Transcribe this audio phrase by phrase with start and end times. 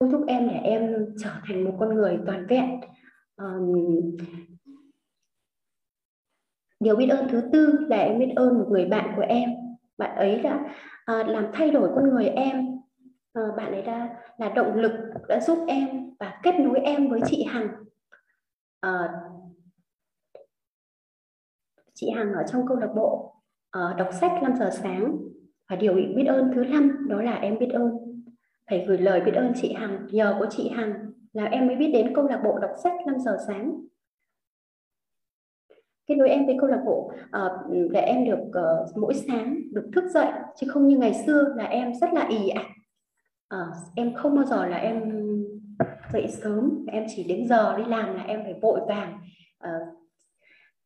[0.00, 2.80] giúp em để em trở thành một con người toàn vẹn.
[6.80, 9.50] Điều biết ơn thứ tư là em biết ơn một người bạn của em.
[9.98, 10.74] Bạn ấy đã
[11.12, 12.68] uh, làm thay đổi con người em.
[13.38, 14.92] Uh, bạn ấy đã là động lực
[15.28, 17.68] đã giúp em và kết nối em với chị Hằng.
[18.86, 19.10] Uh,
[21.94, 23.34] chị Hằng ở trong câu lạc bộ
[23.78, 25.18] uh, đọc sách 5 giờ sáng.
[25.70, 28.08] Và điều biết ơn thứ năm đó là em biết ơn
[28.68, 31.90] phải gửi lời biết ơn chị Hằng nhờ có chị Hằng là em mới biết
[31.92, 33.80] đến câu lạc bộ đọc sách 5 giờ sáng.
[36.06, 39.90] Kết nối em với câu lạc bộ uh, để em được uh, mỗi sáng được
[39.94, 42.66] thức dậy chứ không như ngày xưa là em rất là ì ạch.
[43.54, 45.12] Uh, em không bao giờ là em
[46.12, 49.18] dậy sớm em chỉ đến giờ đi làm là em phải vội vàng
[49.64, 49.98] uh,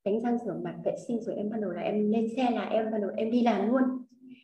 [0.05, 2.65] đánh răng rửa mặt vệ sinh rồi em bắt đầu là em lên xe là
[2.65, 3.83] em bắt đầu em đi làm luôn.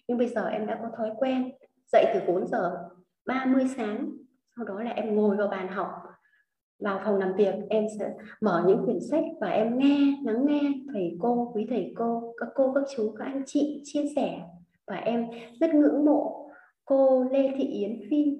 [0.08, 1.50] Nhưng bây giờ em đã có thói quen
[1.92, 2.88] dậy từ 4 giờ
[3.28, 4.10] 30 sáng,
[4.56, 5.88] sau đó là em ngồi vào bàn học,
[6.78, 10.60] vào phòng làm việc, em sẽ mở những quyển sách và em nghe, lắng nghe
[10.92, 14.40] thầy cô, quý thầy cô, các cô, các chú, các anh chị chia sẻ.
[14.86, 15.26] Và em
[15.60, 16.50] rất ngưỡng mộ
[16.84, 18.38] cô Lê Thị Yến Phi.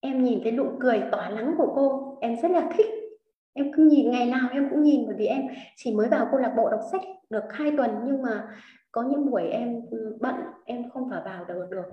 [0.00, 2.86] Em nhìn thấy nụ cười tỏa nắng của cô, em rất là thích.
[3.52, 5.42] Em cứ nhìn, ngày nào em cũng nhìn, bởi vì em
[5.76, 8.48] chỉ mới vào câu lạc bộ đọc sách được hai tuần, nhưng mà
[8.92, 10.34] có những buổi em ừ, bận,
[10.64, 11.84] em không phải vào được được.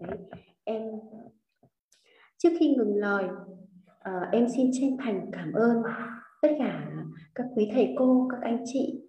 [0.00, 0.18] Đấy,
[0.64, 0.82] em
[2.38, 3.24] trước khi ngừng lời
[3.88, 5.82] uh, em xin chân thành cảm ơn
[6.42, 6.90] tất cả
[7.34, 9.02] các quý thầy cô các anh chị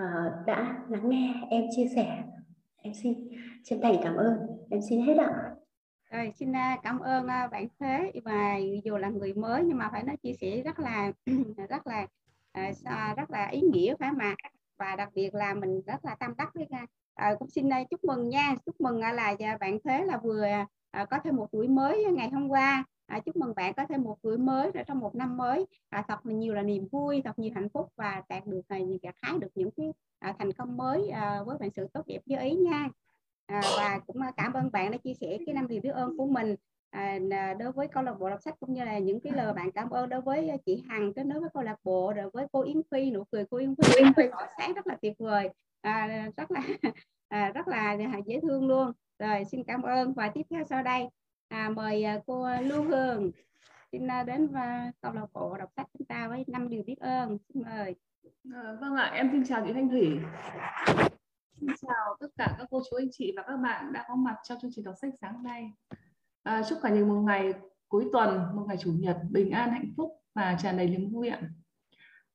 [0.00, 2.22] uh, đã lắng nghe em chia sẻ.
[2.76, 3.28] Em xin
[3.64, 4.34] chân thành cảm ơn.
[4.70, 5.54] Em xin hết ạ.
[6.10, 8.12] Rồi xin ờ, cảm ơn bạn Thế.
[8.24, 11.12] Và dù là người mới nhưng mà phải nói chia sẻ rất là
[11.68, 12.06] rất là
[13.16, 14.34] rất là ý nghĩa phải mà
[14.78, 16.66] và đặc biệt là mình rất là tâm đắc với
[17.16, 18.54] à, cũng xin chúc mừng nha.
[18.66, 20.46] Chúc mừng là bạn Thế là vừa
[21.10, 22.84] có thêm một tuổi mới ngày hôm qua.
[23.06, 25.66] À, chúc mừng bạn có thêm một tuổi mới rồi trong một năm mới.
[25.88, 28.78] À, thật là nhiều là niềm vui thật nhiều hạnh phúc và đạt được à,
[29.02, 32.18] gặt hái được những cái à, thành công mới à, với bạn sự tốt đẹp
[32.26, 32.88] với ý nha.
[33.46, 36.16] À, và cũng à, cảm ơn bạn đã chia sẻ cái năm điều biết ơn
[36.16, 36.54] của mình.
[36.90, 37.18] À,
[37.58, 39.90] đối với câu lạc bộ đọc sách cũng như là những cái lời bạn cảm
[39.90, 42.82] ơn đối với chị Hằng kết nối với câu lạc bộ rồi với cô Yến
[42.90, 44.22] Phi nụ cười cô Yến Phi, Yến Phi.
[44.30, 45.50] tỏ sáng rất là tuyệt vời
[45.86, 46.60] à, rất là
[47.28, 48.92] à, rất là dễ thương luôn.
[49.18, 50.12] Rồi xin cảm ơn.
[50.12, 51.08] Và tiếp theo sau đây
[51.48, 53.30] à, mời à, cô Lưu Hương
[53.92, 56.98] xin à, đến và câu lạc bộ đọc sách chúng ta với năm điều biết
[57.00, 57.38] ơn.
[57.48, 57.94] Xin mời.
[58.54, 60.18] À, vâng ạ em xin chào chị Thanh Thủy.
[61.60, 64.36] Xin chào tất cả các cô chú anh chị và các bạn đã có mặt
[64.44, 65.70] trong chương trình đọc sách sáng nay.
[66.42, 67.52] À, chúc cả những một ngày
[67.88, 71.28] cuối tuần một ngày chủ nhật bình an hạnh phúc và tràn đầy niềm vui
[71.28, 71.40] ạ.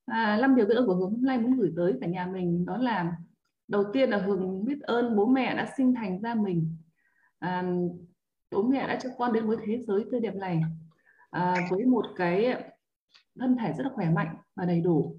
[0.06, 2.64] À, năm điều biết ơn của hướng hôm nay muốn gửi tới cả nhà mình
[2.66, 3.12] đó là
[3.72, 6.76] đầu tiên là hường biết ơn bố mẹ đã sinh thành ra mình.
[7.38, 7.64] À,
[8.50, 10.62] bố mẹ đã cho con đến với thế giới tươi đẹp này
[11.30, 12.64] à, với một cái
[13.38, 15.16] thân thể rất là khỏe mạnh và đầy đủ.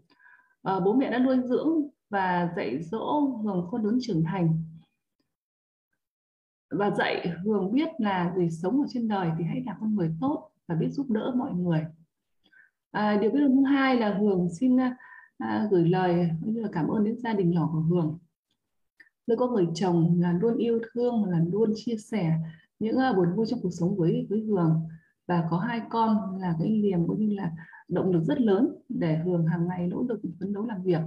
[0.64, 1.70] À, bố mẹ đã nuôi dưỡng
[2.10, 4.64] và dạy dỗ hường con lớn trưởng thành.
[6.70, 10.16] Và dạy hường biết là gì sống ở trên đời thì hãy là con người
[10.22, 11.86] tốt và biết giúp đỡ mọi người.
[12.92, 14.78] À, điều biết ơn thứ hai là hường xin
[15.38, 18.20] à, gửi lời như là cảm ơn đến gia đình nhỏ của hường
[19.28, 22.34] nơi có người chồng là luôn yêu thương là luôn chia sẻ
[22.80, 24.82] những uh, buồn vui trong cuộc sống với với Hường.
[25.28, 27.52] Và có hai con là cái niềm cũng như là
[27.88, 31.02] động lực rất lớn để Hường hàng ngày nỗ lực phấn đấu làm việc.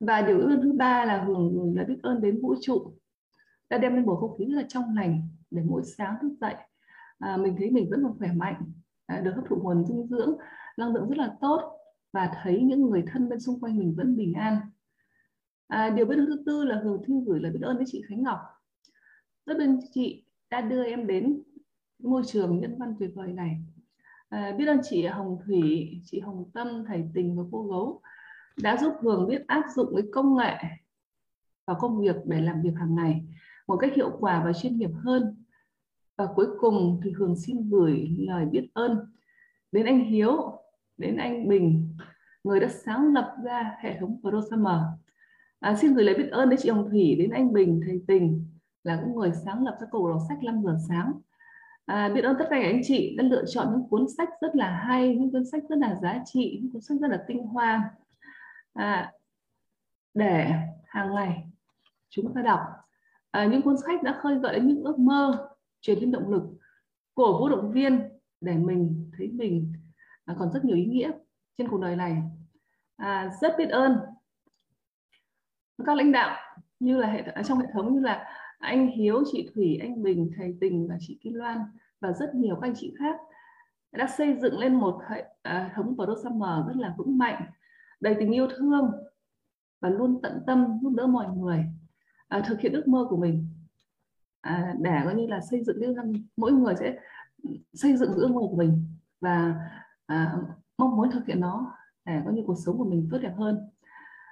[0.00, 2.92] Và điều ước thứ ba là Hường là biết ơn đến vũ trụ
[3.70, 6.54] đã đem lên bầu không khí rất là trong lành để mỗi sáng thức dậy
[7.18, 8.72] à, mình thấy mình vẫn còn khỏe mạnh
[9.06, 10.36] à, được hấp thụ nguồn dinh dưỡng
[10.76, 11.78] năng lượng rất là tốt
[12.12, 14.56] và thấy những người thân bên xung quanh mình vẫn bình an
[15.68, 18.02] à, điều biết ơn thứ tư là Hường thư gửi lời biết ơn đến chị
[18.08, 18.38] Khánh Ngọc.
[19.46, 21.42] Rất ơn chị đã đưa em đến
[21.98, 23.56] môi trường nhân văn tuyệt vời này.
[24.28, 28.00] À, biết ơn chị Hồng Thủy chị Hồng Tâm thầy Tình và cô Gấu
[28.62, 30.54] đã giúp Hường biết áp dụng cái công nghệ
[31.66, 33.22] vào công việc để làm việc hàng ngày
[33.66, 35.44] một cách hiệu quả và chuyên nghiệp hơn.
[36.16, 38.98] Và cuối cùng thì Hường xin gửi lời biết ơn
[39.72, 40.58] đến anh Hiếu
[40.96, 41.96] đến anh Bình
[42.44, 44.80] người đã sáng lập ra hệ thống ProSummer
[45.66, 48.46] à, xin gửi lời biết ơn đến chị Hồng Thủy đến anh Bình thầy Tình
[48.82, 51.12] là cũng người sáng lập ra cầu đọc sách 5 giờ sáng.
[51.86, 54.70] À, biết ơn tất cả anh chị đã lựa chọn những cuốn sách rất là
[54.70, 57.90] hay những cuốn sách rất là giá trị những cuốn sách rất là tinh hoa.
[58.72, 59.12] À,
[60.14, 60.50] để
[60.86, 61.44] hàng ngày
[62.08, 62.60] chúng ta đọc.
[63.30, 65.48] À, những cuốn sách đã khơi gợi đến những ước mơ
[65.80, 66.42] truyền thêm động lực
[67.14, 68.00] cổ vũ động viên
[68.40, 69.72] để mình thấy mình
[70.24, 71.10] à, còn rất nhiều ý nghĩa
[71.58, 72.22] trên cuộc đời này.
[72.96, 73.96] À, rất biết ơn
[75.86, 76.36] các lãnh đạo
[76.80, 78.24] như là hệ à, trong hệ thống như là
[78.58, 81.58] anh Hiếu, chị Thủy, anh Bình, thầy Tình và chị Kim Loan
[82.00, 83.16] và rất nhiều các anh chị khác
[83.92, 86.14] đã xây dựng lên một hệ à, thống Pro
[86.66, 87.42] rất là vững mạnh
[88.00, 88.90] đầy tình yêu thương
[89.80, 91.64] và luôn tận tâm giúp đỡ mọi người
[92.28, 93.48] à, thực hiện ước mơ của mình.
[94.40, 96.98] À, để coi như là xây dựng cái mỗi người sẽ
[97.72, 98.84] xây dựng ước mơ của mình
[99.20, 99.54] và
[100.06, 100.36] à,
[100.78, 101.72] mong muốn thực hiện nó
[102.04, 103.70] để có như cuộc sống của mình tốt đẹp hơn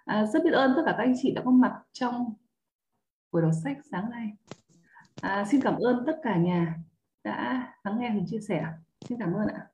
[0.05, 2.35] à, rất biết ơn tất cả các anh chị đã có mặt trong
[3.33, 4.31] buổi đọc sách sáng nay.
[5.23, 6.75] À, xin cảm ơn tất cả nhà
[7.25, 8.67] đã lắng nghe mình chia sẻ.
[9.09, 9.67] Xin cảm ơn ạ.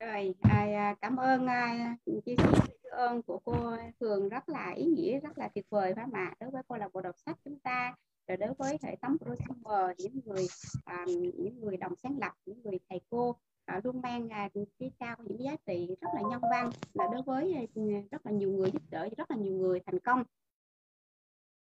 [0.00, 0.34] Rồi
[0.74, 1.96] à, cảm ơn à,
[2.26, 2.44] chia sẻ
[2.90, 4.28] ơn của cô Thường.
[4.28, 7.00] Rất là ý nghĩa rất là tuyệt vời phải mà đối với câu lạc bộ
[7.00, 7.94] đọc sách chúng ta
[8.28, 10.46] rồi đối với hệ thống prosumer những người
[10.86, 14.48] um, những người đồng sáng lập những người thầy cô à, luôn mang à,
[14.78, 17.62] cái cao những giá trị rất là nhân văn là đối với à,
[18.10, 20.22] rất là nhiều người giúp đỡ rất là nhiều người thành công.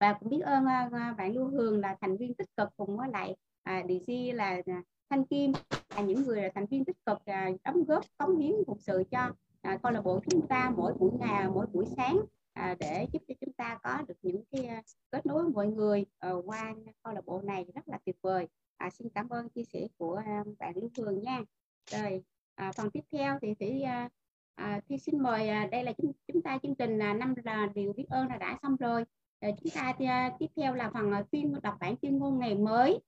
[0.00, 3.08] Và cũng biết ơn à, bạn Lưu Hương là thành viên tích cực cùng với
[3.12, 5.52] lại à, DC là à, Thanh Kim
[5.96, 9.04] là những người là thành viên tích cực à, đóng góp cống hiến phục sự
[9.10, 9.32] cho
[9.62, 12.20] à, câu lạc bộ chúng ta mỗi buổi ngày mỗi buổi sáng
[12.52, 15.66] à, để giúp cho chúng ta có được những cái à, kết nối với mọi
[15.66, 18.48] người uh, qua câu lạc bộ này rất là tuyệt vời.
[18.76, 21.42] À, xin cảm ơn chia sẻ của uh, bạn Lưu Phương nha
[21.90, 22.22] rồi
[22.54, 24.12] à, phần tiếp theo thì thì uh,
[24.54, 27.68] à, thì xin mời uh, đây là chúng, chúng ta chương trình là năm là
[27.74, 29.04] điều biết ơn là đã xong rồi.
[29.40, 32.38] À, chúng ta thì, uh, tiếp theo là phần uh, tuyên đọc bản tuyên ngôn
[32.38, 33.00] ngày mới.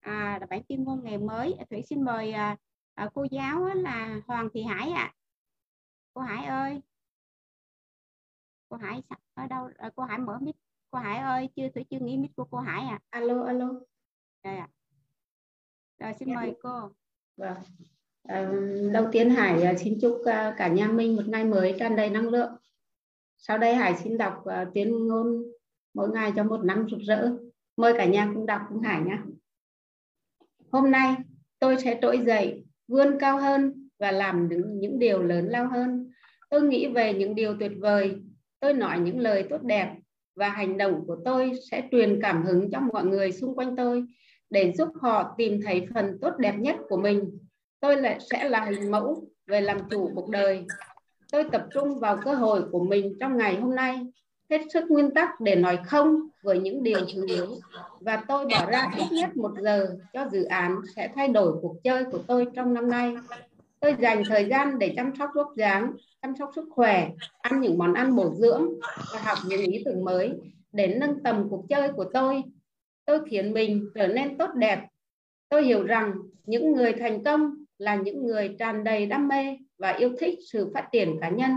[0.00, 1.56] À, đọc bản tuyên ngôn ngày mới.
[1.70, 2.58] Thủy xin mời uh,
[3.06, 5.02] uh, cô giáo là Hoàng Thị Hải ạ.
[5.02, 5.14] À.
[6.14, 6.80] cô Hải ơi.
[8.68, 9.02] Cô Hải
[9.34, 9.70] ở đâu?
[9.78, 10.56] À, cô Hải mở mic.
[10.90, 13.68] Cô Hải ơi chưa thủy chưa nghĩ mic của cô Hải à alo alo.
[14.42, 14.68] Rồi ạ.
[15.98, 16.92] Rồi xin mời cô.
[17.36, 17.54] Vâng.
[17.54, 17.62] à,
[18.92, 22.10] đầu tiên Hải ờ, xin chúc ờ, cả nhà mình một ngày mới tràn đầy
[22.10, 22.50] năng lượng.
[23.36, 25.42] Sau đây Hải xin đọc tiếng tuyên ngôn
[25.94, 27.30] mỗi ngày cho một năm rực rỡ.
[27.76, 29.18] Mời cả nhà cùng đọc cùng Hải nhé.
[30.72, 31.14] Hôm nay
[31.58, 36.10] tôi sẽ trỗi dậy vươn cao hơn và làm những, những điều lớn lao hơn.
[36.50, 38.16] Tôi nghĩ về những điều tuyệt vời.
[38.60, 39.94] Tôi nói những lời tốt đẹp
[40.34, 44.04] và hành động của tôi sẽ truyền cảm hứng cho mọi người xung quanh tôi
[44.50, 47.38] để giúp họ tìm thấy phần tốt đẹp nhất của mình.
[47.80, 50.66] Tôi lại sẽ là hình mẫu về làm chủ cuộc đời.
[51.32, 54.06] Tôi tập trung vào cơ hội của mình trong ngày hôm nay,
[54.50, 57.46] hết sức nguyên tắc để nói không với những điều thứ yếu
[58.00, 61.76] và tôi bỏ ra ít nhất một giờ cho dự án sẽ thay đổi cuộc
[61.84, 63.14] chơi của tôi trong năm nay.
[63.80, 65.92] Tôi dành thời gian để chăm sóc vóc dáng,
[66.22, 67.10] chăm sóc sức khỏe,
[67.40, 68.68] ăn những món ăn bổ dưỡng
[69.12, 70.32] và học những ý tưởng mới
[70.72, 72.42] để nâng tầm cuộc chơi của tôi.
[73.04, 74.86] Tôi khiến mình trở nên tốt đẹp.
[75.48, 76.14] Tôi hiểu rằng
[76.46, 80.70] những người thành công là những người tràn đầy đam mê và yêu thích sự
[80.74, 81.50] phát triển cá nhân.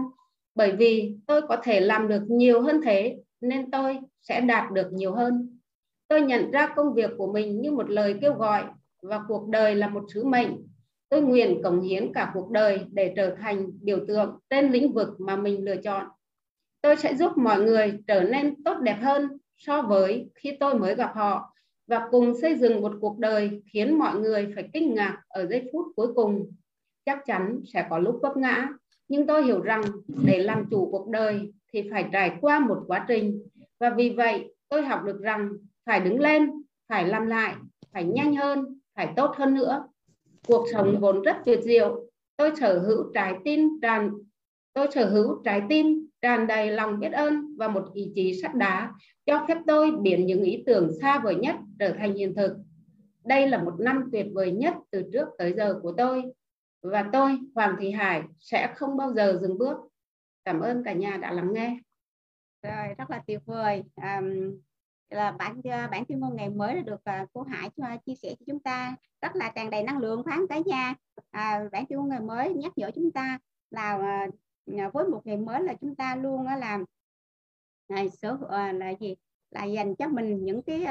[0.56, 4.94] Bởi vì tôi có thể làm được nhiều hơn thế, nên tôi sẽ đạt được
[4.94, 5.60] nhiều hơn.
[6.08, 8.64] Tôi nhận ra công việc của mình như một lời kêu gọi
[9.02, 10.58] và cuộc đời là một sứ mệnh
[11.12, 15.10] Tôi nguyện cống hiến cả cuộc đời để trở thành biểu tượng trên lĩnh vực
[15.20, 16.08] mà mình lựa chọn.
[16.82, 20.96] Tôi sẽ giúp mọi người trở nên tốt đẹp hơn so với khi tôi mới
[20.96, 21.51] gặp họ
[21.92, 25.70] và cùng xây dựng một cuộc đời khiến mọi người phải kinh ngạc ở giây
[25.74, 26.52] phút cuối cùng.
[27.06, 28.70] Chắc chắn sẽ có lúc vấp ngã,
[29.08, 29.82] nhưng tôi hiểu rằng
[30.26, 33.48] để làm chủ cuộc đời thì phải trải qua một quá trình.
[33.80, 35.50] Và vì vậy tôi học được rằng
[35.86, 36.52] phải đứng lên,
[36.90, 37.56] phải làm lại,
[37.94, 39.88] phải nhanh hơn, phải tốt hơn nữa.
[40.48, 42.10] Cuộc sống vốn rất tuyệt diệu.
[42.38, 44.12] Tôi sở hữu trái tim tràn
[44.74, 48.56] tôi sở hữu trái tim tràn đầy lòng biết ơn và một ý chí sắt
[48.56, 48.94] đá
[49.26, 52.58] cho phép tôi biến những ý tưởng xa vời nhất trở thành hiện thực.
[53.24, 56.24] Đây là một năm tuyệt vời nhất từ trước tới giờ của tôi
[56.82, 59.78] và tôi Hoàng Thị Hải sẽ không bao giờ dừng bước.
[60.46, 61.80] Cảm ơn cả nhà đã lắng nghe.
[62.64, 63.84] Rồi rất là tuyệt vời.
[63.96, 64.22] À,
[65.10, 68.16] là bản ờ, bản chuyên môn ngày mới đã được uh, cô Hải cho chia
[68.16, 68.96] sẻ cho chúng ta.
[69.22, 70.94] Rất là tràn đầy năng lượng khoáng cả nhà.
[71.32, 74.36] À, bản chuyên môn ngày mới nhắc nhở chúng ta là uh,
[74.66, 76.86] với một ngày mới là chúng ta luôn uh, làm.
[77.90, 79.16] Này số uh, là gì?
[79.52, 80.86] Là dành cho mình những cái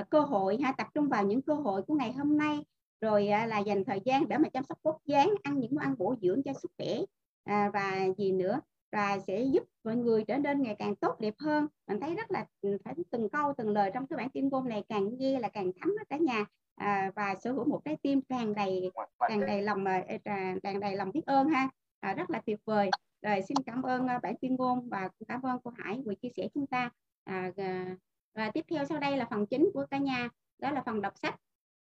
[0.00, 2.64] uh, cơ hội ha tập trung vào những cơ hội của ngày hôm nay.
[3.00, 5.84] Rồi uh, là dành thời gian để mà chăm sóc vóc dáng ăn những món
[5.84, 6.98] ăn bổ dưỡng cho sức khỏe
[7.44, 8.60] à, và gì nữa.
[8.92, 11.66] Và sẽ giúp mọi người trở nên ngày càng tốt đẹp hơn.
[11.86, 14.68] Mình thấy rất là ừ, phải từng câu từng lời trong cái bản tuyên ngôn
[14.68, 16.44] này càng nghe là càng thấm cả nhà.
[16.74, 18.90] À, và sở hữu một trái tim tràn đầy
[19.28, 19.84] tràn đầy lòng
[20.62, 21.68] tràn đầy lòng biết ơn ha
[22.04, 22.90] à, rất là tuyệt vời.
[23.22, 26.28] Rồi xin cảm ơn uh, bản tuyên ngôn và cảm ơn cô Hải vừa chia
[26.36, 26.90] sẻ chúng ta.
[27.24, 27.50] À,
[28.34, 31.18] và tiếp theo sau đây là phần chính của cả nhà đó là phần đọc
[31.18, 31.40] sách.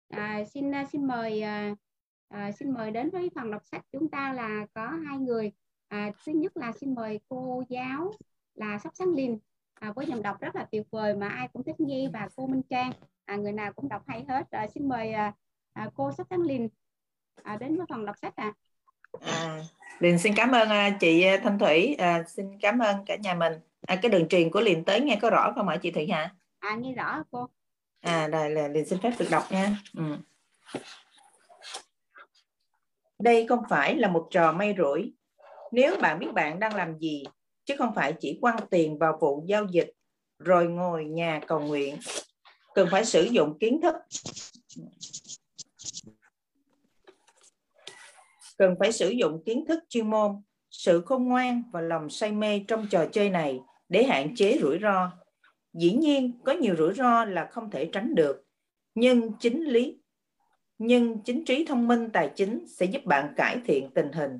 [0.10, 4.66] À, xin xin mời à, xin mời đến với phần đọc sách chúng ta là
[4.74, 5.52] có hai người.
[5.88, 8.12] À, thứ nhất là xin mời cô giáo
[8.54, 9.40] là sóc sáng linh.
[9.74, 12.48] À, với dòng đọc rất là tuyệt vời mà ai cũng thích nghe và cô
[12.48, 12.92] minh trang.
[13.26, 14.52] À, người nào cũng đọc hay hết.
[14.52, 15.34] À, xin mời à,
[15.74, 16.70] à, cô sóc sáng linh
[17.44, 18.54] à, đến với phần đọc sách à
[19.22, 19.64] à
[20.00, 23.54] Liền xin cảm ơn à, chị Thanh Thủy, à, xin cảm ơn cả nhà mình.
[23.88, 26.36] À, cái đường truyền của Liền tới nghe có rõ không ạ chị Thủy hả?
[26.60, 27.50] À nghe rõ cô.
[28.02, 29.78] À đây là Liền xin phép được đọc nha.
[29.98, 30.04] Ừ.
[33.20, 35.14] Đây không phải là một trò may rủi.
[35.72, 37.24] Nếu bạn biết bạn đang làm gì,
[37.66, 39.92] chứ không phải chỉ quăng tiền vào vụ giao dịch
[40.40, 41.98] rồi ngồi nhà cầu nguyện,
[42.74, 43.96] cần phải sử dụng kiến thức
[48.58, 50.32] cần phải sử dụng kiến thức chuyên môn,
[50.72, 53.60] sự khôn ngoan và lòng say mê trong trò chơi này
[53.90, 55.12] để hạn chế rủi ro.
[55.74, 58.46] Dĩ nhiên, có nhiều rủi ro là không thể tránh được,
[58.96, 59.98] nhưng chính lý
[60.78, 64.40] nhưng chính trí thông minh tài chính sẽ giúp bạn cải thiện tình hình.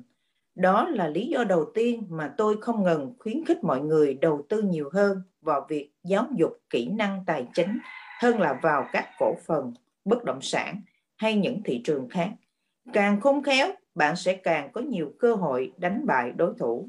[0.54, 4.46] Đó là lý do đầu tiên mà tôi không ngừng khuyến khích mọi người đầu
[4.48, 7.78] tư nhiều hơn vào việc giáo dục kỹ năng tài chính
[8.20, 9.72] hơn là vào các cổ phần,
[10.04, 10.80] bất động sản
[11.16, 12.30] hay những thị trường khác.
[12.92, 16.88] Càng khôn khéo, bạn sẽ càng có nhiều cơ hội đánh bại đối thủ.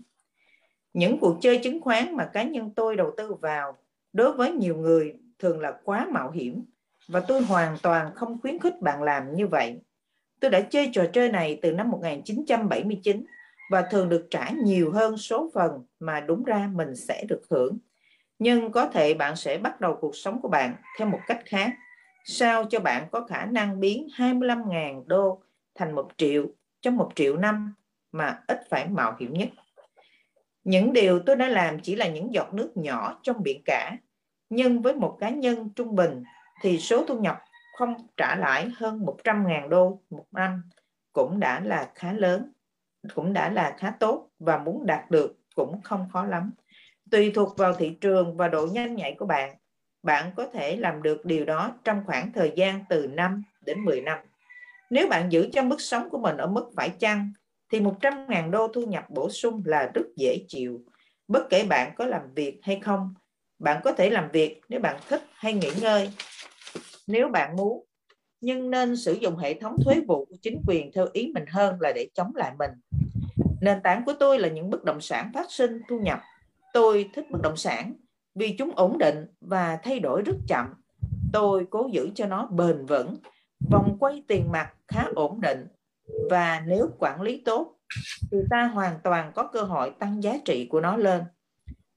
[0.94, 3.78] Những cuộc chơi chứng khoán mà cá nhân tôi đầu tư vào
[4.14, 6.66] đối với nhiều người thường là quá mạo hiểm
[7.08, 9.80] và tôi hoàn toàn không khuyến khích bạn làm như vậy.
[10.40, 13.26] Tôi đã chơi trò chơi này từ năm 1979
[13.72, 17.78] và thường được trả nhiều hơn số phần mà đúng ra mình sẽ được hưởng.
[18.40, 21.72] Nhưng có thể bạn sẽ bắt đầu cuộc sống của bạn theo một cách khác,
[22.26, 25.42] sao cho bạn có khả năng biến 25.000 đô
[25.76, 26.48] thành một triệu
[26.82, 27.74] trong một triệu năm
[28.12, 29.50] mà ít phải mạo hiểm nhất.
[30.64, 33.98] Những điều tôi đã làm chỉ là những giọt nước nhỏ trong biển cả,
[34.50, 36.24] nhưng với một cá nhân trung bình
[36.62, 37.40] thì số thu nhập
[37.78, 40.62] không trả lãi hơn 100.000 đô một năm
[41.14, 42.52] cũng đã là khá lớn,
[43.14, 46.52] cũng đã là khá tốt và muốn đạt được cũng không khó lắm.
[47.12, 49.56] Tùy thuộc vào thị trường và độ nhanh nhạy của bạn,
[50.04, 54.02] bạn có thể làm được điều đó trong khoảng thời gian từ 5 đến 10
[54.02, 54.20] năm.
[54.90, 57.32] Nếu bạn giữ cho mức sống của mình ở mức phải chăng,
[57.72, 60.82] thì 100.000 đô thu nhập bổ sung là rất dễ chịu.
[61.28, 63.14] Bất kể bạn có làm việc hay không,
[63.60, 66.12] bạn có thể làm việc nếu bạn thích hay nghỉ ngơi.
[67.08, 67.86] Nếu bạn muốn,
[68.42, 71.82] nhưng nên sử dụng hệ thống thuế vụ của chính quyền theo ý mình hơn
[71.82, 72.72] là để chống lại mình.
[73.62, 76.20] Nền tảng của tôi là những bất động sản phát sinh thu nhập.
[76.74, 77.94] Tôi thích bất động sản
[78.36, 80.66] vì chúng ổn định và thay đổi rất chậm.
[81.34, 83.18] Tôi cố giữ cho nó bền vững
[83.60, 85.68] vòng quay tiền mặt khá ổn định
[86.30, 87.78] và nếu quản lý tốt
[88.32, 91.24] thì ta hoàn toàn có cơ hội tăng giá trị của nó lên.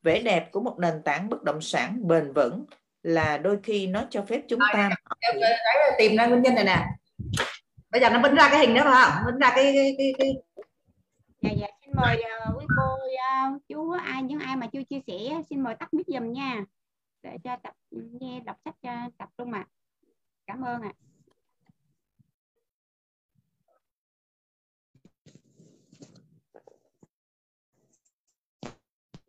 [0.02, 2.64] Vẻ đẹp của một nền tảng bất động sản bền vững
[3.02, 4.90] là đôi khi nó cho phép chúng ta
[5.98, 6.86] tìm ra nguyên nhân này nè.
[7.90, 9.24] Bây giờ nó vẫn ra cái hình đó phải không?
[9.24, 10.32] Vẫn ra cái cái cái, cái...
[11.42, 15.00] Dạ dạ xin mời uh, quý cô uh, chú ai những ai mà chưa chia
[15.06, 16.64] sẻ xin mời tắt mic giùm nha
[17.22, 19.66] để cho tập nghe đọc sách cho tập trung ạ.
[19.66, 19.70] À.
[20.46, 20.92] Cảm ơn ạ.
[20.92, 21.09] À.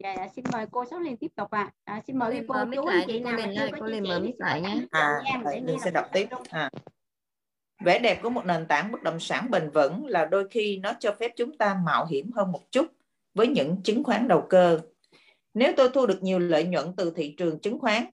[0.04, 1.72] Dạ, dạ, xin mời cô Sáu Liên tiếp tục ạ.
[1.84, 1.94] À.
[1.96, 4.62] À, xin mời cô, cô chú anh chị nào mà chưa có chia sẻ lại
[4.62, 4.82] nhé.
[4.92, 6.28] À, mình sẽ đọc tiếp.
[6.50, 6.70] À.
[7.86, 10.94] Vẻ đẹp của một nền tảng bất động sản bền vững là đôi khi nó
[11.00, 12.88] cho phép chúng ta mạo hiểm hơn một chút
[13.34, 14.80] với những chứng khoán đầu cơ.
[15.54, 18.06] Nếu tôi thu được nhiều lợi nhuận từ thị trường chứng khoán,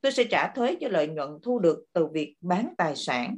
[0.00, 3.36] tôi sẽ trả thuế cho lợi nhuận thu được từ việc bán tài sản.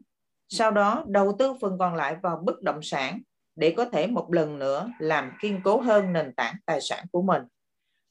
[0.49, 3.21] Sau đó đầu tư phần còn lại vào bất động sản
[3.57, 7.23] để có thể một lần nữa làm kiên cố hơn nền tảng tài sản của
[7.23, 7.43] mình.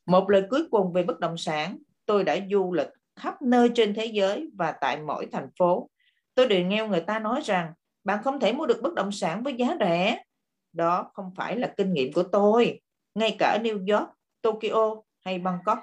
[0.07, 3.93] Một lời cuối cùng về bất động sản, tôi đã du lịch khắp nơi trên
[3.93, 5.89] thế giới và tại mỗi thành phố.
[6.35, 7.73] Tôi đều nghe người ta nói rằng
[8.03, 10.23] bạn không thể mua được bất động sản với giá rẻ.
[10.73, 12.79] Đó không phải là kinh nghiệm của tôi.
[13.15, 14.09] Ngay cả New York,
[14.41, 14.95] Tokyo
[15.25, 15.79] hay Bangkok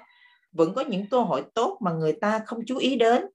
[0.51, 3.25] vẫn có những cơ hội tốt mà người ta không chú ý đến.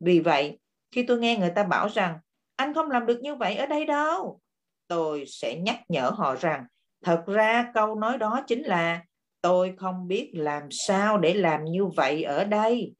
[0.00, 0.58] Vì vậy,
[0.90, 2.18] khi tôi nghe người ta bảo rằng
[2.56, 4.40] anh không làm được như vậy ở đây đâu,
[4.88, 6.66] tôi sẽ nhắc nhở họ rằng
[7.04, 9.02] thật ra câu nói đó chính là
[9.40, 12.94] tôi không biết làm sao để làm như vậy ở đây.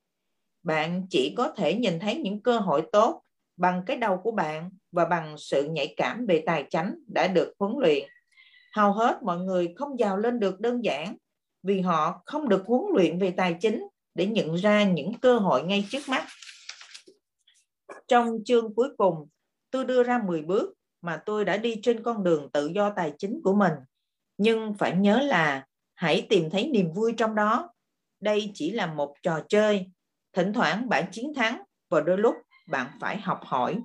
[0.62, 3.23] Bạn chỉ có thể nhìn thấy những cơ hội tốt
[3.57, 7.55] bằng cái đầu của bạn và bằng sự nhạy cảm về tài chánh đã được
[7.59, 8.09] huấn luyện.
[8.73, 11.16] Hầu hết mọi người không giàu lên được đơn giản
[11.62, 15.62] vì họ không được huấn luyện về tài chính để nhận ra những cơ hội
[15.62, 16.26] ngay trước mắt.
[18.09, 19.28] Trong chương cuối cùng,
[19.71, 23.12] tôi đưa ra 10 bước mà tôi đã đi trên con đường tự do tài
[23.19, 23.73] chính của mình.
[24.38, 27.70] Nhưng phải nhớ là hãy tìm thấy niềm vui trong đó.
[28.20, 29.90] Đây chỉ là một trò chơi.
[30.32, 32.34] Thỉnh thoảng bạn chiến thắng và đôi lúc
[32.68, 33.78] bạn phải học hỏi.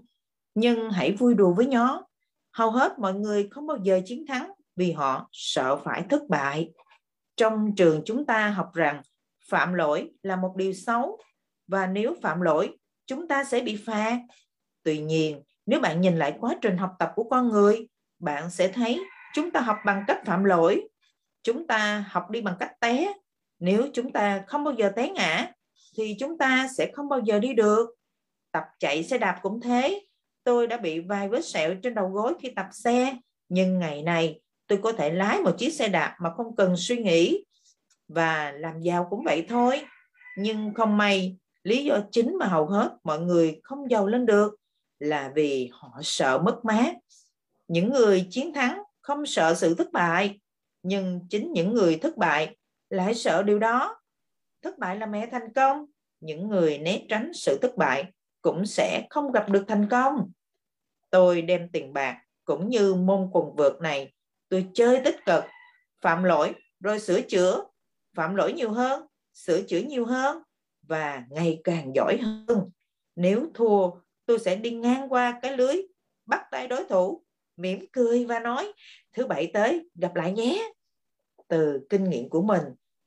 [0.55, 2.03] Nhưng hãy vui đùa với nó.
[2.51, 6.71] Hầu hết mọi người không bao giờ chiến thắng vì họ sợ phải thất bại.
[7.37, 9.01] Trong trường chúng ta học rằng
[9.49, 11.19] phạm lỗi là một điều xấu
[11.67, 14.19] và nếu phạm lỗi, chúng ta sẽ bị phạt.
[14.83, 17.87] Tuy nhiên, nếu bạn nhìn lại quá trình học tập của con người,
[18.19, 18.99] bạn sẽ thấy
[19.33, 20.87] chúng ta học bằng cách phạm lỗi
[21.43, 23.13] chúng ta học đi bằng cách té.
[23.59, 25.51] Nếu chúng ta không bao giờ té ngã,
[25.97, 27.89] thì chúng ta sẽ không bao giờ đi được.
[28.51, 30.05] Tập chạy xe đạp cũng thế.
[30.43, 33.15] Tôi đã bị vài vết sẹo trên đầu gối khi tập xe.
[33.49, 36.97] Nhưng ngày này, tôi có thể lái một chiếc xe đạp mà không cần suy
[36.97, 37.43] nghĩ.
[38.07, 39.81] Và làm giàu cũng vậy thôi.
[40.37, 44.55] Nhưng không may, lý do chính mà hầu hết mọi người không giàu lên được
[44.99, 46.95] là vì họ sợ mất mát.
[47.67, 50.39] Những người chiến thắng không sợ sự thất bại
[50.83, 52.57] nhưng chính những người thất bại
[52.89, 53.99] lại sợ điều đó.
[54.61, 55.85] Thất bại là mẹ thành công.
[56.19, 58.11] Những người né tránh sự thất bại
[58.41, 60.31] cũng sẽ không gặp được thành công.
[61.09, 64.13] Tôi đem tiền bạc cũng như môn quần vượt này,
[64.49, 65.43] tôi chơi tích cực,
[66.01, 67.63] phạm lỗi, rồi sửa chữa,
[68.15, 70.43] phạm lỗi nhiều hơn, sửa chữa nhiều hơn
[70.81, 72.69] và ngày càng giỏi hơn.
[73.15, 73.91] Nếu thua,
[74.25, 75.75] tôi sẽ đi ngang qua cái lưới,
[76.25, 77.23] bắt tay đối thủ
[77.61, 78.73] mỉm cười và nói,
[79.13, 80.71] thứ bảy tới, gặp lại nhé.
[81.47, 82.63] Từ kinh nghiệm của mình,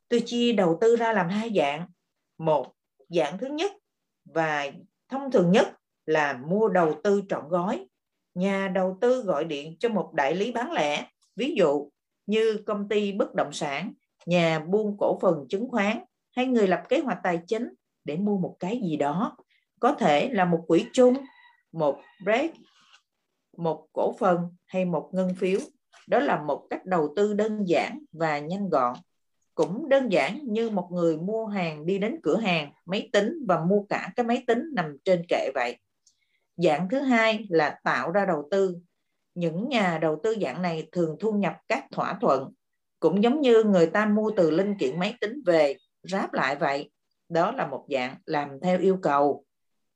[0.09, 1.87] tôi chia đầu tư ra làm hai dạng.
[2.39, 2.73] Một,
[3.09, 3.73] dạng thứ nhất
[4.25, 4.71] và
[5.09, 5.69] thông thường nhất
[6.07, 7.87] là mua đầu tư trọn gói.
[8.35, 11.07] Nhà đầu tư gọi điện cho một đại lý bán lẻ,
[11.37, 11.91] ví dụ
[12.27, 13.93] như công ty bất động sản,
[14.27, 16.05] nhà buôn cổ phần chứng khoán
[16.37, 17.69] hay người lập kế hoạch tài chính
[18.05, 19.37] để mua một cái gì đó.
[19.81, 21.15] Có thể là một quỹ chung,
[21.73, 22.51] một break
[23.57, 25.61] một cổ phần hay một ngân phiếu.
[26.07, 28.95] Đó là một cách đầu tư đơn giản và nhanh gọn.
[29.55, 33.65] Cũng đơn giản như một người mua hàng đi đến cửa hàng, máy tính và
[33.65, 35.79] mua cả cái máy tính nằm trên kệ vậy.
[36.57, 38.77] Dạng thứ hai là tạo ra đầu tư.
[39.35, 42.53] Những nhà đầu tư dạng này thường thu nhập các thỏa thuận,
[43.01, 46.91] cũng giống như người ta mua từ linh kiện máy tính về, ráp lại vậy.
[47.29, 49.45] Đó là một dạng làm theo yêu cầu.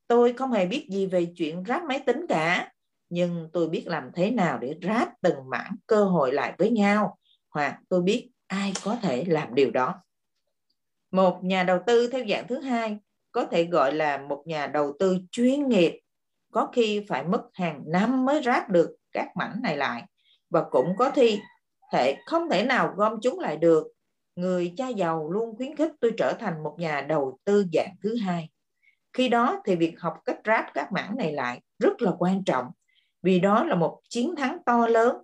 [0.06, 2.72] Tôi không hề biết gì về chuyện ráp máy tính cả
[3.10, 7.18] nhưng tôi biết làm thế nào để ráp từng mảng cơ hội lại với nhau,
[7.50, 9.94] hoặc tôi biết ai có thể làm điều đó.
[11.10, 12.99] Một nhà đầu tư theo dạng thứ hai
[13.32, 16.00] có thể gọi là một nhà đầu tư chuyên nghiệp,
[16.52, 20.04] có khi phải mất hàng năm mới ráp được các mảnh này lại,
[20.50, 21.40] và cũng có thi
[21.92, 23.86] thể không thể nào gom chúng lại được.
[24.36, 28.16] Người cha giàu luôn khuyến khích tôi trở thành một nhà đầu tư dạng thứ
[28.16, 28.49] hai.
[29.12, 32.71] Khi đó thì việc học cách ráp các mảng này lại rất là quan trọng
[33.23, 35.17] vì đó là một chiến thắng to lớn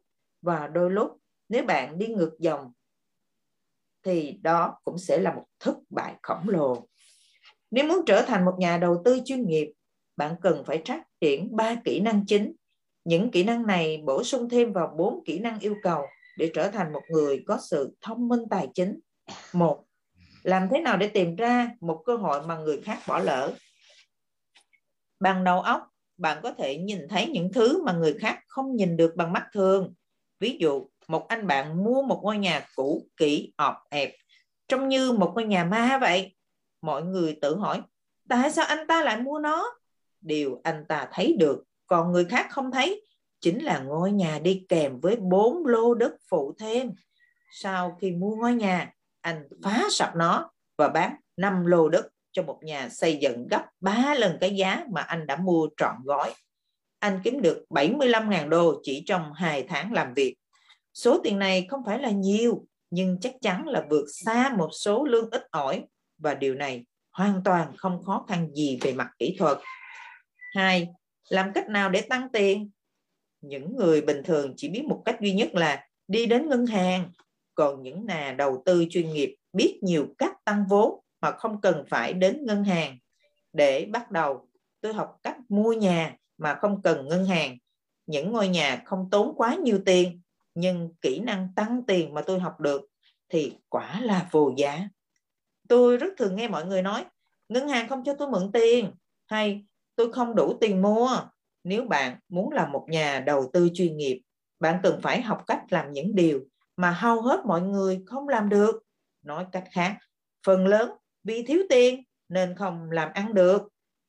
[0.42, 2.72] và đôi lúc nếu bạn đi ngược dòng
[4.04, 6.88] thì đó cũng sẽ là một thất bại khổng lồ.
[7.70, 9.72] Nếu muốn trở thành một nhà đầu tư chuyên nghiệp,
[10.16, 12.52] bạn cần phải phát triển ba kỹ năng chính.
[13.04, 16.06] Những kỹ năng này bổ sung thêm vào bốn kỹ năng yêu cầu
[16.38, 19.00] để trở thành một người có sự thông minh tài chính.
[19.52, 19.84] Một,
[20.42, 23.54] làm thế nào để tìm ra một cơ hội mà người khác bỏ lỡ?
[25.20, 25.93] Bằng đầu óc
[26.24, 29.46] bạn có thể nhìn thấy những thứ mà người khác không nhìn được bằng mắt
[29.52, 29.94] thường.
[30.40, 34.14] Ví dụ, một anh bạn mua một ngôi nhà cũ kỹ ọp ẹp,
[34.68, 36.34] trông như một ngôi nhà ma vậy.
[36.80, 37.82] Mọi người tự hỏi,
[38.28, 39.74] tại sao anh ta lại mua nó?
[40.20, 43.06] Điều anh ta thấy được, còn người khác không thấy,
[43.40, 46.92] chính là ngôi nhà đi kèm với bốn lô đất phụ thêm.
[47.50, 52.42] Sau khi mua ngôi nhà, anh phá sập nó và bán năm lô đất cho
[52.42, 56.34] một nhà xây dựng gấp 3 lần cái giá mà anh đã mua trọn gói.
[56.98, 60.36] Anh kiếm được 75.000 đô chỉ trong 2 tháng làm việc.
[60.94, 65.04] Số tiền này không phải là nhiều, nhưng chắc chắn là vượt xa một số
[65.04, 65.84] lương ít ỏi
[66.18, 69.58] và điều này hoàn toàn không khó khăn gì về mặt kỹ thuật.
[70.54, 70.88] Hai,
[71.28, 72.70] làm cách nào để tăng tiền?
[73.40, 77.10] Những người bình thường chỉ biết một cách duy nhất là đi đến ngân hàng,
[77.54, 81.84] còn những nhà đầu tư chuyên nghiệp biết nhiều cách tăng vốn mà không cần
[81.88, 82.98] phải đến ngân hàng.
[83.52, 84.48] Để bắt đầu,
[84.80, 87.58] tôi học cách mua nhà mà không cần ngân hàng.
[88.06, 90.20] Những ngôi nhà không tốn quá nhiều tiền,
[90.54, 92.82] nhưng kỹ năng tăng tiền mà tôi học được
[93.28, 94.88] thì quả là vô giá.
[95.68, 97.04] Tôi rất thường nghe mọi người nói,
[97.48, 98.90] ngân hàng không cho tôi mượn tiền,
[99.26, 99.64] hay
[99.96, 101.20] tôi không đủ tiền mua.
[101.64, 104.22] Nếu bạn muốn làm một nhà đầu tư chuyên nghiệp,
[104.60, 106.40] bạn cần phải học cách làm những điều
[106.76, 108.82] mà hầu hết mọi người không làm được.
[109.22, 109.96] Nói cách khác,
[110.46, 110.90] phần lớn
[111.24, 113.62] vì thiếu tiền nên không làm ăn được.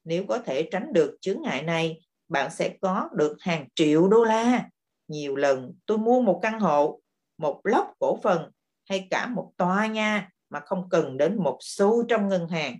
[0.03, 4.23] Nếu có thể tránh được chướng ngại này, bạn sẽ có được hàng triệu đô
[4.23, 4.69] la.
[5.07, 7.01] Nhiều lần tôi mua một căn hộ,
[7.37, 8.51] một lốc cổ phần
[8.89, 12.79] hay cả một tòa nhà mà không cần đến một xu trong ngân hàng.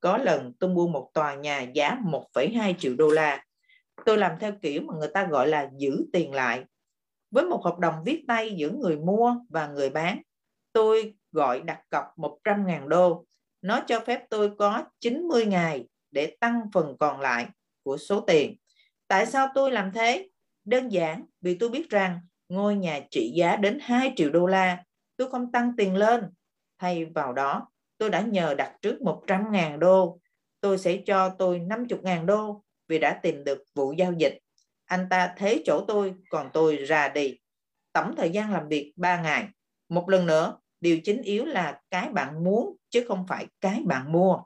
[0.00, 3.44] Có lần tôi mua một tòa nhà giá 1,2 triệu đô la.
[4.04, 6.64] Tôi làm theo kiểu mà người ta gọi là giữ tiền lại.
[7.30, 10.22] Với một hợp đồng viết tay giữa người mua và người bán,
[10.72, 13.24] tôi gọi đặt cọc 100.000 đô
[13.62, 17.46] nó cho phép tôi có 90 ngày để tăng phần còn lại
[17.82, 18.56] của số tiền.
[19.08, 20.28] Tại sao tôi làm thế?
[20.64, 24.84] Đơn giản vì tôi biết rằng ngôi nhà trị giá đến 2 triệu đô la.
[25.16, 26.24] Tôi không tăng tiền lên.
[26.78, 27.68] Thay vào đó,
[27.98, 30.20] tôi đã nhờ đặt trước 100.000 đô.
[30.60, 34.38] Tôi sẽ cho tôi 50.000 đô vì đã tìm được vụ giao dịch.
[34.84, 37.38] Anh ta thế chỗ tôi, còn tôi ra đi.
[37.92, 39.48] Tổng thời gian làm việc 3 ngày.
[39.88, 44.12] Một lần nữa, điều chính yếu là cái bạn muốn chứ không phải cái bạn
[44.12, 44.38] mua.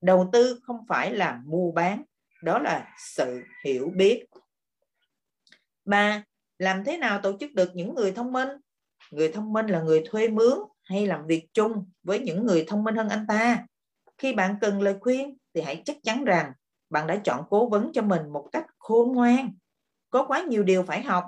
[0.00, 2.02] Đầu tư không phải là mua bán,
[2.42, 4.24] đó là sự hiểu biết.
[5.84, 6.24] Ba,
[6.58, 8.48] làm thế nào tổ chức được những người thông minh?
[9.10, 12.84] Người thông minh là người thuê mướn hay làm việc chung với những người thông
[12.84, 13.66] minh hơn anh ta.
[14.18, 16.52] Khi bạn cần lời khuyên thì hãy chắc chắn rằng
[16.90, 19.54] bạn đã chọn cố vấn cho mình một cách khôn ngoan.
[20.10, 21.24] Có quá nhiều điều phải học,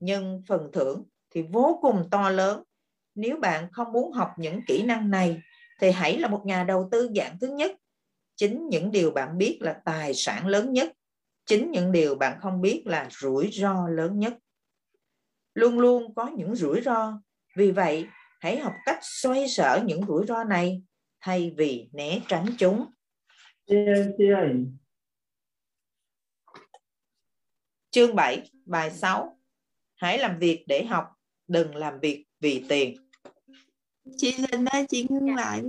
[0.00, 2.62] nhưng phần thưởng thì vô cùng to lớn.
[3.14, 5.42] Nếu bạn không muốn học những kỹ năng này
[5.80, 7.72] thì hãy là một nhà đầu tư dạng thứ nhất.
[8.36, 10.92] Chính những điều bạn biết là tài sản lớn nhất.
[11.46, 14.38] Chính những điều bạn không biết là rủi ro lớn nhất.
[15.54, 17.20] Luôn luôn có những rủi ro.
[17.56, 18.06] Vì vậy,
[18.40, 20.82] hãy học cách xoay sở những rủi ro này
[21.20, 22.86] thay vì né tránh chúng.
[27.90, 29.38] Chương 7, bài 6.
[29.94, 31.06] Hãy làm việc để học,
[31.48, 33.03] đừng làm việc vì tiền.
[34.16, 35.62] Chị Linh ơi, chị ngưng Dạ, lại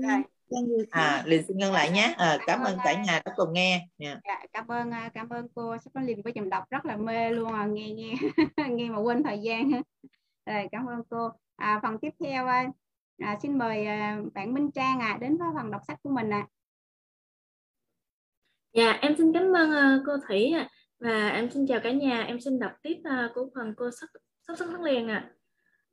[0.90, 1.24] À.
[1.26, 2.14] Linh xin ngân lại nhé.
[2.18, 3.88] À, cảm ơn cả nhà đã cùng nghe.
[3.98, 4.20] Dạ.
[4.28, 6.98] Dạ, cảm ơn à, cảm ơn cô sắp có liền với dòng đọc rất là
[6.98, 8.14] mê luôn à nghe nghe
[8.70, 9.72] nghe mà quên thời gian
[10.46, 12.68] rồi cảm ơn cô à, phần tiếp theo à,
[13.20, 16.30] à, xin mời à, bạn Minh Trang à đến với phần đọc sách của mình
[16.30, 16.48] ạ
[18.74, 20.70] Dạ, em xin cảm ơn ờ, cô Thủy ạ.
[21.00, 22.24] Và em xin chào cả nhà.
[22.24, 24.10] Em xin đọc tiếp ờ, của phần cô Sắc
[24.48, 25.32] Sắc Thắng Liền ạ.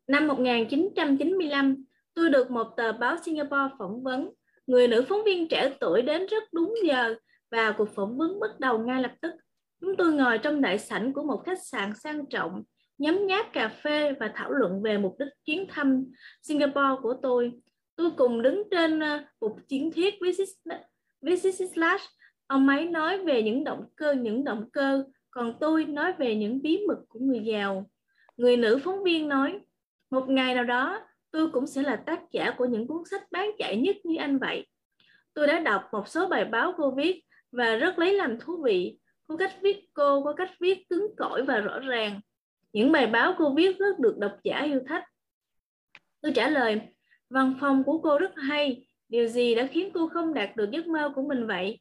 [0.07, 4.31] Năm 1995, tôi được một tờ báo Singapore phỏng vấn.
[4.67, 7.15] Người nữ phóng viên trẻ tuổi đến rất đúng giờ
[7.51, 9.33] và cuộc phỏng vấn bắt đầu ngay lập tức.
[9.81, 12.63] Chúng tôi ngồi trong đại sảnh của một khách sạn sang trọng,
[12.99, 16.05] nhấm nháp cà phê và thảo luận về mục đích chuyến thăm
[16.43, 17.53] Singapore của tôi.
[17.97, 19.01] Tôi cùng đứng trên
[19.41, 20.33] một chiến thiết với
[21.21, 22.05] với Slash
[22.53, 26.63] Ông ấy nói về những động cơ, những động cơ, còn tôi nói về những
[26.63, 27.91] bí mật của người giàu.
[28.37, 29.61] Người nữ phóng viên nói,
[30.11, 31.01] một ngày nào đó
[31.33, 34.39] tôi cũng sẽ là tác giả của những cuốn sách bán chạy nhất như anh
[34.39, 34.67] vậy.
[35.35, 38.99] Tôi đã đọc một số bài báo cô viết và rất lấy làm thú vị.
[39.27, 42.21] Cô cách viết cô có cách viết cứng cỏi và rõ ràng.
[42.73, 45.03] Những bài báo cô viết rất được độc giả yêu thích.
[46.21, 46.81] Tôi trả lời,
[47.31, 48.87] văn phòng của cô rất hay.
[49.09, 51.81] Điều gì đã khiến cô không đạt được giấc mơ của mình vậy?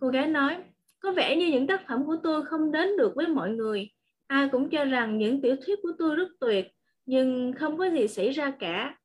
[0.00, 0.56] Cô gái nói,
[1.00, 3.90] có vẻ như những tác phẩm của tôi không đến được với mọi người.
[4.26, 6.66] Ai cũng cho rằng những tiểu thuyết của tôi rất tuyệt,
[7.06, 8.96] nhưng không có gì xảy ra cả.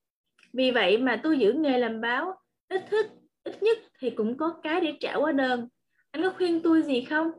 [0.54, 2.34] Vì vậy mà tôi giữ nghề làm báo,
[2.70, 3.06] ít thức
[3.44, 5.68] ít nhất thì cũng có cái để trả hóa đơn.
[6.12, 7.32] Anh có khuyên tôi gì không?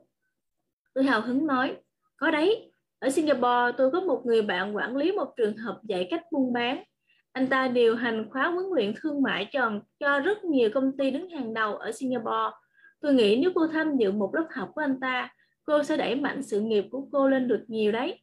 [0.94, 1.76] Tôi hào hứng nói,
[2.16, 2.72] có đấy.
[2.98, 6.52] Ở Singapore tôi có một người bạn quản lý một trường hợp dạy cách buôn
[6.52, 6.82] bán.
[7.32, 11.10] Anh ta điều hành khóa huấn luyện thương mại tròn cho rất nhiều công ty
[11.10, 12.56] đứng hàng đầu ở Singapore.
[13.00, 16.14] Tôi nghĩ nếu cô tham dự một lớp học của anh ta, cô sẽ đẩy
[16.14, 18.20] mạnh sự nghiệp của cô lên được nhiều đấy.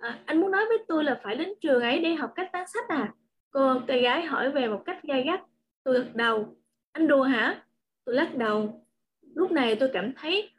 [0.00, 2.66] À, anh muốn nói với tôi là phải đến trường ấy để học cách bán
[2.68, 3.14] sách à?
[3.50, 5.40] Cô cây gái hỏi về một cách gai gắt.
[5.84, 6.56] Tôi gật đầu.
[6.92, 7.64] Anh đùa hả?
[8.04, 8.86] Tôi lắc đầu.
[9.34, 10.50] Lúc này tôi cảm thấy.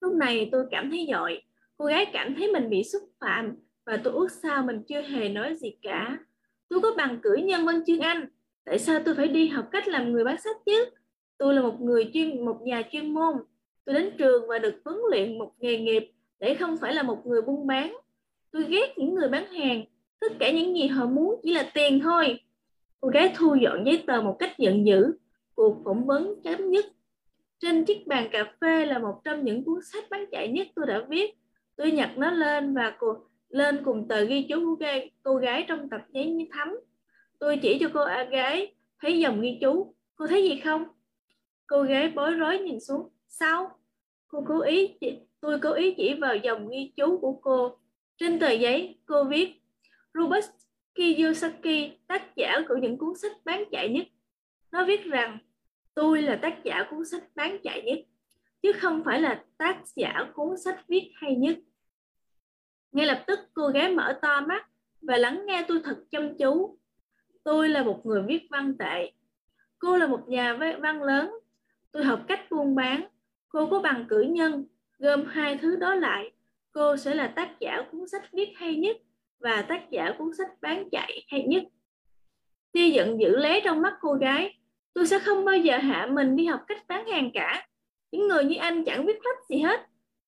[0.00, 1.42] Lúc này tôi cảm thấy dội.
[1.76, 5.28] Cô gái cảm thấy mình bị xúc phạm và tôi ước sao mình chưa hề
[5.28, 6.18] nói gì cả.
[6.68, 8.26] Tôi có bằng cử nhân văn chương Anh.
[8.64, 10.84] Tại sao tôi phải đi học cách làm người bán sách chứ?
[11.38, 13.34] Tôi là một người chuyên một nhà chuyên môn.
[13.84, 17.26] Tôi đến trường và được huấn luyện một nghề nghiệp để không phải là một
[17.26, 17.96] người buôn bán.
[18.50, 19.84] Tôi ghét những người bán hàng.
[20.20, 22.40] Tất cả những gì họ muốn chỉ là tiền thôi.
[23.00, 25.12] Cô gái thu dọn giấy tờ một cách giận dữ.
[25.54, 26.84] Cuộc phỏng vấn chấm nhất
[27.58, 30.86] Trên chiếc bàn cà phê là một trong những cuốn sách bán chạy nhất tôi
[30.86, 31.34] đã viết.
[31.76, 33.16] Tôi nhặt nó lên và cô
[33.48, 36.68] lên cùng tờ ghi chú của gái, cô gái trong tập giấy thấm.
[37.38, 39.94] Tôi chỉ cho cô gái thấy dòng ghi chú.
[40.16, 40.84] Cô thấy gì không?
[41.66, 43.08] Cô gái bối rối nhìn xuống.
[43.28, 43.70] Sao?
[44.28, 47.78] Cô cố ý chỉ, tôi cố ý chỉ vào dòng ghi chú của cô.
[48.16, 49.62] Trên tờ giấy, cô viết
[50.14, 50.50] Robert
[50.94, 54.06] Kiyosaki, tác giả của những cuốn sách bán chạy nhất.
[54.72, 55.38] Nó viết rằng
[55.94, 57.98] tôi là tác giả cuốn sách bán chạy nhất,
[58.62, 61.58] chứ không phải là tác giả cuốn sách viết hay nhất.
[62.92, 64.66] Ngay lập tức cô gái mở to mắt
[65.00, 66.78] và lắng nghe tôi thật chăm chú.
[67.44, 69.12] Tôi là một người viết văn tệ.
[69.78, 71.30] Cô là một nhà văn lớn.
[71.92, 73.06] Tôi học cách buôn bán.
[73.48, 74.66] Cô có bằng cử nhân.
[75.02, 76.30] Gom hai thứ đó lại.
[76.72, 78.96] Cô sẽ là tác giả cuốn sách viết hay nhất
[79.40, 81.62] và tác giả cuốn sách bán chạy hay nhất.
[82.72, 84.58] Tia giận dữ lé trong mắt cô gái.
[84.94, 87.68] Tôi sẽ không bao giờ hạ mình đi học cách bán hàng cả.
[88.12, 89.80] Những người như anh chẳng biết lách gì hết.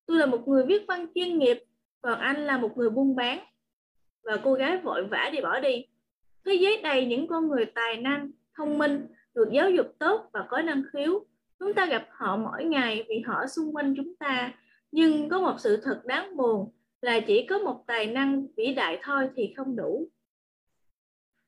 [0.07, 1.59] Tôi là một người viết văn chuyên nghiệp.
[2.01, 3.45] còn anh là một người buôn bán.
[4.23, 5.87] Và cô gái vội vã đi bỏ đi.
[6.47, 10.47] Thế giới đầy những con người tài năng, thông minh, được giáo dục tốt và
[10.49, 11.27] có năng khiếu.
[11.59, 14.53] Chúng ta gặp họ mỗi ngày vì họ xung quanh chúng ta.
[14.97, 18.99] Nhưng có một sự thật đáng buồn là chỉ có một tài năng vĩ đại
[19.03, 20.09] thôi thì không đủ.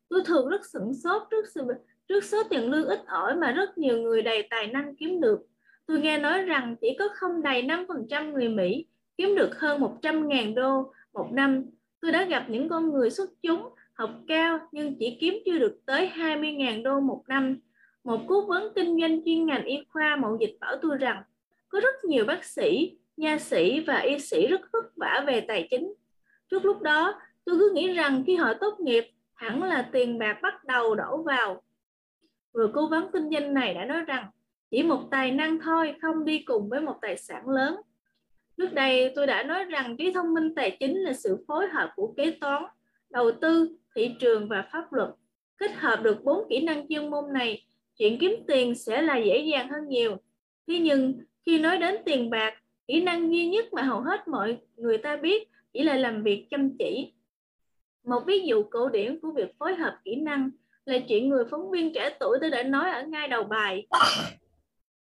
[0.08, 1.62] Tôi thường rất sửng sốt trước sự
[2.08, 5.40] trước số tiền lương ít ỏi mà rất nhiều người đầy tài năng kiếm được.
[5.86, 8.86] Tôi nghe nói rằng chỉ có không đầy 5% người Mỹ
[9.18, 11.64] kiếm được hơn 100.000 đô một năm.
[12.00, 15.80] Tôi đã gặp những con người xuất chúng, học cao nhưng chỉ kiếm chưa được
[15.86, 17.60] tới 20.000 đô một năm.
[18.04, 21.22] Một cố vấn kinh doanh chuyên ngành y khoa mậu dịch bảo tôi rằng
[21.68, 25.68] có rất nhiều bác sĩ, nha sĩ và y sĩ rất vất vả về tài
[25.70, 25.94] chính.
[26.50, 30.38] Trước lúc đó, tôi cứ nghĩ rằng khi họ tốt nghiệp, hẳn là tiền bạc
[30.42, 31.62] bắt đầu đổ vào.
[32.52, 34.26] Vừa cố vấn kinh doanh này đã nói rằng
[34.70, 37.76] chỉ một tài năng thôi không đi cùng với một tài sản lớn.
[38.56, 41.92] Trước đây tôi đã nói rằng trí thông minh tài chính là sự phối hợp
[41.96, 42.62] của kế toán,
[43.10, 45.10] đầu tư, thị trường và pháp luật.
[45.58, 47.66] Kết hợp được bốn kỹ năng chuyên môn này,
[47.98, 50.16] chuyện kiếm tiền sẽ là dễ dàng hơn nhiều.
[50.68, 52.54] Thế nhưng khi nói đến tiền bạc,
[52.88, 56.46] kỹ năng duy nhất mà hầu hết mọi người ta biết chỉ là làm việc
[56.50, 57.12] chăm chỉ.
[58.04, 60.50] Một ví dụ cổ điển của việc phối hợp kỹ năng
[60.84, 63.86] là chuyện người phóng viên trẻ tuổi tôi đã nói ở ngay đầu bài.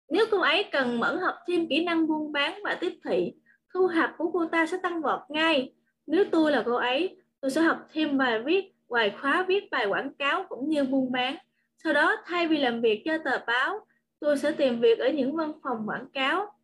[0.10, 3.34] Nếu cô ấy cần mở học thêm kỹ năng buôn bán và tiếp thị,
[3.74, 5.74] thu nhập của cô ta sẽ tăng vọt ngay.
[6.08, 9.86] Nếu tôi là cô ấy, tôi sẽ học thêm bài viết, vài khóa viết bài
[9.86, 11.36] quảng cáo cũng như buôn bán.
[11.84, 13.80] Sau đó, thay vì làm việc cho tờ báo,
[14.20, 16.57] tôi sẽ tìm việc ở những văn phòng quảng cáo.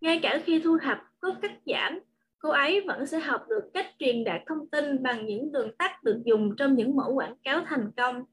[0.00, 2.00] Ngay cả khi thu nhập có cắt giảm,
[2.38, 6.04] cô ấy vẫn sẽ học được cách truyền đạt thông tin bằng những đường tắt
[6.04, 8.24] được dùng trong những mẫu quảng cáo thành công.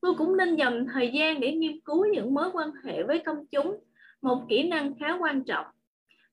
[0.00, 3.46] Cô cũng nên dành thời gian để nghiên cứu những mối quan hệ với công
[3.46, 3.84] chúng,
[4.22, 5.66] một kỹ năng khá quan trọng.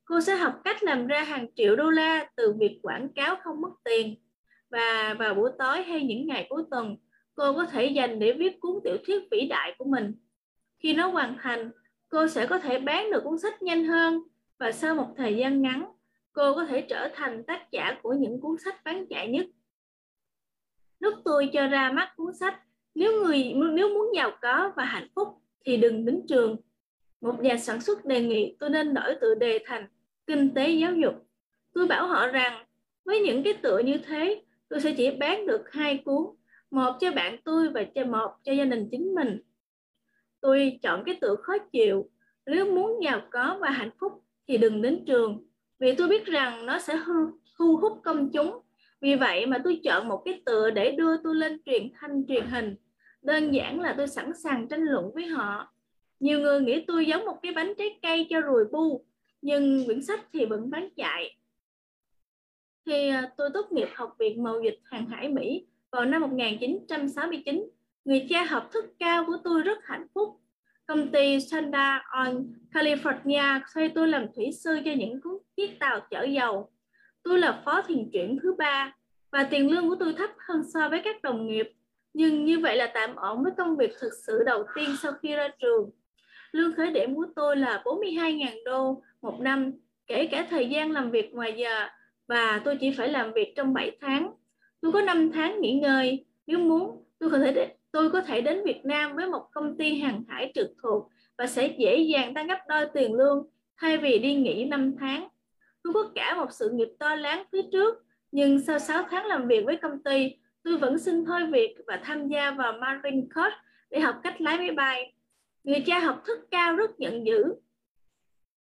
[0.05, 3.61] Cô sẽ học cách làm ra hàng triệu đô la từ việc quảng cáo không
[3.61, 4.15] mất tiền.
[4.69, 6.97] Và vào buổi tối hay những ngày cuối tuần,
[7.35, 10.13] cô có thể dành để viết cuốn tiểu thuyết vĩ đại của mình.
[10.79, 11.71] Khi nó hoàn thành,
[12.09, 14.23] cô sẽ có thể bán được cuốn sách nhanh hơn
[14.59, 15.91] và sau một thời gian ngắn,
[16.33, 19.45] cô có thể trở thành tác giả của những cuốn sách bán chạy nhất.
[20.99, 22.59] Lúc tôi cho ra mắt cuốn sách
[22.95, 25.27] nếu người nếu muốn giàu có và hạnh phúc
[25.65, 26.57] thì đừng đến trường.
[27.21, 29.87] Một nhà sản xuất đề nghị tôi nên đổi tựa đề thành
[30.27, 31.13] kinh tế giáo dục.
[31.73, 32.65] Tôi bảo họ rằng
[33.05, 36.23] với những cái tựa như thế, tôi sẽ chỉ bán được hai cuốn,
[36.71, 39.41] một cho bạn tôi và cho một cho gia đình chính mình.
[40.41, 42.09] Tôi chọn cái tựa khó chịu.
[42.45, 45.43] Nếu muốn giàu có và hạnh phúc thì đừng đến trường,
[45.79, 46.99] vì tôi biết rằng nó sẽ
[47.57, 48.59] thu hút công chúng.
[49.01, 52.45] Vì vậy mà tôi chọn một cái tựa để đưa tôi lên truyền thanh truyền
[52.45, 52.75] hình.
[53.21, 55.73] Đơn giản là tôi sẵn sàng tranh luận với họ.
[56.19, 59.05] Nhiều người nghĩ tôi giống một cái bánh trái cây cho ruồi bu,
[59.41, 61.37] nhưng quyển sách thì vẫn bán chạy.
[62.85, 67.69] Khi à, tôi tốt nghiệp Học viện Mậu dịch Hàng hải Mỹ vào năm 1969,
[68.05, 70.38] người cha học thức cao của tôi rất hạnh phúc.
[70.89, 75.19] Công ty Santa on California thuê tôi làm thủy sư cho những
[75.57, 76.71] chiếc tàu chở dầu.
[77.23, 78.95] Tôi là phó thuyền trưởng thứ ba
[79.31, 81.71] và tiền lương của tôi thấp hơn so với các đồng nghiệp
[82.13, 85.35] nhưng như vậy là tạm ổn với công việc thực sự đầu tiên sau khi
[85.35, 85.89] ra trường.
[86.51, 89.71] Lương khởi điểm của tôi là 42.000 đô một năm,
[90.07, 91.87] kể cả thời gian làm việc ngoài giờ
[92.27, 94.33] và tôi chỉ phải làm việc trong 7 tháng.
[94.81, 98.63] Tôi có 5 tháng nghỉ ngơi, nếu muốn tôi có thể tôi có thể đến
[98.65, 102.47] Việt Nam với một công ty hàng hải trực thuộc và sẽ dễ dàng tăng
[102.47, 103.47] gấp đôi tiền lương
[103.77, 105.27] thay vì đi nghỉ 5 tháng.
[105.83, 109.47] Tôi có cả một sự nghiệp to lớn phía trước, nhưng sau 6 tháng làm
[109.47, 113.55] việc với công ty, tôi vẫn xin thôi việc và tham gia vào Marine Corps
[113.89, 115.13] để học cách lái máy bay.
[115.63, 117.43] Người cha học thức cao rất giận dữ.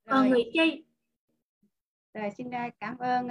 [0.10, 0.64] Còn người cha
[2.14, 2.48] rồi xin
[2.80, 3.28] cảm ơn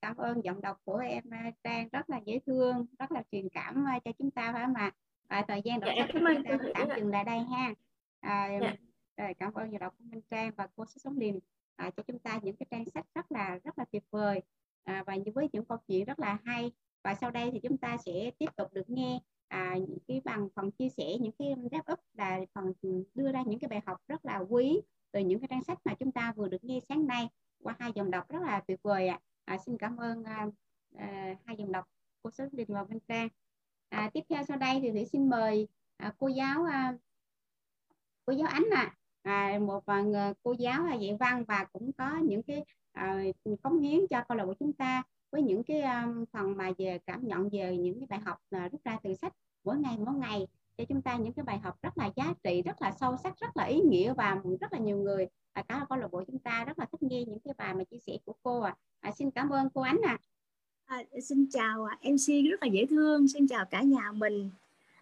[0.00, 1.24] cảm ơn giọng đọc của em
[1.64, 4.90] Trang rất là dễ thương, rất là truyền cảm cho chúng ta phải mà
[5.28, 7.74] à, thời gian đọc dạ, sách chúng ta tạm dừng lại đây ha.
[8.20, 8.74] À, dạ.
[9.16, 11.34] rồi, cảm ơn giọng đọc của Minh Trang và cô Sách Sống Điềm
[11.76, 14.40] à, cho chúng ta những cái trang sách rất là rất là tuyệt vời
[14.84, 16.72] à, và với những câu chuyện rất là hay
[17.04, 20.48] và sau đây thì chúng ta sẽ tiếp tục được nghe à, những cái bằng
[20.54, 22.72] phần chia sẻ những cái wrap up là phần
[23.14, 24.80] đưa ra những cái bài học rất là quý
[25.12, 27.28] từ những cái trang sách mà chúng ta vừa được nghe sáng nay
[27.62, 29.18] qua hai dòng đọc rất là tuyệt vời ạ.
[29.44, 29.54] À.
[29.54, 30.46] À, xin cảm ơn à,
[30.96, 31.84] à, hai dòng đọc
[32.22, 33.28] cô Số Đình và Văn Trang.
[33.94, 36.94] À, tiếp theo sau đây thì, thủy xin mời à, cô giáo à,
[38.26, 38.96] cô giáo Ánh ạ.
[39.22, 39.52] À.
[39.52, 43.24] À, một à, cô giáo à, dạy văn và cũng có những cái à,
[43.62, 46.98] cống hiến cho câu lạc bộ chúng ta với những cái um, phần mà về
[47.06, 49.32] cảm nhận về những cái bài học uh, rút ra từ sách
[49.64, 52.62] mỗi ngày mỗi ngày cho chúng ta những cái bài học rất là giá trị
[52.62, 55.86] rất là sâu sắc rất là ý nghĩa và rất là nhiều người à, cả
[55.88, 58.12] câu lạc bộ chúng ta rất là thích nghe những cái bài mà chia sẻ
[58.24, 60.33] của cô à, à xin cảm ơn cô Ánh ạ à.
[60.86, 64.50] À, xin chào à, MC rất là dễ thương, xin chào cả nhà mình.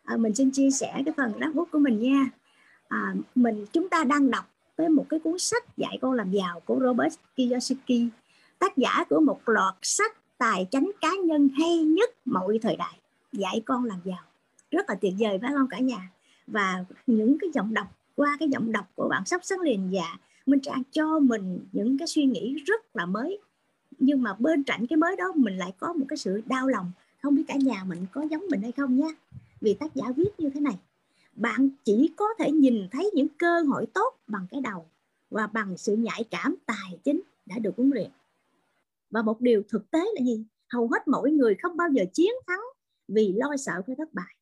[0.04, 2.26] À, mình xin chia sẻ cái phần đáp bút của mình nha.
[2.88, 4.44] À, mình chúng ta đang đọc
[4.76, 8.08] với một cái cuốn sách dạy con làm giàu của Robert Kiyosaki,
[8.58, 12.98] tác giả của một loạt sách tài chánh cá nhân hay nhất mọi thời đại,
[13.32, 14.22] dạy con làm giàu.
[14.70, 16.10] Rất là tuyệt vời phải không cả nhà?
[16.46, 20.18] Và những cái giọng đọc qua cái giọng đọc của bạn sắp sáng liền dạ
[20.46, 23.38] Minh Trang cho mình những cái suy nghĩ rất là mới
[24.02, 26.92] nhưng mà bên cạnh cái mới đó, mình lại có một cái sự đau lòng.
[27.22, 29.14] Không biết cả nhà mình có giống mình hay không nhé
[29.60, 30.78] vì tác giả viết như thế này.
[31.34, 34.86] Bạn chỉ có thể nhìn thấy những cơ hội tốt bằng cái đầu
[35.30, 38.10] và bằng sự nhạy cảm tài chính đã được huấn luyện.
[39.10, 40.44] Và một điều thực tế là gì?
[40.68, 42.62] Hầu hết mỗi người không bao giờ chiến thắng
[43.08, 44.36] vì lo sợ phải thất bại.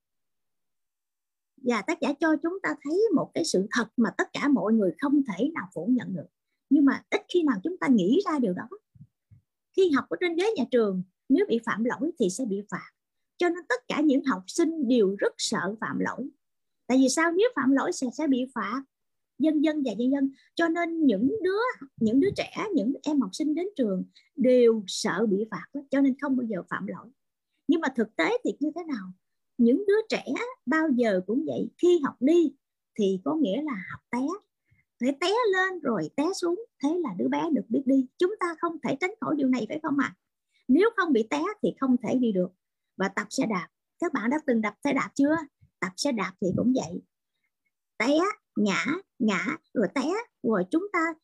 [1.57, 4.73] Và tác giả cho chúng ta thấy một cái sự thật mà tất cả mọi
[4.73, 6.27] người không thể nào phủ nhận được.
[6.70, 8.68] Nhưng mà ít khi nào chúng ta nghĩ ra điều đó
[9.81, 12.90] khi học ở trên ghế nhà trường, nếu bị phạm lỗi thì sẽ bị phạt.
[13.38, 16.29] Cho nên tất cả những học sinh đều rất sợ phạm lỗi.
[16.87, 17.33] Tại vì sao?
[17.33, 18.83] Nếu phạm lỗi sẽ sẽ bị phạt.
[19.38, 20.31] Dân dân và dân dân.
[20.55, 21.61] Cho nên những đứa
[22.01, 24.05] những đứa trẻ, những em học sinh đến trường
[24.37, 27.09] đều sợ bị phạt cho nên không bao giờ phạm lỗi.
[27.69, 29.12] Nhưng mà thực tế thì như thế nào?
[29.59, 30.25] Những đứa trẻ
[30.66, 31.71] bao giờ cũng vậy.
[31.83, 32.53] Khi học đi
[32.99, 34.50] thì có nghĩa là học té
[35.01, 38.07] thể té lên rồi té xuống, thế là đứa bé được biết đi.
[38.19, 40.15] Chúng ta không thể tránh khỏi điều này, phải không ạ?
[40.17, 40.17] À?
[40.71, 42.51] nếu không bị té thì không thể đi được.
[42.97, 43.69] Và tập xe đạp.
[43.99, 45.37] Các bạn đã từng đạp xe đạp chưa?
[45.81, 47.03] Tập xe đạp thì cũng vậy.
[47.99, 48.19] Té,
[48.57, 48.87] ngã
[49.19, 51.15] ngã, rồi té, rồi chúng ta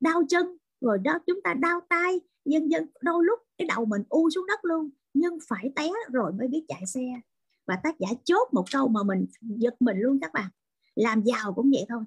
[0.00, 2.20] đau chân, rồi đó chúng ta đau tay.
[2.44, 6.32] Dân dân đôi lúc cái đầu mình u xuống đất luôn, nhưng phải té rồi
[6.32, 7.20] mới biết chạy xe.
[7.66, 10.50] Và tác giả chốt một câu mà mình giật mình luôn các bạn.
[10.94, 12.04] Làm giàu cũng vậy thôi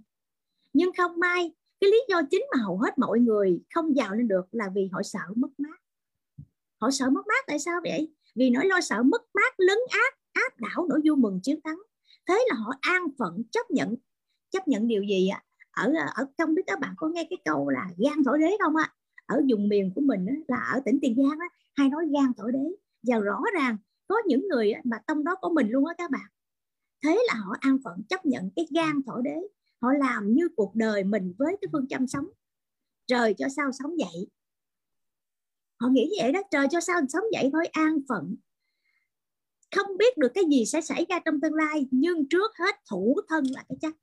[0.73, 4.27] nhưng không may, cái lý do chính mà hầu hết mọi người không giàu lên
[4.27, 5.79] được là vì họ sợ mất mát.
[6.81, 8.13] Họ sợ mất mát tại sao vậy?
[8.35, 11.79] Vì nỗi lo sợ mất mát, lấn áp áp đảo nỗi vui mừng chiến thắng.
[12.27, 13.95] Thế là họ an phận chấp nhận.
[14.51, 15.43] Chấp nhận điều gì ạ?
[15.71, 18.75] Ở ở, không biết các bạn có nghe cái câu là gan thổi đế không
[18.75, 18.93] ạ?
[19.25, 22.51] Ở vùng miền của mình là ở tỉnh tiền giang á, hay nói gan thổi
[22.51, 22.75] đế.
[23.03, 23.77] Và rõ ràng
[24.07, 26.25] có những người mà trong đó có mình luôn á các bạn.
[27.03, 29.37] Thế là họ an phận chấp nhận cái gan thổi đế
[29.81, 32.25] họ làm như cuộc đời mình với cái phương châm sống.
[33.07, 34.27] Trời cho sao sống vậy?
[35.79, 38.35] Họ nghĩ vậy đó, trời cho sao sống vậy thôi, an phận.
[39.75, 43.21] Không biết được cái gì sẽ xảy ra trong tương lai, nhưng trước hết thủ
[43.27, 43.95] thân là cái chắc.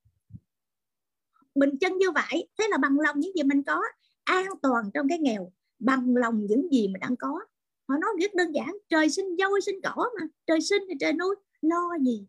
[1.54, 3.82] Bình chân như vậy, thế là bằng lòng những gì mình có,
[4.24, 7.40] an toàn trong cái nghèo, bằng lòng những gì mình đang có.
[7.88, 11.12] Họ nói rất đơn giản, trời sinh dâu sinh cỏ mà, trời sinh thì trời
[11.12, 12.26] nuôi, lo gì?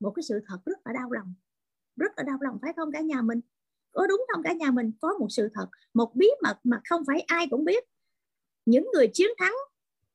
[0.00, 1.34] Một cái sự thật rất là đau lòng
[1.96, 3.40] rất là đau lòng, phải không cả nhà mình?
[3.92, 4.92] Có đúng không cả nhà mình?
[5.00, 7.84] Có một sự thật, một bí mật mà không phải ai cũng biết.
[8.66, 9.54] Những người chiến thắng,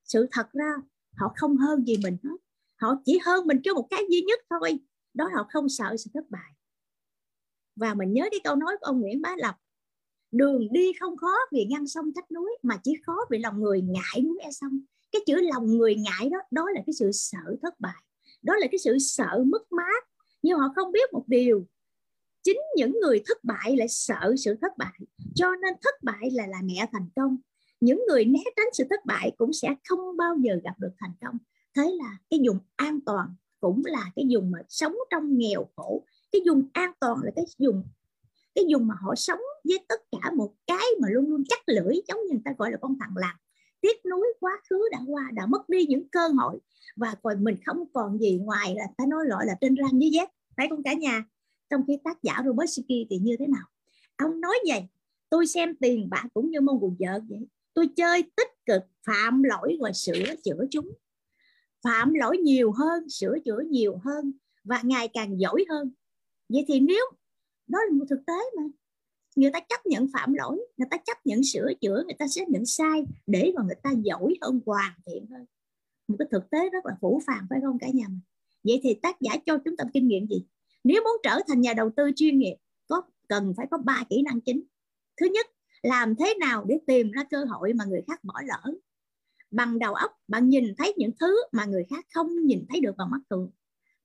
[0.04, 0.74] sự thật ra
[1.16, 2.36] họ không hơn gì mình hết.
[2.76, 4.78] Họ chỉ hơn mình cho một cái duy nhất thôi.
[5.14, 6.52] Đó họ không sợ sự thất bại.
[7.76, 9.54] Và mình nhớ cái câu nói của ông Nguyễn Bá Lộc,
[10.30, 13.80] đường đi không khó vì ngăn sông cách núi, mà chỉ khó vì lòng người
[13.80, 14.80] ngại núi e sông.
[15.12, 18.04] Cái chữ lòng người ngại đó đó là cái sự sợ thất bại.
[18.42, 20.04] Đó là cái sự sợ mất mát
[20.48, 21.66] nhưng họ không biết một điều.
[22.42, 25.00] Chính những người thất bại lại sợ sự thất bại.
[25.34, 27.36] Cho nên thất bại là là mẹ thành công.
[27.80, 31.12] Những người né tránh sự thất bại cũng sẽ không bao giờ gặp được thành
[31.20, 31.38] công.
[31.76, 36.04] Thế là cái vùng an toàn cũng là cái vùng mà sống trong nghèo khổ.
[36.32, 37.82] Cái vùng an toàn là cái vùng
[38.54, 41.94] cái vùng mà họ sống với tất cả một cái mà luôn luôn chắc lưỡi,
[42.08, 43.36] giống như người ta gọi là con thằng làm.
[43.80, 46.58] Tiếc nuối quá khứ đã qua, đã mất đi những cơ hội.
[46.96, 50.10] Và còn mình không còn gì ngoài là ta nói loại là trên răng dưới
[50.10, 51.24] dép phải không cả nhà?
[51.70, 53.64] Trong khi tác giả Robert Siki thì như thế nào?
[54.16, 54.86] Ông nói vậy,
[55.30, 57.46] tôi xem tiền bạc cũng như môn quần vợ vậy.
[57.74, 60.92] Tôi chơi tích cực, phạm lỗi và sửa chữa chúng.
[61.82, 64.32] Phạm lỗi nhiều hơn, sửa chữa nhiều hơn
[64.64, 65.90] và ngày càng giỏi hơn.
[66.48, 67.04] Vậy thì nếu
[67.66, 68.62] đó là một thực tế mà,
[69.36, 72.44] người ta chấp nhận phạm lỗi, người ta chấp nhận sửa chữa, người ta sẽ
[72.48, 75.44] nhận sai để mà người ta giỏi hơn, hoàn thiện hơn.
[76.08, 78.20] Một cái thực tế rất là phủ phàng, phải không cả nhà mình?
[78.64, 80.44] Vậy thì tác giả cho chúng ta kinh nghiệm gì?
[80.84, 82.56] Nếu muốn trở thành nhà đầu tư chuyên nghiệp,
[82.86, 84.62] có, cần phải có ba kỹ năng chính.
[85.20, 85.46] Thứ nhất,
[85.82, 88.72] làm thế nào để tìm ra cơ hội mà người khác bỏ lỡ?
[89.50, 92.96] Bằng đầu óc, bạn nhìn thấy những thứ mà người khác không nhìn thấy được
[92.96, 93.50] bằng mắt thường.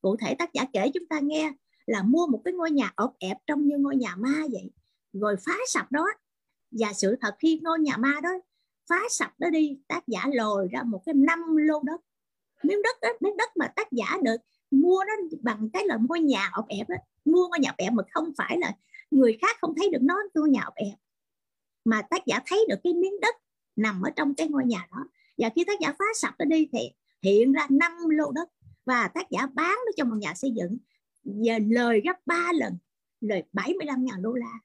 [0.01, 1.51] Cụ thể, tác giả kể chúng ta nghe
[1.86, 4.72] là mua một cái ngôi nhà ộp ẹp trong như ngôi nhà ma vậy,
[5.14, 6.06] rồi phá sập đó.
[6.72, 8.30] Và sự thật khi ngôi nhà ma đó
[8.89, 12.01] phá sập đó đi, tác giả lồi ra một cái năm lô đất
[12.64, 14.38] miếng đất á, miếng đất mà tác giả được
[14.72, 16.97] mua nó bằng cái là ngôi nhà ộp ẹp á.
[17.26, 18.76] Mua ngôi nhà ộp ẹp mà không phải là
[19.11, 20.95] người khác không thấy được nó, ngôi nhà ộp ẹp.
[21.86, 23.36] Mà tác giả thấy được cái miếng đất
[23.76, 25.03] nằm ở trong cái ngôi nhà đó.
[25.38, 26.91] Và khi tác giả phá sập nó đi thì
[27.22, 28.49] hiện ra năm lô đất.
[28.86, 30.78] Và tác giả bán nó cho một nhà xây dựng
[31.24, 32.78] giờ lời gấp 3 lần,
[33.22, 34.59] lời 75 ngàn đô la.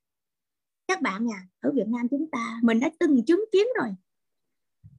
[0.88, 3.88] Các bạn à ở Việt Nam chúng ta, mình đã từng chứng kiến rồi.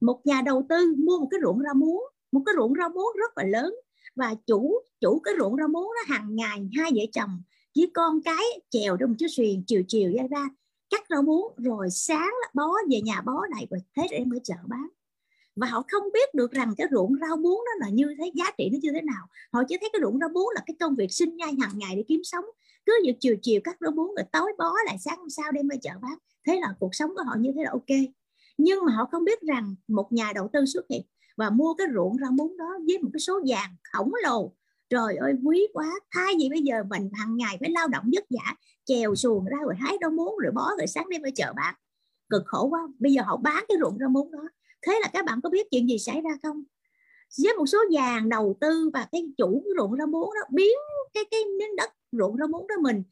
[0.01, 3.15] Một nhà đầu tư mua một cái ruộng rau muống một cái ruộng rau muống
[3.19, 3.75] rất là lớn.
[4.15, 7.41] Và chủ chủ cái ruộng rau muống nó hàng ngày hai vợ chồng
[7.75, 10.49] với con cái chèo trong chiếc thuyền chiều chiều ra ra
[10.89, 14.55] cắt rau muống rồi sáng bó về nhà bó lại rồi thế em ở chợ
[14.67, 14.87] bán.
[15.55, 18.45] Và họ không biết được rằng cái ruộng rau muống nó là như thế, giá
[18.57, 19.27] trị nó như thế nào.
[19.53, 21.95] Họ chỉ thấy cái ruộng rau muống là cái công việc sinh nhai hàng ngày
[21.95, 22.45] để kiếm sống.
[22.85, 25.67] Cứ việc chiều chiều cắt rau muống rồi tối bó lại sáng hôm sau đem
[25.67, 26.17] ra chợ bán.
[26.47, 27.97] Thế là cuộc sống của họ như thế là ok.
[28.57, 31.01] Nhưng mà họ không biết rằng một nhà đầu tư xuất hiện
[31.39, 34.51] và mua cái ruộng rau muống đó với một cái số vàng khổng lồ.
[34.89, 35.99] Trời ơi, quý quá.
[36.11, 39.57] Thay vì bây giờ mình hàng ngày phải lao động vất vả, chèo xuồng ra
[39.63, 41.75] rồi hái rau muống rồi bó rồi sáng đêm ở chợ bán.
[42.29, 42.79] Cực khổ quá.
[42.99, 44.39] Bây giờ họ bán cái ruộng rau muống đó.
[44.81, 46.63] Thế là các bạn có biết chuyện gì xảy ra không?
[47.43, 50.77] Với một số vàng đầu tư và cái chủ cái ruộng rau muống đó, biến
[51.13, 53.03] cái cái miếng đất ruộng rau muống đó mình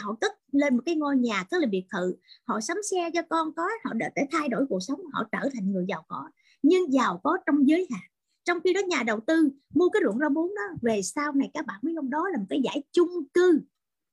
[0.00, 2.14] họ cất lên một cái ngôi nhà tức là biệt thự.
[2.44, 5.72] Họ sắm xe cho con có họ để thay đổi cuộc sống, họ trở thành
[5.72, 6.28] người giàu có
[6.64, 8.00] nhưng giàu có trong giới hạn.
[8.44, 11.50] Trong khi đó nhà đầu tư mua cái ruộng rau muống đó, về sau này
[11.54, 12.10] các bạn biết không?
[12.10, 13.60] Đó là một cái giải chung cư.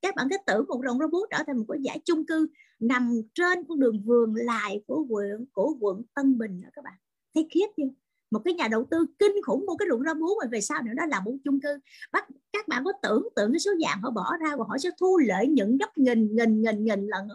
[0.02, 2.48] Các bạn cứ tưởng một ruộng rau muống trở thành một cái giải chung cư
[2.80, 6.94] nằm trên con đường vườn lại của quận của quận Tân Bình đó các bạn.
[7.36, 7.84] Thấy khiếp chưa?
[8.32, 10.82] Một cái nhà đầu tư kinh khủng mua cái ruộng rau muống rồi về sau
[10.82, 11.80] nữa đó là một chung cư.
[12.12, 14.90] Bắt, các bạn có tưởng tượng cái số vàng họ bỏ ra và họ sẽ
[15.00, 17.28] thu lợi nhuận gấp nghìn nghìn nghìn nghìn lần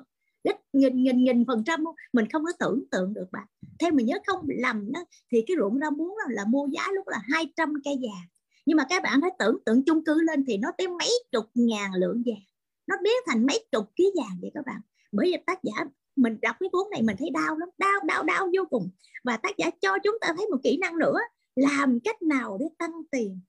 [0.46, 3.46] gấp nghìn nghìn nghìn phần trăm mình không có tưởng tượng được bạn.
[3.78, 6.88] Theo mình nhớ không lầm đó thì cái ruộng rau muống là, là mua giá
[6.92, 8.26] lúc là 200 cây vàng.
[8.66, 11.44] Nhưng mà các bạn hãy tưởng tượng chung cư lên thì nó tới mấy chục
[11.54, 12.42] ngàn lượng vàng.
[12.86, 14.80] Nó biến thành mấy chục ký vàng vậy các bạn.
[15.12, 15.84] Bởi vì tác giả
[16.16, 18.90] mình đọc cái cuốn này mình thấy đau lắm đau đau đau vô cùng.
[19.24, 21.18] Và tác giả cho chúng ta thấy một kỹ năng nữa
[21.56, 23.40] làm cách nào để tăng tiền?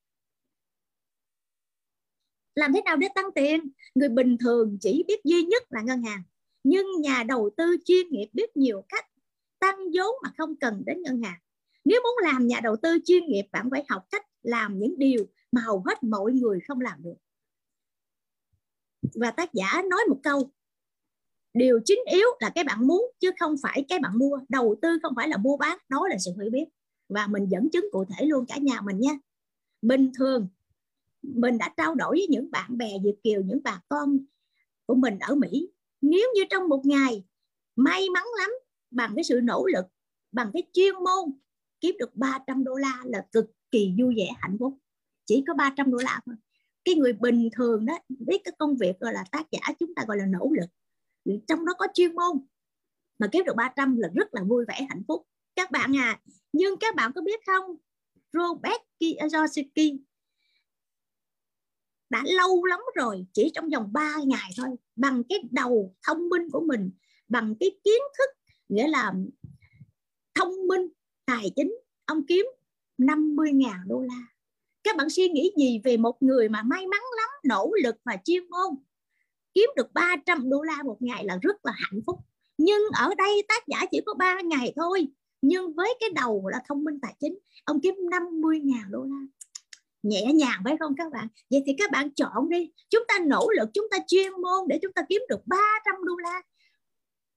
[2.55, 3.69] Làm thế nào để tăng tiền?
[3.95, 6.23] Người bình thường chỉ biết duy nhất là ngân hàng
[6.69, 9.05] nhưng nhà đầu tư chuyên nghiệp biết nhiều cách
[9.59, 11.39] tăng vốn mà không cần đến ngân hàng.
[11.85, 15.25] Nếu muốn làm nhà đầu tư chuyên nghiệp, bạn phải học cách làm những điều
[15.51, 17.15] mà hầu hết mọi người không làm được.
[19.15, 20.51] Và tác giả nói một câu,
[21.53, 24.39] điều chính yếu là cái bạn muốn chứ không phải cái bạn mua.
[24.49, 26.65] Đầu tư không phải là mua bán, đó là sự hiểu biết.
[27.09, 29.17] Và mình dẫn chứng cụ thể luôn cả nhà mình nha.
[29.81, 30.47] Bình thường,
[31.21, 34.17] mình đã trao đổi với những bạn bè Việt kiều, những bà con
[34.85, 35.69] của mình ở Mỹ
[36.01, 37.23] nếu như trong một ngày
[37.75, 38.49] may mắn lắm,
[38.91, 39.85] bằng cái sự nỗ lực,
[40.31, 41.39] bằng cái chuyên môn,
[41.81, 44.77] kiếm được 300 đô la là cực kỳ vui vẻ, hạnh phúc.
[45.25, 46.35] Chỉ có 300 đô la thôi.
[46.85, 50.03] Cái người bình thường đó, biết cái công việc gọi là tác giả chúng ta
[50.07, 50.69] gọi là nỗ lực.
[51.47, 52.45] Trong đó có chuyên môn,
[53.19, 55.27] mà kiếm được 300 là rất là vui vẻ, hạnh phúc.
[55.55, 56.19] Các bạn à
[56.53, 57.75] nhưng các bạn có biết không?
[58.33, 59.97] Robert Kiyosaki
[62.09, 66.49] đã lâu lắm rồi, chỉ trong vòng 3 ngày thôi, bằng cái đầu thông minh
[66.51, 66.91] của mình,
[67.27, 68.29] bằng cái kiến thức,
[68.69, 69.13] nghĩa là
[70.35, 70.87] thông minh,
[71.25, 72.45] tài chính, ông kiếm
[72.97, 74.21] 50.000 đô la.
[74.83, 78.17] Các bạn suy nghĩ gì về một người mà may mắn lắm, nỗ lực và
[78.25, 78.75] chuyên môn
[79.57, 82.19] kiếm được 300 đô la một ngày là rất là hạnh phúc.
[82.57, 85.07] Nhưng ở đây tác giả chỉ có 3 ngày thôi,
[85.41, 89.21] nhưng với cái đầu là thông minh tài chính, ông kiếm 50 ngàn đô la
[90.07, 91.27] nhẹ nhàng phải không các bạn?
[91.49, 92.71] Vậy thì các bạn chọn đi.
[92.89, 96.17] Chúng ta nỗ lực, chúng ta chuyên môn để chúng ta kiếm được 300 đô
[96.17, 96.41] la.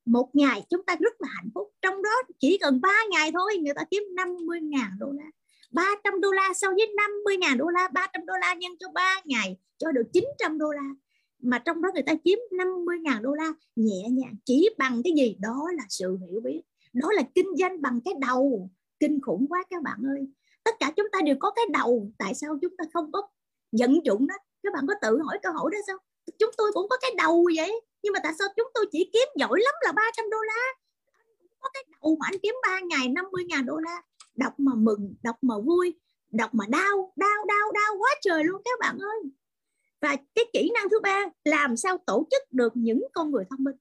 [0.05, 1.69] Một ngày chúng ta rất là hạnh phúc.
[1.83, 5.31] Trong đó chỉ cần 3 ngày thôi, người ta kiếm 50 ngàn đô la.
[5.71, 9.21] 300 đô la, so với 50 ngàn đô la 300 đô la nhân cho 3
[9.25, 10.89] ngày, cho được 900 đô la.
[11.43, 14.35] Mà trong đó người ta kiếm 50 ngàn đô la, nhẹ nhàng.
[14.45, 15.37] Chỉ bằng cái gì?
[15.41, 16.63] Đó là sự hiểu biết.
[16.93, 18.71] Đó là kinh doanh bằng cái đầu.
[19.01, 20.27] Kinh khủng quá các bạn ơi
[20.65, 23.29] tất cả chúng ta đều có cái đầu, tại sao chúng ta không có
[23.73, 24.35] vận dụng đó?
[24.63, 25.97] Các bạn có tự hỏi câu hỏi đó sao?
[26.39, 29.29] Chúng tôi cũng có cái đầu vậy, nhưng mà tại sao chúng tôi chỉ kiếm
[29.37, 30.63] giỏi lắm là 300 đô la?
[31.61, 34.03] Có cái đầu mà anh kiếm 3 ngày 50 ngàn đô la.
[34.35, 35.99] Đọc mà mừng, đọc mà vui,
[36.31, 39.23] đọc mà đau đau đau đau quá trời luôn các bạn ơi.
[40.01, 43.65] Và cái kỹ năng thứ ba, làm sao tổ chức được những con người thông
[43.65, 43.77] minh?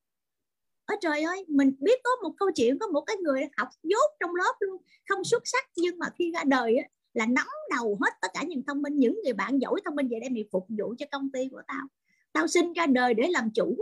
[0.89, 4.11] Ở trời ơi mình biết có một câu chuyện có một cái người học dốt
[4.19, 6.83] trong lớp luôn không xuất sắc nhưng mà khi ra đời á,
[7.13, 10.07] là nắm đầu hết tất cả những thông minh những người bạn giỏi thông minh
[10.11, 11.87] về đây mày phục vụ cho công ty của tao.
[12.33, 13.77] Tao sinh ra đời để làm chủ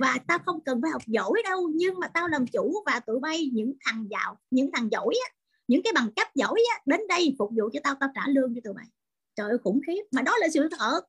[0.00, 3.20] và tao không cần phải học giỏi đâu nhưng mà tao làm chủ và tụi
[3.20, 5.34] bay những thằng giàu những thằng giỏi á,
[5.68, 8.54] những cái bằng cấp giỏi á, đến đây phục vụ cho tao tao trả lương
[8.54, 8.86] cho tụi bay
[9.38, 10.02] trời ơi khủng khiếp.
[10.12, 11.00] Mà đó là sự thật.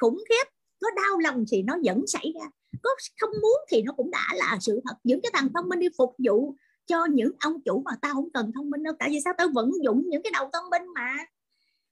[0.00, 0.44] Khủng khiếp.
[0.80, 2.46] Có đau lòng thì nó vẫn xảy ra
[2.82, 4.94] có không muốn thì nó cũng đã là sự thật.
[5.04, 6.54] Những cái thằng thông minh đi phục vụ
[6.86, 8.94] cho những ông chủ mà tao không cần thông minh đâu.
[8.98, 11.16] Tại vì sao tao vẫn dụng những cái đầu thông minh mà?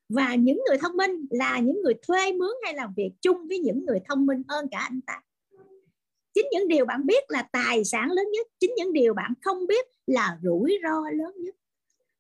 [0.09, 3.59] Và những người thông minh là những người thuê mướn hay làm việc chung với
[3.59, 5.23] những người thông minh hơn cả anh ta.
[6.35, 8.47] Chính những điều bạn biết là tài sản lớn nhất.
[8.61, 11.55] Chính những điều bạn không biết là rủi ro lớn nhất.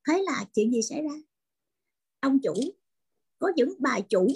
[0.08, 1.14] Thế là chuyện gì xảy ra?
[2.20, 2.54] Ông chủ,
[3.38, 4.28] có những bà chủ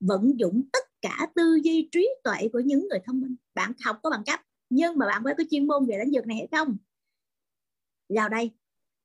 [0.00, 3.36] vận dụng tất cả tư duy trí tuệ của những người thông minh.
[3.54, 4.40] Bạn học có bằng cấp,
[4.70, 6.76] nhưng mà bạn phải có chuyên môn về lĩnh vực này hay không?
[8.08, 8.50] Vào đây,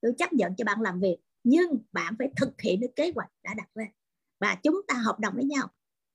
[0.01, 3.29] tôi chấp nhận cho bạn làm việc, nhưng bạn phải thực hiện được kế hoạch
[3.43, 3.85] đã đặt ra.
[4.39, 5.67] Và chúng ta hợp đồng với nhau.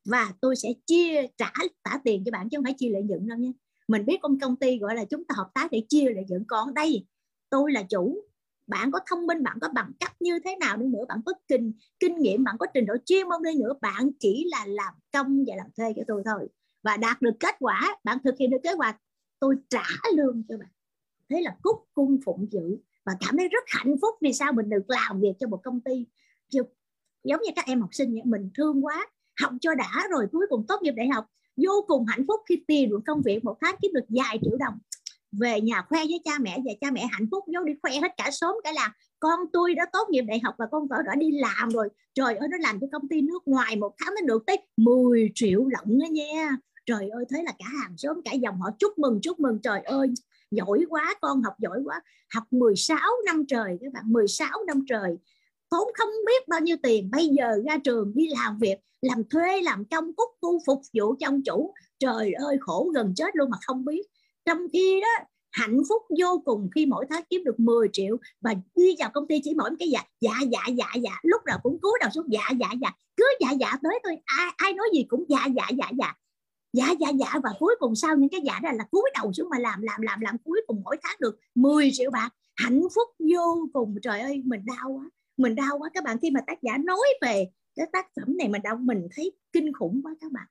[0.05, 1.53] Và tôi sẽ chia trả
[1.85, 3.53] trả tiền cho bạn chứ không phải chia lợi nhuận đâu nhé
[3.91, 6.45] mình biết công công ty gọi là chúng ta hợp tác để chia lợi nhuận.
[6.49, 7.07] Còn đây,
[7.51, 8.25] tôi là chủ
[8.71, 11.33] bạn có thông minh, bạn có bằng cấp như thế nào đi nữa, bạn có
[11.49, 14.95] kinh kinh nghiệm, bạn có trình độ chuyên môn đi nữa, bạn chỉ là làm
[15.13, 16.49] công và làm thuê cho tôi thôi.
[16.83, 18.97] Và đạt được kết quả, bạn thực hiện được kế hoạch
[19.39, 19.85] tôi trả
[20.17, 20.69] lương cho bạn.
[21.31, 24.69] Thế là cúc cung phụng dự và cảm thấy rất hạnh phúc vì sao mình
[24.69, 26.07] được làm việc cho một công ty
[27.25, 28.23] giống như các em học sinh vậy.
[28.25, 29.07] Mình thương quá,
[29.41, 31.27] học cho đã rồi cuối cùng tốt nghiệp đại học.
[31.57, 34.57] Vô cùng hạnh phúc khi tìm được công việc một tháng, kiếm được vài triệu
[34.57, 34.79] đồng
[35.33, 38.13] về nhà khoe với cha mẹ và cha mẹ hạnh phúc vô đi khoe hết
[38.17, 38.91] cả xóm, cả làng.
[39.21, 41.89] Con tôi đã tốt nghiệp đại học và con tôi đã đi làm rồi.
[42.15, 45.31] Trời ơi, nó làm cho công ty nước ngoài một tháng nó được tới 10
[45.35, 46.57] triệu lận đó nha.
[46.87, 49.59] Trời ơi, thế là cả hàng xóm, cả dòng họ chúc mừng chúc mừng.
[49.63, 50.09] Trời ơi,
[50.51, 52.01] giỏi quá, con học giỏi quá.
[52.35, 55.17] Học 16 năm trời các bạn 16 năm trời.
[55.71, 59.61] Tốn không biết bao nhiêu tiền, bây giờ ra trường đi làm việc, làm thuê,
[59.63, 61.75] làm công, cúc, tu, phục vụ cho ông chủ.
[61.99, 64.03] Trời ơi, khổ gần chết luôn mà không biết
[64.45, 68.55] trong khi đó, hạnh phúc vô cùng khi mỗi tháng kiếm được 10 triệu và
[68.75, 71.21] đi vào công ty chỉ mỗi cái dạ dạ dạ dạ dạ.
[71.23, 72.91] Lúc nào cũng cúi đầu xuống dạ dạ dạ.
[73.17, 74.17] Cứ dạ dạ tới thôi.
[74.25, 76.15] Ai ai nói gì cũng dạ dạ dạ dạ.
[76.73, 77.41] Dạ dạ dạ.
[77.43, 80.01] Và cuối cùng sau những cái dạ đó là cúi đầu xuống mà làm làm
[80.01, 82.31] làm làm cuối cùng mỗi tháng được 10 triệu bạc.
[82.57, 83.95] Hạnh phúc vô cùng.
[84.03, 85.05] Trời ơi, mình đau quá.
[85.37, 85.91] Mình đau quá.
[85.95, 89.09] Các bạn, khi mà tác giả nói về cái tác phẩm này, mình đau, mình
[89.17, 90.47] thấy kinh khủng quá các bạn.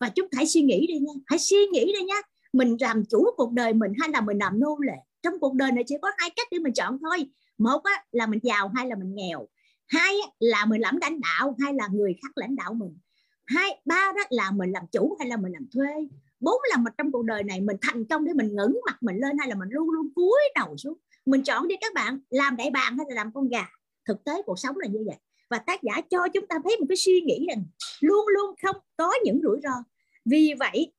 [0.00, 1.12] Và chúng hãy suy nghĩ đi nha.
[1.26, 2.20] Hãy suy nghĩ đi nha
[2.56, 4.96] mình làm chủ cuộc đời mình hay là mình làm nô lệ?
[5.22, 7.26] Trong cuộc đời này chỉ có hai cách để mình chọn thôi.
[7.58, 9.48] Một á, là mình giàu hay là mình nghèo?
[9.86, 12.98] Hai á, là mình làm lãnh đạo hay là người khác lãnh đạo mình?
[13.46, 16.08] Hai ba đó là mình làm chủ hay là mình làm thuê?
[16.40, 19.16] Bốn là mình trong cuộc đời này mình thành công để mình ngẩng mặt mình
[19.16, 20.98] lên hay là mình luôn luôn cúi đầu xuống?
[21.26, 23.66] Mình chọn đi các bạn làm đại bàng hay là làm con gà?
[24.08, 25.16] Thực tế cuộc sống là như vậy.
[25.50, 27.64] Và tác giả cho chúng ta thấy một cái suy nghĩ rằng
[28.00, 29.84] luôn luôn không có những rủi ro.
[30.24, 30.92] Vì vậy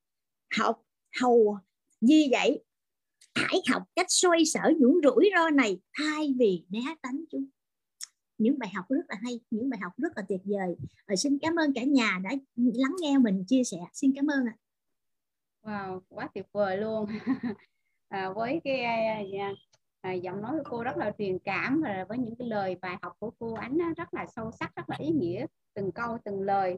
[0.58, 0.84] học
[1.22, 1.57] hầu.
[2.01, 2.63] Như vậy
[3.36, 7.45] hãy học cách xoay sở những rủi ro này thay vì né tránh chúng.
[8.38, 10.76] Những bài học rất là hay những bài học rất là tuyệt vời.
[11.05, 13.78] À, xin cảm ơn cả nhà đã lắng nghe mình chia sẻ.
[13.93, 14.55] Xin cảm ơn ạ.
[15.61, 17.05] Wow quá tuyệt vời luôn.
[18.09, 19.53] À, với cái à, à,
[20.01, 22.97] à, giọng nói của cô rất là truyền cảm và với những cái lời bài
[23.01, 25.45] học của cô ánh rất là sâu sắc rất là ý nghĩa.
[25.74, 26.78] Từng câu từng lời.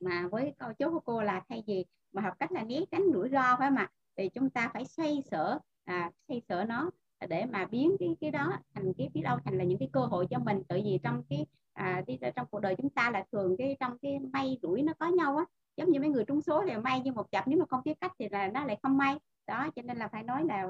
[0.00, 3.04] Mà với câu chốt của cô là thay vì mà học cách là né tránh
[3.12, 6.90] rủi ro phải mà thì chúng ta phải xây sở à, xây sở nó
[7.28, 10.00] để mà biến cái cái đó thành cái biết đâu thành là những cái cơ
[10.00, 10.62] hội cho mình.
[10.68, 13.98] Tại vì trong cái à, đi trong cuộc đời chúng ta là thường cái trong
[13.98, 15.44] cái may rủi nó có nhau á.
[15.76, 18.00] Giống như mấy người trúng số thì may nhưng một chập nếu mà không biết
[18.00, 19.16] cách thì là nó lại không may.
[19.46, 20.66] Đó cho nên là phải nói là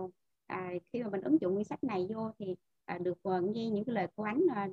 [0.47, 3.71] à, khi mà mình ứng dụng nguyên sách này vô thì à, được à, nghe
[3.71, 4.69] những cái lời của ánh à,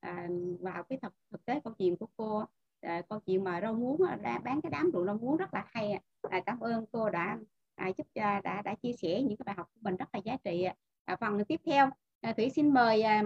[0.00, 0.28] à,
[0.60, 2.44] vào cái thực thực tế câu chuyện của cô
[2.80, 4.00] à, câu chuyện mà rau muống
[4.44, 6.00] bán cái đám rượu rau muống rất là hay à,
[6.46, 7.38] cảm ơn cô đã
[7.74, 10.20] à, giúp cho đã đã chia sẻ những cái bài học của mình rất là
[10.24, 10.66] giá trị
[11.04, 13.22] à, phần tiếp theo à, thủy xin mời à,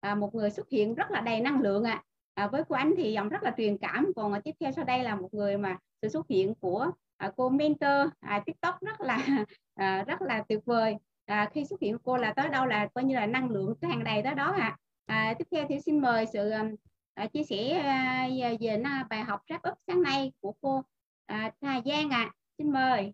[0.00, 2.02] à, một người xuất hiện rất là đầy năng lượng ạ
[2.34, 2.44] à.
[2.44, 4.84] à, với cô ánh thì giọng rất là truyền cảm còn à, tiếp theo sau
[4.84, 9.00] đây là một người mà sự xuất hiện của à, cô mentor à, tiktok rất
[9.00, 9.26] là
[9.74, 10.96] à, rất là tuyệt vời
[11.26, 14.04] à, khi xuất hiện cô là tới đâu là coi như là năng lượng tràn
[14.04, 14.76] đầy tới đó ạ
[15.06, 15.24] à.
[15.30, 16.70] à, tiếp theo thì xin mời sự à,
[17.14, 20.82] à, chia sẻ à, về, về bài học wrap up sáng nay của cô
[21.26, 23.12] à, Hà Giang ạ à xin mời.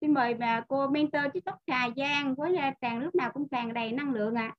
[0.00, 3.74] Xin mời bà cô mentor tiktok trà Giang với à, tràn lúc nào cũng tràn
[3.74, 4.42] đầy năng lượng ạ.
[4.42, 4.56] À.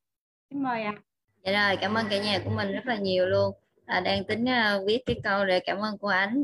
[0.50, 0.94] xin mời ạ.
[0.96, 1.02] À.
[1.44, 3.54] dạ rồi cảm ơn cả nhà của mình rất là nhiều luôn.
[3.86, 6.44] À, đang tính uh, viết cái câu để cảm ơn cô ánh.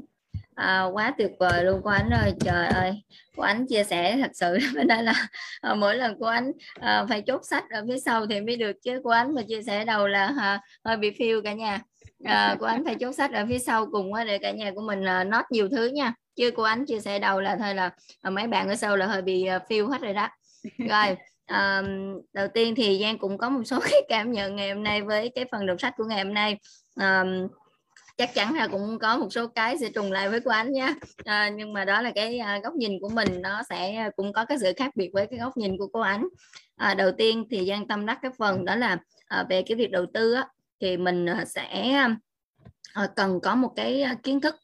[0.55, 3.03] À, quá tuyệt vời luôn cô ánh ơi trời ơi.
[3.35, 5.27] Cô ánh chia sẻ thật sự bên đây là
[5.61, 8.75] à, mỗi lần cô ánh à, phải chốt sách ở phía sau thì mới được
[8.83, 11.79] chứ cô ánh mà chia sẻ đầu là à, hơi bị phiêu cả nhà
[12.25, 15.03] à, cô ánh phải chốt sách ở phía sau cùng để cả nhà của mình
[15.07, 16.13] à, nốt nhiều thứ nha.
[16.35, 19.05] Chứ cô ánh chia sẻ đầu là thôi là à, mấy bạn ở sau là
[19.05, 20.29] hơi bị phiêu hết rồi đó.
[20.77, 21.15] Rồi
[21.45, 21.83] à,
[22.33, 25.31] đầu tiên thì Giang cũng có một số cái cảm nhận ngày hôm nay với
[25.35, 26.57] cái phần đọc sách của ngày hôm nay.
[26.95, 27.23] À,
[28.17, 30.93] chắc chắn là cũng có một số cái sẽ trùng lại với của anh nha
[31.25, 34.45] à, nhưng mà đó là cái à, góc nhìn của mình nó sẽ cũng có
[34.45, 36.27] cái sự khác biệt với cái góc nhìn của cô ánh.
[36.75, 38.97] À, đầu tiên thì giang tâm đắc cái phần đó là
[39.27, 40.47] à, về cái việc đầu tư á,
[40.81, 41.97] thì mình ờ, sẽ
[42.93, 44.55] ờ, cần có một cái ờ, kiến thức.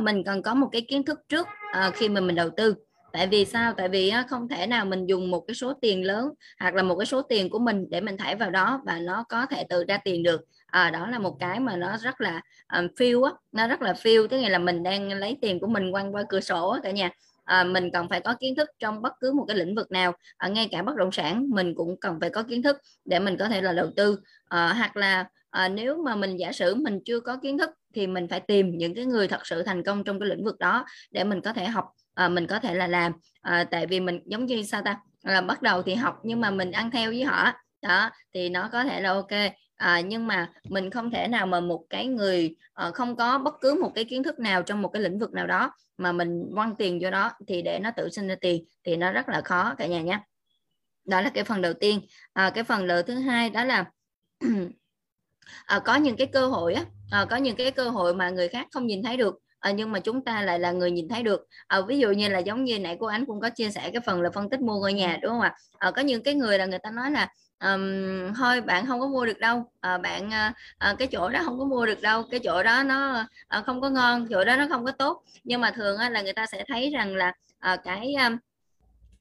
[0.00, 1.46] Mình cần có một cái kiến thức trước
[1.94, 2.74] khi mà mình đầu tư.
[3.12, 3.72] Tại vì sao?
[3.72, 6.28] Tại vì không thể nào mình dùng một cái số tiền lớn
[6.60, 9.24] hoặc là một cái số tiền của mình để mình thải vào đó và nó
[9.28, 10.40] có thể tự ra tiền được.
[10.66, 12.40] À, đó là một cái mà nó rất là
[12.78, 13.32] um, feel á.
[13.52, 16.40] Nó rất là feel tức là mình đang lấy tiền của mình quăng qua cửa
[16.40, 17.10] sổ á cả nhà
[17.46, 20.12] à, mình cần phải có kiến thức trong bất cứ một cái lĩnh vực nào
[20.36, 23.36] à, ngay cả bất động sản mình cũng cần phải có kiến thức để mình
[23.38, 24.18] có thể là đầu tư.
[24.48, 28.06] À, hoặc là à, nếu mà mình giả sử mình chưa có kiến thức thì
[28.06, 30.84] mình phải tìm những cái người thật sự thành công trong cái lĩnh vực đó
[31.10, 31.84] để mình có thể học
[32.14, 33.12] à, mình có thể là làm.
[33.42, 36.50] À, tại vì mình giống như sao ta là bắt đầu thì học nhưng mà
[36.50, 39.32] mình ăn theo với họ đó thì nó có thể là ok.
[39.76, 43.54] À, nhưng mà mình không thể nào mà một cái người à, không có bất
[43.60, 46.50] cứ một cái kiến thức nào trong một cái lĩnh vực nào đó mà mình
[46.54, 49.40] quăng tiền vô đó thì để nó tự sinh ra tiền thì nó rất là
[49.40, 50.20] khó cả nhà nhé.
[51.04, 52.00] Đó là cái phần đầu tiên.
[52.32, 53.84] À, cái phần lợi thứ hai đó là
[55.66, 58.48] à, có những cái cơ hội á à, có những cái cơ hội mà người
[58.48, 59.34] khác không nhìn thấy được
[59.66, 61.46] à, nhưng mà chúng ta lại là người nhìn thấy được.
[61.66, 64.00] À, ví dụ như là giống như nãy cô ánh cũng có chia sẻ cái
[64.06, 65.54] phần là phân tích mua ngôi nhà đúng không ạ?
[65.78, 69.06] À, có những cái người là người ta nói là um, thôi bạn không có
[69.06, 69.72] mua được đâu.
[69.80, 70.30] À, bạn
[70.78, 72.24] à, cái chỗ đó không có mua được đâu.
[72.30, 75.22] Cái chỗ đó nó à, không có ngon chỗ đó nó không có tốt.
[75.44, 78.14] Nhưng mà thường á, là người ta sẽ thấy rằng là à, cái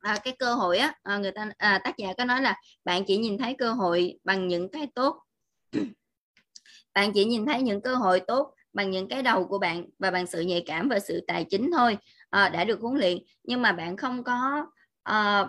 [0.05, 2.55] à, cái cơ hội á à, người ta à, tác giả có nói là
[2.86, 5.23] bạn chỉ nhìn thấy cơ hội bằng những cái tốt.
[6.93, 10.11] Bạn chỉ nhìn thấy những cơ hội tốt bằng những cái đầu của bạn và
[10.11, 11.97] bằng sự nhạy cảm và sự tài chính thôi
[12.29, 13.17] à, đã được huấn luyện.
[13.43, 14.65] Nhưng mà bạn không có
[15.03, 15.47] à,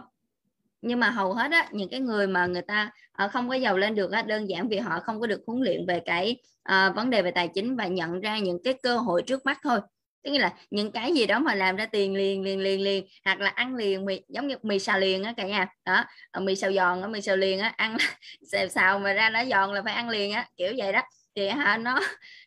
[0.86, 3.78] nhưng mà hầu hết á, những cái người mà người ta ờ, không có giàu
[3.78, 6.36] lên được á, đơn giản vì họ không có được huấn luyện về cái
[6.72, 9.58] uh, vấn đề về tài chính và nhận ra những cái cơ hội trước mắt
[9.62, 9.80] thôi.
[10.24, 13.40] Tức là những cái gì đó mà làm ra tiền liền liền liền liền hoặc
[13.40, 15.66] là ăn liền mì giống như mì xào liền á cả nhà.
[15.84, 17.96] Đó ờ, mì xào giòn á mì xào liền á ăn
[18.52, 21.02] xào xào mà ra nó giòn là phải ăn liền á kiểu vậy đó.
[21.36, 22.00] Thì hả nó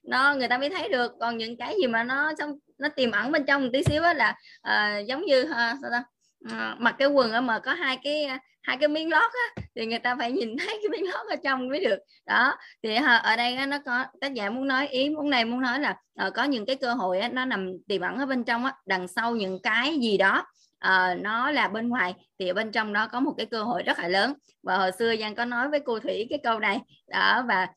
[0.04, 1.12] nó người ta mới thấy được.
[1.20, 4.04] Còn những cái gì mà nó trong nó tiềm ẩn bên trong một tí xíu
[4.04, 4.36] á là
[4.70, 5.50] uh, giống như uh,
[5.82, 6.04] sao ta?
[6.50, 9.64] Ờ, uh, mặc cái quần mà có hai cái à, hai cái miếng lót á
[9.76, 12.00] thì người ta phải nhìn thấy cái miếng lót ở trong mới được.
[12.26, 15.80] Đó thì ở đây nó có tác giả muốn nói ý muốn này muốn nói
[15.80, 18.66] là ờ, có những cái cơ hội á, nó nằm tiềm ẩn ở bên trong
[18.66, 20.46] á đằng sau những cái gì đó
[20.80, 23.84] ờ, nó là bên ngoài thì ở bên trong đó có một cái cơ hội
[23.84, 24.34] rất là lớn.
[24.64, 27.68] Và hồi xưa giang có nói với cô thủy cái câu này đó và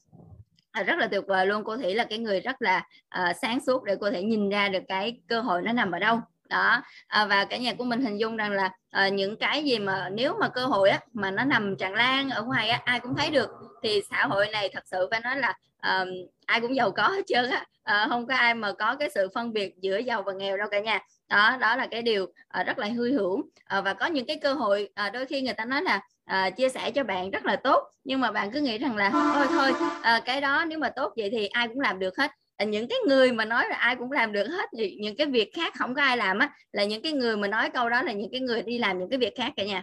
[0.72, 1.64] à, rất là tuyệt vời luôn.
[1.64, 2.86] Cô thủy là cái người rất là
[3.20, 5.98] uh, sáng suốt để cô thể nhìn ra được cái cơ hội nó nằm ở
[5.98, 6.20] đâu
[6.53, 9.78] đó à, và cả nhà của mình hình dung rằng là à, những cái gì
[9.78, 13.00] mà nếu mà cơ hội á mà nó nằm tràn lan ở ngoài á ai
[13.00, 13.50] cũng thấy được
[13.82, 16.05] thì xã hội này thật sự phải nói là à,
[16.46, 17.66] ai cũng giàu có hết trơn á.
[17.82, 20.68] À, không có ai mà có cái sự phân biệt giữa giàu và nghèo đâu
[20.70, 21.00] cả nhà.
[21.28, 23.42] Đó đó là cái điều à, rất là hư hưởng.
[23.64, 26.50] À, và có những cái cơ hội à, đôi khi người ta nói là à,
[26.50, 29.46] chia sẻ cho bạn rất là tốt nhưng mà bạn cứ nghĩ rằng là thôi
[29.50, 29.72] thôi
[30.03, 32.30] à, cái đó nếu mà tốt vậy thì ai cũng làm được hết
[32.64, 35.50] những cái người mà nói là ai cũng làm được hết thì những cái việc
[35.54, 38.12] khác không có ai làm á là những cái người mà nói câu đó là
[38.12, 39.82] những cái người đi làm những cái việc khác cả nhà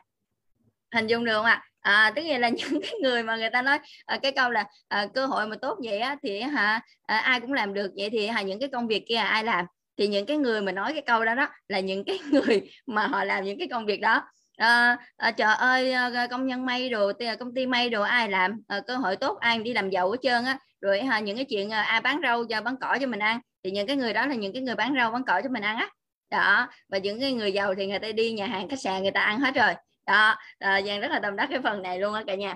[0.94, 3.80] hình dung được không ạ à, tức là những cái người mà người ta nói
[4.06, 7.40] à, cái câu là à, cơ hội mà tốt vậy á thì hả à, ai
[7.40, 9.66] cũng làm được vậy thì hả những cái công việc kia ai làm
[9.98, 13.08] thì những cái người mà nói cái câu đó đó là những cái người mà
[13.08, 14.24] họ làm những cái công việc đó
[14.60, 18.62] à, à, trời ơi ờ, công nhân may đồ công ty may đồ ai làm?
[18.68, 20.58] À, cơ hội tốt ai đi làm giàu hết trơn á.
[20.82, 23.40] Rồi à, những cái chuyện à, ai bán rau cho bán cỏ cho mình ăn.
[23.64, 25.64] Thì những cái người đó là những cái người bán rau bán cỏ cho mình
[25.64, 25.90] ăn á.
[26.32, 29.12] Đó và những cái người giàu thì người ta đi nhà hàng khách sạn người
[29.12, 29.74] ta ăn hết rồi.
[30.08, 32.56] Đó à, giang rất là tâm đắc cái phần này luôn á cả nhà.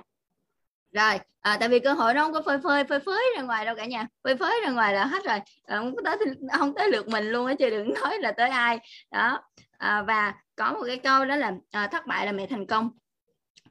[0.92, 3.64] Rồi à, tại vì cơ hội nó không có phơi phơi phơi phới ra ngoài
[3.64, 4.06] đâu cả nhà.
[4.24, 5.38] Phơi phới ra ngoài là hết rồi.
[5.66, 6.16] À, không tới
[6.58, 8.78] không tới lượt mình luôn á chứ đừng nói là tới ai.
[9.10, 9.42] Đó
[9.78, 12.90] à, và có một cái câu đó là à, thất bại là mẹ thành công.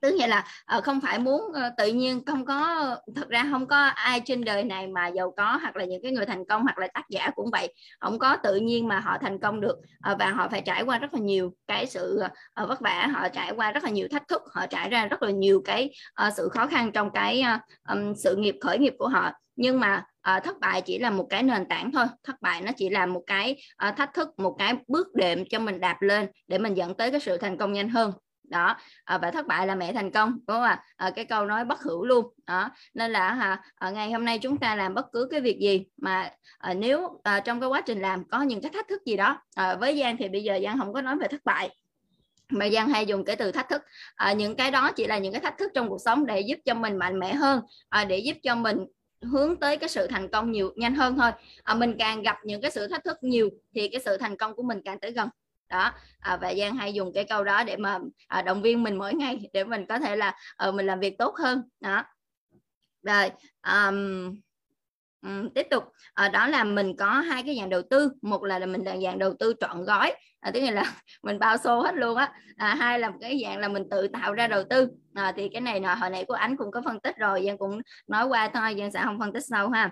[0.02, 1.42] Tức nghĩa là ờ, không phải muốn
[1.78, 2.86] tự nhiên không có
[3.16, 6.12] thật ra không có ai trên đời này mà giàu có hoặc là những cái
[6.12, 7.74] người thành công hoặc là tác giả cũng vậy.
[8.00, 9.78] Không có tự nhiên mà họ thành công được
[10.20, 12.24] và họ phải trải qua rất là nhiều cái sự
[12.56, 15.32] vất vả họ trải qua rất là nhiều thách thức họ trải ra rất là
[15.32, 15.92] nhiều cái
[16.38, 17.44] sự khó khăn trong cái
[17.90, 19.32] um, sự nghiệp khởi nghiệp của họ.
[19.56, 22.06] Nhưng mà Ờ, thất bại chỉ là một cái nền tảng thôi.
[22.24, 23.56] Thất bại nó chỉ là một cái
[23.88, 27.12] uh, thách thức một cái bước đệm cho mình đạp lên để mình dẫn tới
[27.12, 28.12] cái sự thành công nhanh hơn.
[28.50, 28.78] Đó.
[29.04, 30.84] À, và thất bại là mẹ thành công đúng không ạ?
[30.96, 32.26] À, cái câu nói bất hữu luôn.
[32.48, 32.70] Đó.
[32.94, 35.86] Nên là hả à, ngày hôm nay chúng ta làm bất cứ cái việc gì
[35.98, 39.18] mà à, nếu à, trong cái quá trình làm có những cái thách thức gì
[39.18, 41.70] đó à, với giang thì bây giờ giang không có nói về thất bại
[42.50, 43.82] mà Giang hay dùng cái từ thách thức.
[44.16, 46.60] À, những cái đó chỉ là những cái thách thức trong cuộc sống để giúp
[46.66, 48.78] cho mình mạnh mẽ hơn à, để giúp cho mình
[49.24, 51.32] hướng tới cái sự thành công nhiều nhanh hơn thôi.
[51.64, 54.56] À, mình càng gặp những cái sự thách thức nhiều thì cái sự thành công
[54.56, 55.30] của mình càng tới gần.
[55.70, 58.96] Đó à, và giang hay dùng cái câu đó để mà à, động viên mình
[58.96, 61.62] mỗi ngày để mình có thể là à, mình làm việc tốt hơn.
[61.80, 62.04] Đó.
[63.04, 63.32] Rồi
[63.68, 64.36] um,
[65.56, 65.84] tiếp tục.
[66.14, 68.12] À, đó là mình có hai cái dạng đầu tư.
[68.22, 70.14] Một là, là mình là dạng đầu tư trọn gói
[70.44, 70.84] à, tức là
[71.24, 72.32] mình bao xô hết luôn á.
[72.58, 74.88] À, hai là một cái dạng là mình tự tạo ra đầu tư.
[75.14, 77.58] À, thì cái này là hồi nãy của anh cũng có phân tích rồi giang
[77.58, 79.92] cũng nói qua thôi giang sẽ không phân tích sâu ha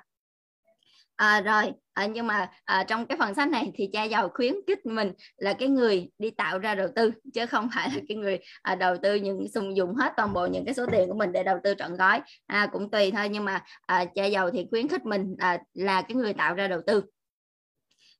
[1.21, 4.55] à, rồi à, nhưng mà à, trong cái phần sách này thì cha giàu khuyến
[4.67, 8.17] khích mình là cái người đi tạo ra đầu tư chứ không phải là cái
[8.17, 11.13] người à, đầu tư những dùng dùng hết toàn bộ những cái số tiền của
[11.13, 12.21] mình để đầu tư trọn gói.
[12.47, 16.01] À, cũng tùy thôi nhưng mà à, cha giàu thì khuyến khích mình à, là
[16.01, 17.03] cái người tạo ra đầu tư.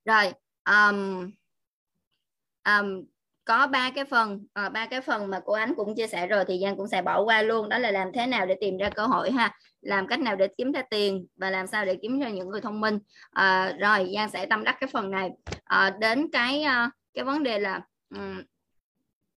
[0.06, 0.34] Rồi
[0.66, 1.32] um,
[2.66, 3.06] um,
[3.46, 6.46] có ba cái phần à, ba cái phần mà cô ánh cũng chia sẻ rồi
[6.48, 7.70] thì giang cũng sẽ bỏ qua luôn.
[7.70, 9.56] Đó là làm thế nào để tìm ra cơ hội ha?
[9.82, 12.62] Làm cách nào để kiếm ra tiền và làm sao để kiếm ra những người
[12.62, 13.00] thông minh?
[13.32, 15.30] À, rồi giang sẽ tâm đắc cái phần này.
[15.64, 16.66] À, đến cái
[17.14, 17.82] cái vấn đề là
[18.16, 18.42] um,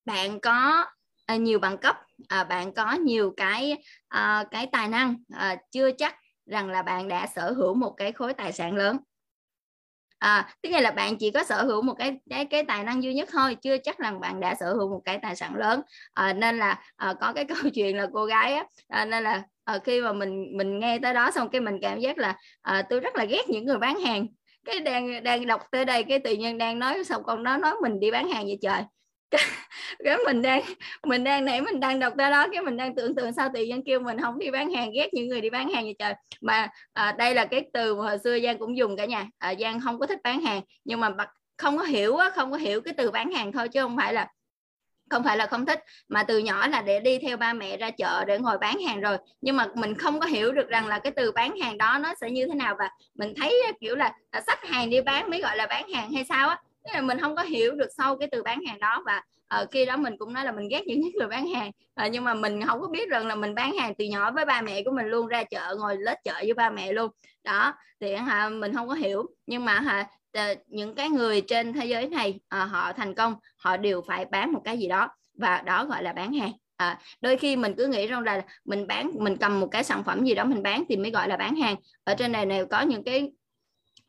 [0.05, 0.86] bạn có
[1.26, 1.96] à, nhiều bằng cấp
[2.28, 7.09] à, bạn có nhiều cái à, cái tài năng à, chưa chắc rằng là bạn
[7.09, 8.98] đã sở hữu một cái khối tài sản lớn
[10.24, 13.14] à, tức là bạn chỉ có sở hữu một cái cái cái tài năng duy
[13.14, 15.80] nhất thôi chưa chắc là bạn đã sở hữu một cái tài sản lớn.
[16.14, 19.42] À, nên là à, có cái câu chuyện là cô gái á à, nên là
[19.64, 22.82] à, khi mà mình mình nghe tới đó xong cái mình cảm giác là à,
[22.82, 24.26] tôi rất là ghét những người bán hàng.
[24.64, 27.74] Cái đang đang đọc tới đây cái tự nhiên đang nói xong con đó nói
[27.82, 28.82] mình đi bán hàng vậy trời.
[30.05, 30.62] cái mình đang
[31.03, 33.64] mình đang nãy mình đang đọc ra đó cái mình đang tưởng tượng sao tự
[33.64, 36.14] nhiên kêu mình không đi bán hàng ghét những người đi bán hàng vậy trời.
[36.41, 39.26] Mà à, đây là cái từ mà hồi xưa giang cũng dùng cả nhà.
[39.39, 41.11] À, giang không có thích bán hàng nhưng mà
[41.57, 44.28] không có hiểu không có hiểu cái từ bán hàng thôi chứ không phải là
[45.11, 45.85] không phải là không thích.
[46.09, 49.01] Mà từ nhỏ là để đi theo ba mẹ ra chợ để ngồi bán hàng
[49.01, 49.16] rồi.
[49.41, 52.14] Nhưng mà mình không có hiểu được rằng là cái từ bán hàng đó nó
[52.20, 52.76] sẽ như thế nào.
[52.78, 56.12] Và mình thấy kiểu là, là sách hàng đi bán mới gọi là bán hàng
[56.12, 56.59] hay sao á
[56.93, 59.22] là mình không có hiểu được sâu cái từ bán hàng đó và
[59.62, 61.70] uh, khi đó mình cũng nói là mình ghét những người bán hàng.
[62.05, 64.45] Uh, nhưng mà mình không có biết rằng là mình bán hàng từ nhỏ với
[64.45, 67.11] ba mẹ của mình luôn ra chợ ngồi lết chợ với ba mẹ luôn.
[67.45, 69.26] Đó thì hả mình không có hiểu.
[69.47, 73.35] Nhưng mà à, hả những cái người trên thế giới này à, họ thành công
[73.57, 75.09] họ đều phải bán một cái gì đó
[75.39, 76.53] và đó gọi là bán hàng.
[76.76, 80.05] À, đôi khi mình cứ nghĩ rằng là mình bán mình cầm một cái sản
[80.05, 81.76] phẩm gì đó mình bán thì mới gọi là bán hàng.
[82.05, 83.32] Ở trên này này có những cái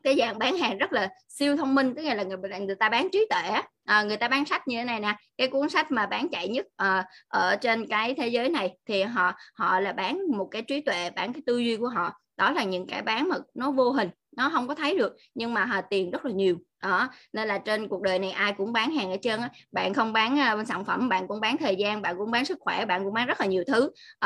[0.06, 3.10] cái dạng bán hàng rất là siêu thông minh tức là người người ta bán
[3.12, 6.06] trí tuệ à, người ta bán sách như thế này nè cái cuốn sách mà
[6.06, 10.22] bán chạy nhất à, ở trên cái thế giới này thì họ họ là bán
[10.38, 12.12] một cái trí tuệ bán cái tư duy của họ.
[12.38, 15.53] Đó là những cái bán mà nó vô hình nó không có thấy được nhưng
[15.53, 16.58] mà họ tiền rất là nhiều.
[16.84, 19.39] Đó nên là trên cuộc đời này ai cũng bán hàng ở trên.
[19.72, 22.58] bạn không bán uh, sản phẩm bạn cũng bán thời gian bạn cũng bán sức
[22.62, 23.84] khỏe bạn cũng bán rất là nhiều thứ.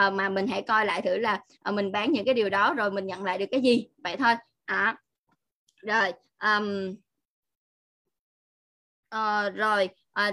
[0.08, 2.74] Uh, mà mình hãy coi lại thử là uh, mình bán những cái điều đó
[2.74, 3.88] rồi mình nhận lại được cái gì?
[4.04, 4.36] Vậy thôi.
[4.66, 4.96] À,
[5.82, 6.96] rồi um,
[9.16, 10.32] uh, rồi à,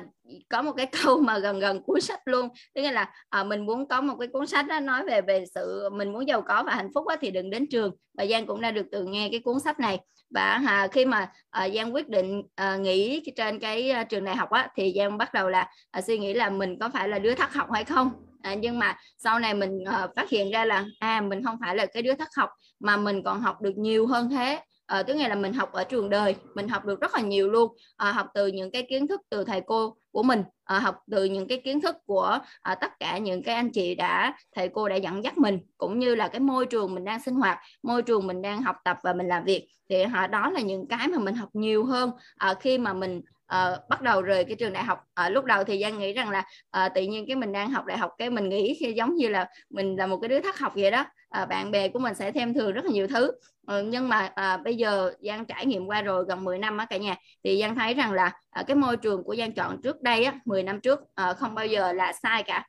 [0.49, 2.49] có một cái câu mà gần gần cuối sách luôn.
[2.75, 5.89] Tức là à, mình muốn có một cái cuốn sách đó nói về về sự
[5.93, 7.97] mình muốn giàu có và hạnh phúc đó, thì đừng đến trường.
[8.19, 9.99] Và Giang cũng đã được từ nghe cái cuốn sách này.
[10.31, 14.37] Và à, khi mà à, Giang quyết định à, nghỉ trên cái à, trường đại
[14.37, 17.19] học á, thì Giang bắt đầu là à, suy nghĩ là mình có phải là
[17.19, 18.11] đứa thất học hay không?
[18.43, 21.77] À, nhưng mà sau này mình à, phát hiện ra là à mình không phải
[21.77, 25.15] là cái đứa thất học mà mình còn học được nhiều hơn thế à, tức
[25.15, 27.77] là mình học ở trường đời mình học được rất là nhiều luôn.
[27.97, 30.43] À, học từ những cái kiến thức từ thầy cô của mình.
[30.65, 33.95] À, học từ những cái kiến thức của à, tất cả những cái anh chị
[33.95, 37.21] đã thầy cô đã dẫn dắt mình cũng như là cái môi trường mình đang
[37.21, 39.69] sinh hoạt môi trường mình đang học tập và mình làm việc.
[39.89, 43.23] Thì à, đó là những cái mà mình học nhiều hơn à, khi mà mình
[43.55, 44.99] uh, bắt đầu rời cái trường đại học.
[45.27, 46.45] Uh, lúc đầu thì giang nghĩ rằng là
[46.77, 49.29] uh, tự nhiên cái mình đang học đại học cái mình nghĩ khi giống như
[49.29, 51.05] là mình là một cái đứa thất học vậy đó.
[51.43, 53.33] Uh, bạn bè của mình sẽ thêm thường rất là nhiều thứ.
[53.73, 56.87] Uh, nhưng mà uh, bây giờ giang trải nghiệm qua rồi gần 10 năm á
[56.91, 60.03] cả nhà thì giang thấy rằng là uh, cái môi trường của giang chọn trước
[60.03, 62.67] đây á 10 năm trước uh, không bao giờ là sai cả.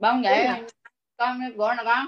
[0.00, 0.48] Vâng vậy
[1.16, 2.06] con của là con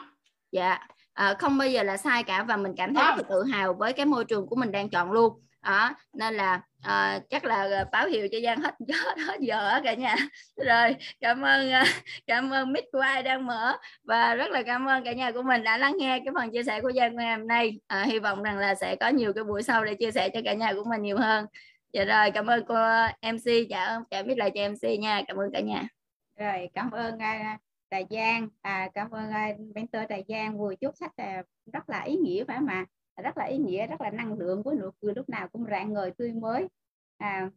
[0.53, 0.79] dạ
[1.13, 3.75] à, không bao giờ là sai cả và mình cảm thấy rất là tự hào
[3.75, 7.63] với cái môi trường của mình đang chọn luôn đó nên là à, chắc là
[7.63, 10.17] ờ, báo hiệu cho giang hết hết, hết giờ cả nhà.
[10.67, 11.71] Rồi cảm ơn
[12.27, 13.77] cảm ơn mic của ai đang mở.
[14.05, 16.63] Và rất là cảm ơn cả nhà của mình đã lắng nghe cái phần chia
[16.63, 17.81] sẻ của giang ngày hôm nay.
[17.87, 20.41] À, hy vọng rằng là sẽ có nhiều cái buổi sau để chia sẻ cho
[20.45, 21.47] cả nhà của mình nhiều hơn.
[21.93, 22.75] Dạ rồi cảm ơn cô
[23.33, 25.23] mc dạ dạ biết lại cho mc nha.
[25.29, 25.89] Cảm ơn cả nhà.
[26.39, 28.49] Rồi cảm ơn uh, Giang.
[28.63, 30.59] À, cảm ơn uh, mentor đại Giang.
[30.59, 31.43] Vừa chúc sách uh, à,
[31.73, 32.85] rất là ý nghĩa phải mà
[33.21, 35.93] rất là ý nghĩa rất là năng lượng với nụ cười lúc nào cũng rạng
[35.93, 36.69] ngời tươi mới.
[37.19, 37.51] À,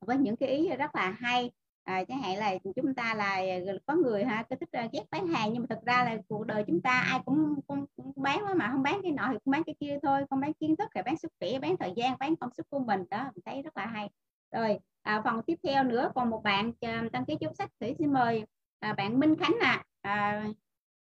[0.00, 1.50] với những cái ý rất là hay.
[1.84, 3.42] À, chẳng hạn là chúng ta là
[3.86, 6.64] có người ha cứ thích ghét bán hàng nhưng mà thực ra là cuộc đời
[6.66, 9.62] chúng ta ai cũng, cũng, cũng bán mà không bán cái nọ thì cũng bán
[9.64, 12.36] cái kia thôi không bán kiến thức thì bán sức khỏe bán thời gian bán
[12.36, 13.04] công sức của mình.
[13.10, 14.10] Đó mình thấy rất là hay.
[14.52, 16.72] Rồi à, phần tiếp theo nữa còn một bạn
[17.12, 18.44] đăng ký chốt sách thì xin mời
[18.80, 19.84] à, bạn Minh Khánh à.
[20.02, 20.44] à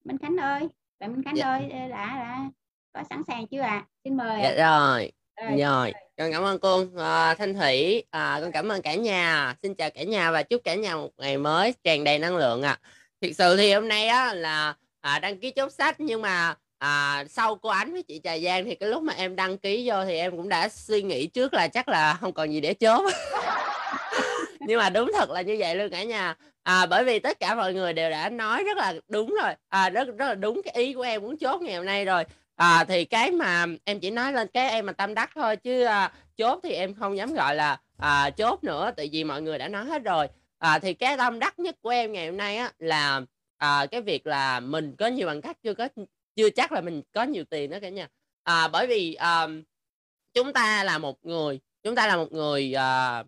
[0.04, 1.46] Minh Khánh ơi bạn Minh Khánh dạ.
[1.46, 2.50] ơi đã đã
[2.96, 3.68] có sẵn sàng chưa ạ?
[3.70, 3.86] À?
[4.04, 5.94] xin mời dạ rồi rồi, rồi.
[6.18, 8.04] con cảm ơn cô à, Thanh Thủy.
[8.10, 9.56] À, con cảm ơn cả nhà.
[9.64, 12.62] Xin chào cả nhà và chúc cả nhà một ngày mới tràn đầy năng lượng
[12.62, 12.80] ạ.
[12.82, 12.88] À.
[13.22, 17.24] thực sự thì hôm nay á là à, đăng ký chốt sách nhưng mà à,
[17.30, 20.06] sau cô ánh với chị trà giang thì cái lúc mà em đăng ký vô
[20.06, 23.14] thì em cũng đã suy nghĩ trước là chắc là không còn gì để chốt.
[24.60, 26.36] Nhưng mà đúng thật là như vậy luôn cả nhà.
[26.64, 29.54] À, bởi vì tất cả mọi người đều đã nói rất là đúng rồi.
[29.70, 32.24] À, rất rất là đúng cái ý của em muốn chốt ngày hôm nay rồi
[32.56, 35.84] à, thì cái mà em chỉ nói lên cái em mà tâm đắc thôi chứ
[35.84, 39.58] à, chốt thì em không dám gọi là à, chốt nữa tại vì mọi người
[39.58, 40.28] đã nói hết rồi.
[40.58, 43.22] À, thì cái tâm đắc nhất của em ngày hôm nay á là
[43.58, 45.88] à, cái việc là mình có nhiều bằng cách chưa có
[46.36, 48.08] chưa chắc là mình có nhiều tiền đó cả nhà.
[48.44, 49.48] À, bởi vì à,
[50.34, 53.24] chúng ta là một người chúng ta là một người à,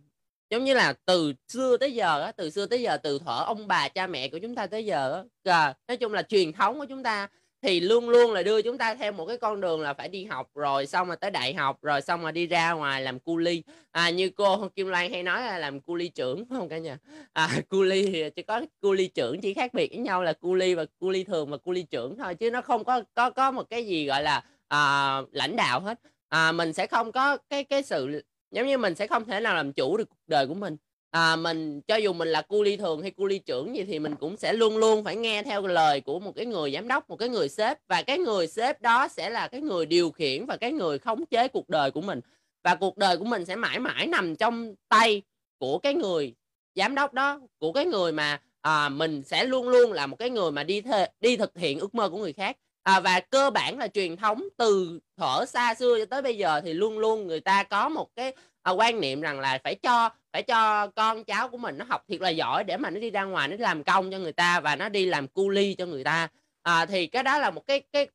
[0.49, 3.67] giống như là từ xưa tới giờ á từ xưa tới giờ từ thuở ông
[3.67, 6.85] bà cha mẹ của chúng ta tới giờ á nói chung là truyền thống của
[6.85, 7.27] chúng ta
[7.61, 10.25] thì luôn luôn là đưa chúng ta theo một cái con đường là phải đi
[10.25, 13.37] học rồi xong rồi tới đại học rồi xong rồi đi ra ngoài làm cu
[13.37, 16.69] ly à, như cô Kim Lan hay nói là làm cu ly trưởng phải không
[16.69, 16.97] cả nhà?
[17.33, 20.33] À, cu ly thì chỉ có cu ly trưởng chỉ khác biệt với nhau là
[20.33, 23.01] cu ly và cu ly thường và cu ly trưởng thôi chứ nó không có
[23.13, 25.99] có có một cái gì gọi là à, lãnh đạo hết.
[26.29, 29.55] À, mình sẽ không có cái cái sự giống như mình sẽ không thể nào
[29.55, 30.77] làm chủ được cuộc đời của mình
[31.11, 33.99] à, mình cho dù mình là cu ly thường hay cu ly trưởng gì thì
[33.99, 37.09] mình cũng sẽ luôn luôn phải nghe theo lời của một cái người giám đốc
[37.09, 37.77] một cái người sếp.
[37.87, 41.25] Và cái người sếp đó sẽ là cái người điều khiển và cái người khống
[41.25, 42.21] chế cuộc đời của mình.
[42.63, 45.21] Và cuộc đời của mình sẽ mãi mãi nằm trong tay
[45.59, 46.35] của cái người
[46.75, 50.29] giám đốc đó của cái người mà à, mình sẽ luôn luôn là một cái
[50.29, 52.57] người mà đi thê, đi thực hiện ước mơ của người khác.
[52.83, 56.61] À, và cơ bản là truyền thống từ thuở xa xưa cho tới bây giờ
[56.61, 60.09] thì luôn luôn người ta có một cái à, quan niệm rằng là phải cho
[60.37, 63.09] phải cho con cháu của mình nó học thiệt là giỏi để mà nó đi
[63.09, 65.85] ra ngoài nó làm công cho người ta và nó đi làm cu ly cho
[65.85, 66.27] người ta.
[66.63, 68.07] À, thì cái đó là một cái cái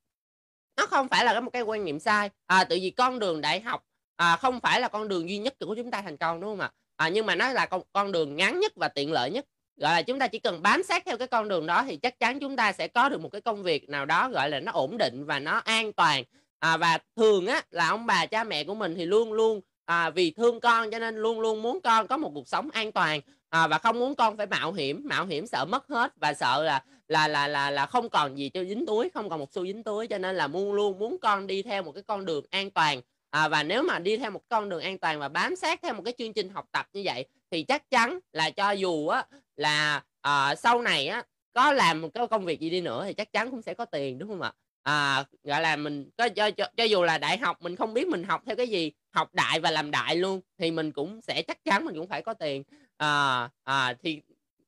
[0.76, 2.30] nó không phải là một cái quan niệm sai.
[2.46, 3.84] À, tự vì con đường đại học
[4.16, 6.60] à, không phải là con đường duy nhất của chúng ta thành công đúng không
[6.60, 6.70] ạ?
[6.96, 9.44] À, nhưng mà nó là con, con đường ngắn nhất và tiện lợi nhất.
[9.76, 12.18] Gọi là chúng ta chỉ cần bám sát theo cái con đường đó thì chắc
[12.20, 14.72] chắn chúng ta sẽ có được một cái công việc nào đó gọi là nó
[14.72, 16.24] ổn định và nó an toàn.
[16.58, 20.10] À, và thường á là ông bà cha mẹ của mình thì luôn luôn à,
[20.10, 23.20] vì thương con cho nên luôn luôn muốn con có một cuộc sống an toàn.
[23.50, 26.62] À, và không muốn con phải mạo hiểm mạo hiểm sợ mất hết và sợ
[26.62, 29.66] là là là là là không còn gì cho dính túi không còn một xu
[29.66, 30.06] dính túi.
[30.06, 33.00] Cho nên là luôn luôn muốn con đi theo một cái con đường an toàn.
[33.30, 35.94] À, và nếu mà đi theo một con đường an toàn và bám sát theo
[35.94, 39.26] một cái chương trình học tập như vậy thì chắc chắn là cho dù á
[39.56, 43.14] là à, sau này á có làm một cái công việc gì đi nữa thì
[43.14, 44.52] chắc chắn cũng sẽ có tiền đúng không ạ?
[44.82, 48.08] À, gọi là mình có cho, cho cho dù là đại học mình không biết
[48.08, 51.42] mình học theo cái gì học đại và làm đại luôn thì mình cũng sẽ
[51.42, 52.62] chắc chắn mình cũng phải có tiền.
[52.96, 54.20] À, à, thì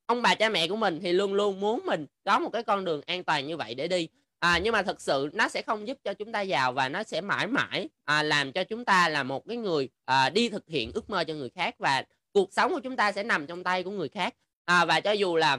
[0.05, 2.85] ông bà cha mẹ của mình thì luôn luôn muốn mình có một cái con
[2.85, 4.07] đường an toàn như vậy để đi.
[4.39, 7.03] À, nhưng mà thật sự nó sẽ không giúp cho chúng ta giàu và nó
[7.03, 10.63] sẽ mãi mãi à, làm cho chúng ta là một cái người à, đi thực
[10.67, 12.03] hiện ước mơ cho người khác và
[12.33, 14.33] cuộc sống của chúng ta sẽ nằm trong tay của người khác.
[14.65, 15.57] À, và cho dù là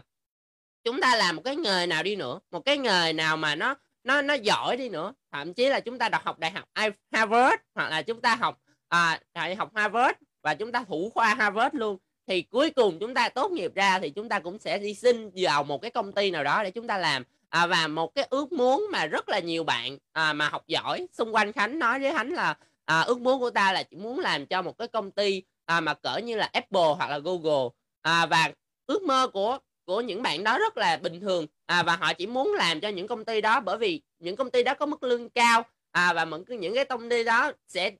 [0.84, 3.74] chúng ta làm một cái nghề nào đi nữa một cái nghề nào mà nó
[4.06, 5.12] nó nó giỏi đi nữa.
[5.32, 6.64] Thậm chí là chúng ta đọc học đại học
[7.12, 11.34] Harvard hoặc là chúng ta học à, đại học Harvard và chúng ta thủ khoa
[11.34, 11.98] Harvard luôn.
[12.26, 15.30] Thì cuối cùng chúng ta tốt nghiệp ra thì chúng ta cũng sẽ đi xin
[15.34, 17.22] vào một cái công ty nào đó để chúng ta làm.
[17.48, 21.06] À, và một cái ước muốn mà rất là nhiều bạn à, mà học giỏi
[21.12, 22.54] xung quanh Khánh nói với Khánh là
[22.84, 25.80] à, ước muốn của ta là chỉ muốn làm cho một cái công ty à,
[25.80, 27.68] mà cỡ như là Apple hoặc là Google.
[28.02, 28.52] À, và
[28.86, 32.26] ước mơ của của những bạn đó rất là bình thường à, và họ chỉ
[32.26, 35.02] muốn làm cho những công ty đó bởi vì những công ty đó có mức
[35.02, 35.62] lương cao.
[35.92, 37.90] À, và những cái công ty đó sẽ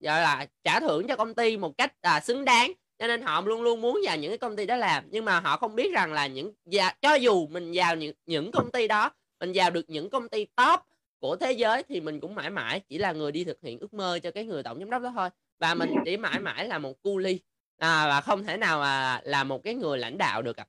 [0.00, 2.72] gọi là trả thưởng cho công ty một cách à, xứng đáng.
[2.98, 5.04] Cho nên họ luôn luôn muốn vào những cái công ty đó làm.
[5.10, 8.50] Nhưng mà họ không biết rằng là những và cho dù mình vào những những
[8.52, 9.10] công ty đó
[9.40, 10.80] mình vào được những công ty top
[11.20, 13.94] của thế giới thì mình cũng mãi mãi chỉ là người đi thực hiện ước
[13.94, 15.28] mơ cho cái người tổng giám đốc đó thôi.
[15.58, 17.38] Và mình chỉ mãi mãi là một cu ly.
[17.78, 20.66] À, và không thể nào à, là một cái người lãnh đạo được à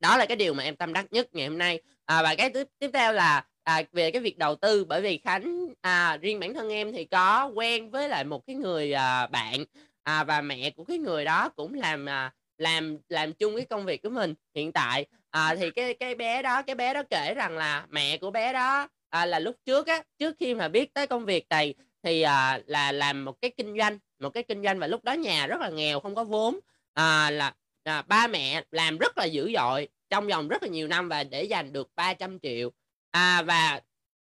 [0.00, 1.80] đó là cái điều mà em tâm đắc nhất ngày hôm nay.
[2.06, 5.20] À, và cái tiếp tiếp theo là à, về cái việc đầu tư bởi vì
[5.24, 9.26] khánh à, riêng bản thân em thì có quen với lại một cái người à,
[9.26, 9.64] bạn
[10.02, 13.84] à, và mẹ của cái người đó cũng làm à, làm làm chung cái công
[13.84, 15.06] việc của mình hiện tại.
[15.30, 18.52] À, thì cái cái bé đó cái bé đó kể rằng là mẹ của bé
[18.52, 22.22] đó à, là lúc trước á trước khi mà biết tới công việc này thì
[22.22, 25.46] à, là làm một cái kinh doanh một cái kinh doanh và lúc đó nhà
[25.46, 26.58] rất là nghèo không có vốn.
[26.94, 27.54] À, là
[27.84, 31.24] à, ba mẹ làm rất là dữ dội trong vòng rất là nhiều năm và
[31.24, 32.70] để giành được 300 triệu.
[33.10, 33.80] À, và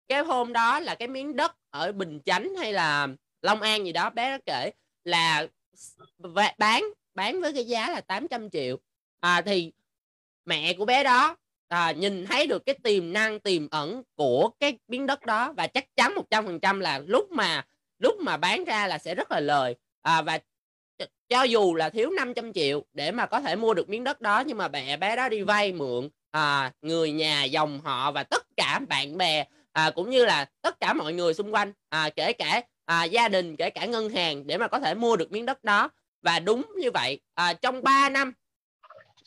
[0.09, 3.09] cái hôm đó là cái miếng đất ở Bình Chánh hay là
[3.42, 4.70] Long An gì đó bé nó kể
[5.05, 5.46] là
[6.59, 6.84] bán
[7.14, 8.76] bán với cái giá là 800 triệu.
[9.20, 9.72] À, thì
[10.44, 11.36] mẹ của bé đó
[11.68, 15.66] à, nhìn thấy được cái tiềm năng tiềm ẩn của cái miếng đất đó và
[15.66, 17.66] chắc chắn 100% là lúc mà
[17.98, 19.76] lúc mà bán ra là sẽ rất là lời.
[20.03, 20.38] À, và
[21.31, 24.43] cho dù là thiếu 500 triệu để mà có thể mua được miếng đất đó
[24.47, 28.47] nhưng mà mẹ bé đó đi vay mượn à, người nhà dòng họ và tất
[28.57, 32.33] cả bạn bè à, cũng như là tất cả mọi người xung quanh à, kể
[32.33, 35.47] cả à, gia đình kể cả ngân hàng để mà có thể mua được miếng
[35.47, 35.89] đất đó.
[36.22, 38.33] Và đúng như vậy à, trong 3 năm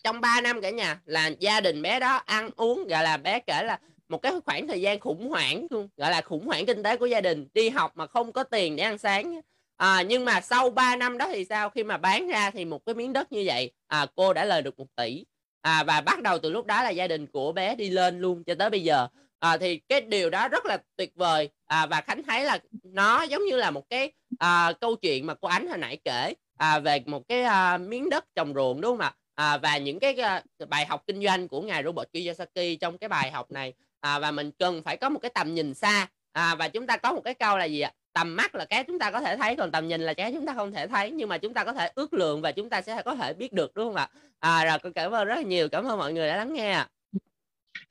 [0.04, 3.40] trong 3 năm cả nhà là gia đình bé đó ăn uống gọi là bé
[3.40, 3.80] kể là
[4.10, 7.22] một cái khoảng thời gian khủng hoảng gọi là khủng hoảng kinh tế của gia
[7.22, 9.42] đình đi học mà không có tiền để ăn sáng
[9.78, 11.70] à, nhưng mà sau 3 năm đó thì sao?
[11.70, 14.62] Khi mà bán ra thì một cái miếng đất như vậy à, cô đã lời
[14.62, 15.26] được một tỷ.
[15.62, 18.44] À, và bắt đầu từ lúc đó là gia đình của bé đi lên luôn
[18.44, 19.08] cho tới bây giờ.
[19.40, 21.50] À, thì cái điều đó rất là tuyệt vời.
[21.66, 25.34] À, và khánh thấy là nó giống như là một cái à, câu chuyện mà
[25.34, 28.92] cô ánh hồi nãy kể à, về một cái à, miếng đất trồng ruộng đúng
[28.92, 29.16] không ạ?
[29.36, 33.08] À, và những cái à, bài học kinh doanh của ngài Robert Kiyosaki trong cái
[33.10, 33.74] bài học này.
[34.00, 36.08] À, và mình cần phải có một cái tầm nhìn xa.
[36.32, 37.92] À, và chúng ta có một cái câu là gì ạ?
[38.14, 40.46] Tầm mắt là cái chúng ta có thể thấy còn tầm nhìn là cái chúng
[40.46, 41.12] ta không thể thấy.
[41.12, 43.54] Nhưng mà chúng ta có thể ước lượng và chúng ta sẽ có thể biết
[43.54, 44.10] được đúng không ạ?
[44.40, 45.70] À, rồi con cảm ơn rất là nhiều.
[45.70, 46.86] Cảm ơn mọi người đã lắng nghe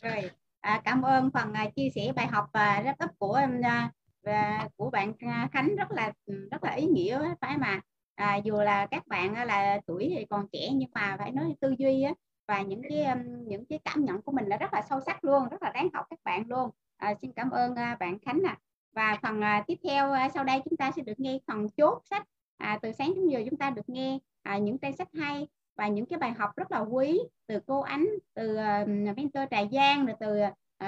[0.02, 3.60] rồi à, cảm ơn phần à, chia sẻ bài học và rất up của em
[3.62, 3.90] à,
[4.22, 5.76] và của bạn à, Khánh.
[5.76, 7.80] Rất là ừ, rất là ý nghĩa phải mà.
[8.14, 11.54] À, dù là các bạn à, là tuổi thì còn trẻ nhưng mà phải nói
[11.60, 12.12] tư duy á,
[12.48, 13.16] và những cái à,
[13.46, 15.88] những cái cảm nhận của mình là rất là sâu sắc luôn rất là đáng
[15.94, 16.70] học các bạn luôn.
[16.96, 20.44] À, xin cảm ơn bạn Khánh ạ à và phần à, tiếp theo à, sau
[20.44, 23.58] đây chúng ta sẽ được nghe phần chốt sách à, từ sáng đến giờ chúng
[23.58, 26.78] ta được nghe à, những tên sách hay và những cái bài học rất là
[26.78, 30.40] quý từ cô Ánh từ uh, mentor Trà Giang rồi từ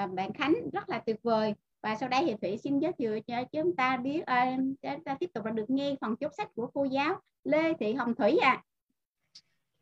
[0.04, 3.20] uh, bạn Khánh rất là tuyệt vời và sau đây thì Thủy xin giới thiệu
[3.20, 6.48] cho chúng ta biết uh, chúng ta tiếp tục là được nghe phần chốt sách
[6.54, 8.50] của cô giáo Lê Thị Hồng Thủy ạ.
[8.50, 8.62] À.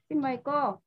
[0.09, 0.79] Xin mời cô.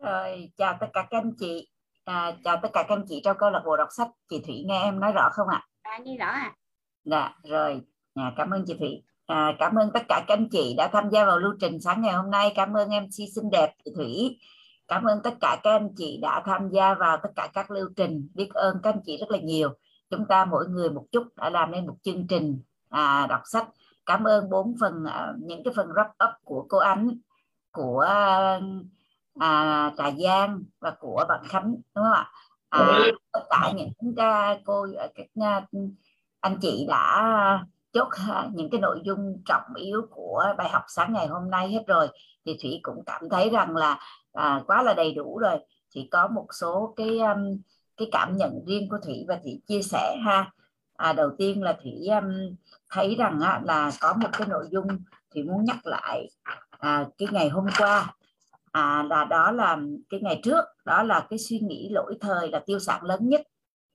[0.00, 1.68] Rồi, chào tất cả các anh chị.
[2.04, 4.08] À, chào tất cả các anh chị trong câu lạc bộ đọc sách.
[4.28, 5.56] Chị Thủy nghe em nói rõ không ạ?
[5.56, 5.68] À,
[6.04, 6.26] nghe rõ.
[6.26, 6.54] À.
[7.04, 7.80] Dạ, rồi.
[8.14, 9.02] À, cảm ơn chị Thủy.
[9.26, 12.02] À, cảm ơn tất cả các anh chị đã tham gia vào lưu trình sáng
[12.02, 12.52] ngày hôm nay.
[12.54, 14.38] Cảm ơn MC xinh đẹp chị Thủy.
[14.88, 17.88] Cảm ơn tất cả các anh chị đã tham gia vào tất cả các lưu
[17.96, 18.28] trình.
[18.34, 19.70] Biết ơn các anh chị rất là nhiều.
[20.10, 23.68] Chúng ta mỗi người một chút đã làm nên một chương trình à, đọc sách.
[24.06, 27.18] Cảm ơn bốn phần à, những cái phần wrap up của cô Ánh,
[27.72, 28.06] của
[29.38, 32.30] à, Trà Giang và của bạn Khánh đúng không ạ?
[32.78, 33.00] À,
[33.32, 35.64] tất cả những uh, cô các uh,
[36.40, 38.08] anh chị đã chốt
[38.52, 42.08] những cái nội dung trọng yếu của bài học sáng ngày hôm nay hết rồi.
[42.46, 43.98] Thì thủy cũng cảm thấy rằng là
[44.32, 45.58] à, quá là đầy đủ rồi.
[45.90, 47.58] Chỉ có một số cái um,
[47.96, 50.52] cái cảm nhận riêng của thủy và thủy chia sẻ ha.
[50.96, 52.56] À, đầu tiên là thủy um,
[52.90, 54.86] thấy rằng á, là có một cái nội dung
[55.34, 56.28] thủy muốn nhắc lại
[56.78, 58.14] à, cái ngày hôm qua
[58.76, 62.62] à, là đó là cái ngày trước đó là cái suy nghĩ lỗi thời là
[62.66, 63.40] tiêu sản lớn nhất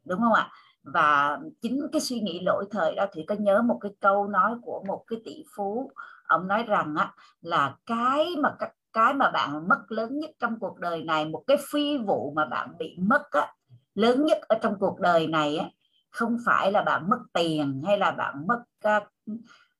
[0.06, 0.50] đúng không ạ?
[0.84, 4.56] Và chính cái suy nghĩ lỗi thời đó thì có nhớ một cái câu nói
[4.62, 5.92] của một cái tỷ phú
[6.24, 10.60] ông nói rằng á là cái mà cái cái mà bạn mất lớn nhất trong
[10.60, 13.54] cuộc đời này một cái phi vụ mà bạn bị mất á,
[13.96, 15.70] lớn nhất ở trong cuộc đời này á,
[16.10, 18.64] không phải là bạn mất tiền hay là bạn mất
[18.98, 19.04] uh,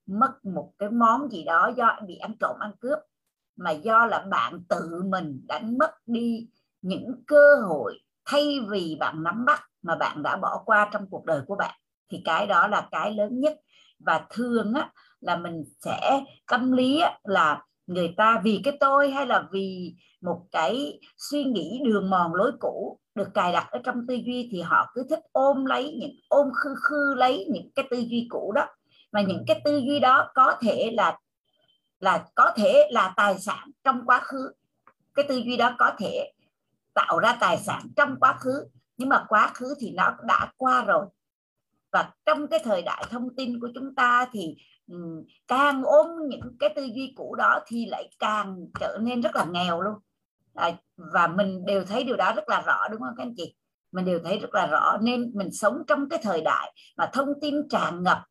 [0.06, 3.00] mất một cái món gì đó do bị ăn trộm ăn cướp
[3.58, 6.48] mà do là bạn tự mình đánh mất đi
[6.82, 11.26] những cơ hội thay vì bạn nắm bắt mà bạn đã bỏ qua trong cuộc
[11.26, 11.76] đời của bạn.
[12.12, 13.60] Thì cái đó là cái lớn nhất.
[14.00, 16.22] Và thường á, là mình sẽ
[16.52, 21.44] tâm lý á, là người ta vì cái tôi hay là vì một cái suy
[21.44, 25.06] nghĩ đường mòn lối cũ được cài đặt ở trong tư duy thì họ cứ
[25.10, 28.66] thích ôm lấy những ôm khư khư lấy những cái tư duy cũ đó.
[29.12, 31.18] Mà những cái tư duy đó có thể là
[32.02, 34.52] là có thể là tài sản trong quá khứ.
[35.14, 36.32] Cái tư duy đó có thể
[36.94, 38.66] tạo ra tài sản trong quá khứ
[38.98, 41.06] nhưng mà quá khứ thì nó đã qua rồi.
[41.92, 44.56] Và trong cái thời đại thông tin của chúng ta thì
[44.88, 49.36] um, càng ôm những cái tư duy cũ đó thì lại càng trở nên rất
[49.36, 49.94] là nghèo luôn.
[50.54, 53.56] À, và mình đều thấy điều đó rất là rõ đúng không các anh chị?
[53.92, 54.98] Mình đều thấy rất là rõ.
[55.02, 58.24] Nên mình sống trong cái thời đại mà thông tin tràn ngập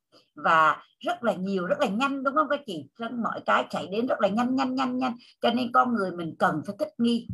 [0.44, 2.84] và rất là nhiều, rất là nhanh, đúng không các chị?
[3.22, 5.16] Mọi cái chạy đến rất là nhanh nhanh nhanh nhanh.
[5.40, 7.28] Cho nên con người mình cần phải thích nghi,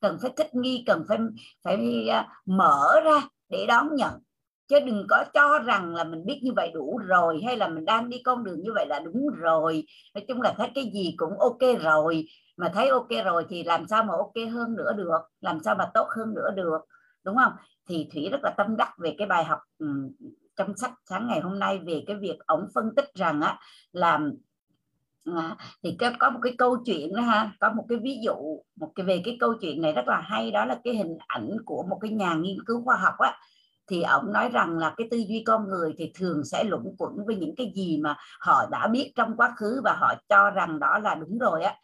[0.00, 1.18] cần phải thích nghi, cần phải
[1.64, 4.12] phải à, mở ra để đón nhận.
[4.68, 7.84] Chứ đừng có cho rằng là mình biết như vậy đủ rồi, hay là mình
[7.84, 9.84] đang đi con đường như vậy là đúng rồi.
[10.14, 12.24] Nói chung là thấy cái gì cũng ok rồi.
[12.56, 15.18] Mà thấy ok rồi thì làm sao mà ok hơn nữa được?
[15.40, 16.78] Làm sao mà tốt hơn nữa được?
[17.24, 17.52] Đúng không?
[17.88, 19.58] Thì thủy rất là tâm đắc về cái bài học
[20.58, 23.58] trong sách sáng ngày hôm nay về cái việc ổng phân tích rằng á
[23.92, 24.34] làm
[25.24, 28.34] à, thì có một cái câu chuyện đó ha có một cái ví dụ
[28.76, 31.56] một cái về cái câu chuyện này rất là hay đó là cái hình ảnh
[31.64, 33.38] của một cái nhà nghiên cứu khoa học á.
[33.86, 37.12] Thì ông nói rằng là cái tư duy con người thì thường sẽ luẩn quẩn
[37.26, 40.78] với những cái gì mà họ đã biết trong quá khứ và họ cho rằng
[40.78, 41.74] đó là đúng rồi á.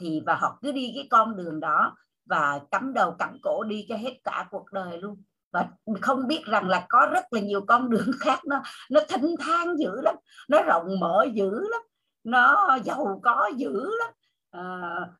[0.00, 3.86] Thì và họ cứ đi cái con đường đó và cắm đầu cắm cổ đi
[3.88, 5.22] cho hết cả cuộc đời luôn
[5.52, 5.68] và
[6.00, 9.78] không biết rằng là có rất là nhiều con đường khác nó nó thanh thang
[9.78, 10.14] dữ lắm
[10.48, 11.80] nó rộng mở dữ lắm
[12.24, 14.10] nó giàu có dữ lắm
[14.52, 14.62] à,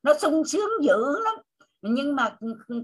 [0.03, 1.35] nó sung sướng dữ lắm.
[1.83, 2.37] Nhưng mà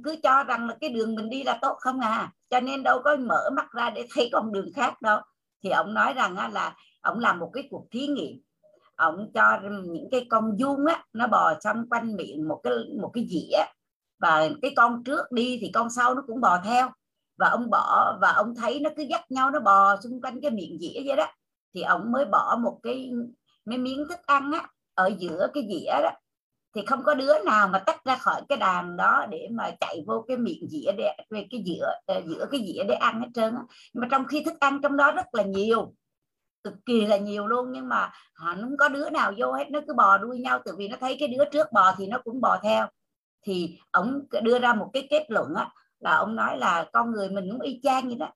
[0.05, 3.01] cứ cho rằng là cái đường mình đi là tốt không à cho nên đâu
[3.05, 5.21] có mở mắt ra để thấy con đường khác đâu.
[5.65, 8.41] Thì ông nói rằng là ông làm một cái cuộc thí nghiệm
[8.97, 13.11] ông cho những cái con vuông á nó bò xung quanh miệng một cái một
[13.15, 13.59] cái dĩa
[14.19, 16.91] và cái con trước đi thì con sau nó cũng bò theo
[17.39, 20.51] và ông bỏ, và ông thấy nó cứ dắt nhau, nó bò xung quanh cái
[20.51, 21.27] miệng dĩa vậy đó.
[21.75, 23.11] Thì ông mới bỏ một cái,
[23.65, 26.11] mấy miếng thức ăn á, ở giữa cái dĩa đó.
[26.75, 30.05] Thì không có đứa nào mà tách ra khỏi cái đàn đó để mà chạy
[30.07, 33.29] vô cái miệng dĩa để, về cái dĩa ờ, giữa cái dĩa để ăn hết
[33.35, 33.63] trơn á.
[33.93, 35.95] Nhưng mà trong khi thức ăn trong đó rất là nhiều,
[36.65, 37.73] cực kỳ là nhiều luôn.
[37.73, 40.59] Nhưng mà họ không có đứa nào vô hết, nó cứ bò đuôi nhau.
[40.65, 42.87] Tự vì nó thấy cái đứa trước bò thì nó cũng bò theo.
[43.43, 45.71] Thì ông đưa ra một cái kết luận á
[46.01, 48.33] là ông nói là con người mình cũng y chang như đó.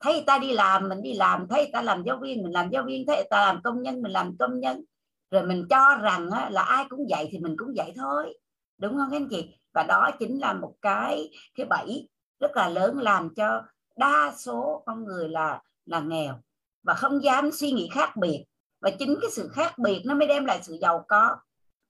[0.00, 1.48] Thấy ta đi làm mình đi làm.
[1.48, 3.06] Thấy ta làm giáo viên mình làm giáo viên.
[3.06, 4.84] Thấy ta làm công nhân mình làm công nhân.
[5.30, 8.38] Rồi mình cho rằng á, là ai cũng vậy thì mình cũng vậy thôi.
[8.78, 9.54] Đúng không các anh chị?
[9.74, 12.08] Và đó chính là một cái cái bẫy
[12.40, 13.62] rất là lớn làm cho
[13.96, 16.34] đa số con người là là nghèo
[16.82, 18.44] và không dám suy nghĩ khác biệt.
[18.80, 21.36] Và chính cái sự khác biệt nó mới đem lại sự giàu có.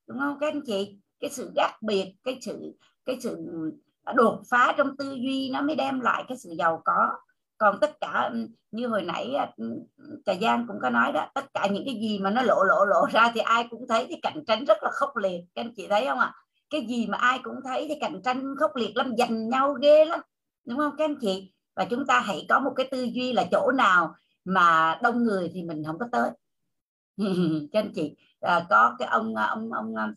[0.07, 0.99] Đúng không các anh chị?
[1.21, 2.73] Cái sự khác biệt cái sự
[3.05, 3.47] cái sự
[4.15, 7.11] đột phá trong tư duy nó mới đem lại cái sự giàu có.
[7.59, 8.31] Còn tất cả
[8.71, 9.53] như hồi nãy à,
[10.27, 12.85] trà giang cũng có nói đó tất cả những cái gì mà nó lộ lộ
[12.85, 15.41] lộ ra thì ai cũng thấy thì cạnh tranh rất là khốc liệt.
[15.55, 16.35] Các anh chị thấy không ạ?
[16.71, 20.05] Cái gì mà ai cũng thấy thì cạnh tranh khốc liệt lắm giành nhau ghê
[20.05, 20.21] lắm
[20.65, 21.53] đúng không các anh chị?
[21.77, 25.51] Và chúng ta hãy có một cái tư duy là chỗ nào mà đông người
[25.55, 26.31] thì mình không có tới.
[27.73, 30.13] Các anh chị à, có cái ông à, ông ông à,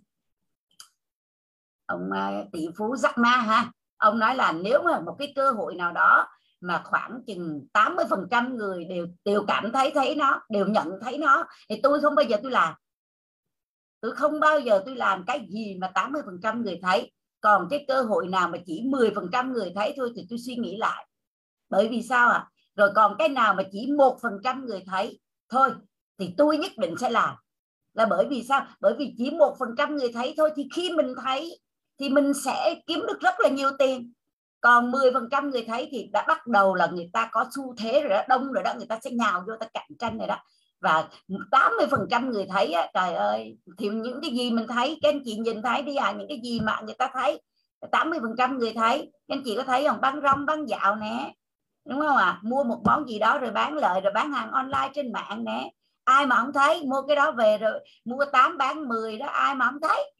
[1.85, 3.71] ông, ông tỷ phú Jack Ma ha?
[3.99, 6.27] Ông nói là nếu mà một cái cơ hội nào đó
[6.61, 11.45] mà khoảng chừng 80% người đều đều cảm thấy thấy nó, đều nhận thấy nó,
[11.69, 12.73] thì tôi không bao giờ tôi làm.
[14.01, 17.11] Tôi không bao giờ tôi làm cái gì mà 80% người thấy.
[17.41, 20.77] Còn cái cơ hội nào mà chỉ 10% người thấy thôi thì tôi suy nghĩ
[20.77, 21.07] lại.
[21.69, 22.37] Bởi vì sao ạ?
[22.37, 22.49] À?
[22.79, 25.19] rồi còn cái nào mà chỉ một phần trăm người thấy
[25.49, 25.69] thôi
[26.19, 27.35] thì tôi nhất định sẽ làm.
[27.93, 28.67] Là bởi vì sao?
[28.79, 31.59] Bởi vì chỉ một phần trăm người thấy thôi thì khi mình thấy
[31.99, 34.13] thì mình sẽ kiếm được rất là nhiều tiền.
[34.61, 38.09] Còn 10% người thấy thì đã bắt đầu là người ta có xu thế rồi
[38.09, 40.37] đó đông rồi đó người ta sẽ nhào vô ta cạnh tranh rồi đó.
[40.81, 41.09] Và
[41.51, 45.37] 80% người thấy á, trời ơi thì những cái gì mình thấy các anh chị
[45.37, 47.41] nhìn thấy đi à những cái gì mà người ta thấy
[47.91, 50.01] 80% người thấy các anh chị có thấy không?
[50.01, 51.33] Bán rong bán dạo nè
[51.89, 52.25] đúng không ạ?
[52.25, 52.39] À?
[52.41, 55.71] mua một món gì đó rồi bán lợi rồi bán hàng online trên mạng nè.
[56.03, 59.55] Ai mà không thấy mua cái đó về rồi mua 8 bán 10 đó ai
[59.55, 60.11] mà không thấy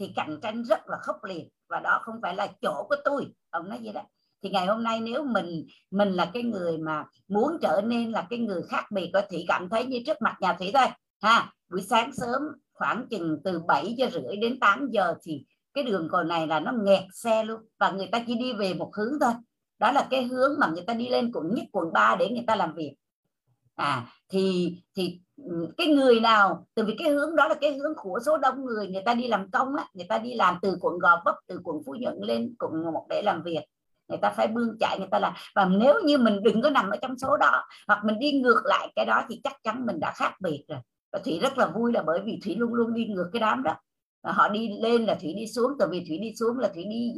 [0.00, 3.26] thì cạnh tranh rất là khốc liệt, và đó không phải là chỗ của tôi.
[3.50, 4.02] Ông nói vậy đó.
[4.42, 8.26] Thì ngày hôm nay nếu mình mình là cái người mà muốn trở nên là
[8.30, 10.86] cái người khác biệt, có thị cảm thấy như trước mặt nhà thủy thôi,
[11.22, 11.52] ha.
[11.70, 15.44] Buổi sáng sớm khoảng chừng từ 7 giờ rưỡi đến 8 giờ thì
[15.74, 18.74] cái đường cầu này là nó nghẹt xe luôn, và người ta chỉ đi về
[18.74, 19.32] một hướng thôi.
[19.78, 22.44] Đó là cái hướng mà người ta đi lên quận nhất, quận 3 để người
[22.46, 22.94] ta làm việc.
[23.74, 25.20] À thì thì
[25.76, 28.88] cái người nào từ vì cái hướng đó là cái hướng của số đông người
[28.88, 31.60] người ta đi làm công á, người ta đi làm từ quận gò vấp, từ
[31.64, 33.60] quận phú nhuận lên quận một để làm việc.
[34.08, 35.32] Người ta phải bươn chạy người ta làm.
[35.54, 38.62] Và nếu như mình đừng có nằm ở trong số đó, hoặc mình đi ngược
[38.64, 40.78] lại cái đó, thì chắc chắn mình đã khác biệt rồi.
[41.12, 43.62] Và thủy rất là vui là bởi vì thủy luôn luôn đi ngược cái đám
[43.62, 43.74] đó
[44.22, 47.12] họ đi lên là thủy đi xuống tại vì thủy đi xuống là thủy đi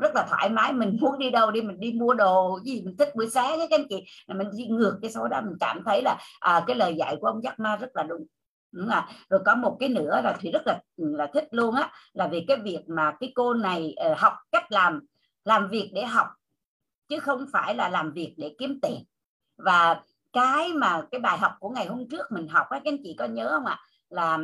[0.00, 0.72] rất là thoải mái.
[0.72, 3.66] Mình muốn đi đâu đi mình đi mua đồ gì mình thích buổi sáng ấy,
[3.70, 4.04] các anh chị.
[4.28, 7.26] Mình đi ngược cái số đó mình cảm thấy là à, cái lời dạy của
[7.26, 8.26] ông Jack Ma rất là đúng.
[8.72, 11.74] Đúng là rồi có một cái nữa là thủy rất là ừ, là thích luôn
[11.74, 15.00] á là vì cái việc mà cái cô này uh, học cách làm
[15.44, 16.26] làm việc để học
[17.08, 19.04] chứ không phải là làm việc để kiếm tiền.
[19.56, 20.00] Và
[20.32, 23.14] cái mà cái bài học của ngày hôm trước mình học á các anh chị
[23.18, 23.80] có nhớ không ạ?
[24.08, 24.38] Là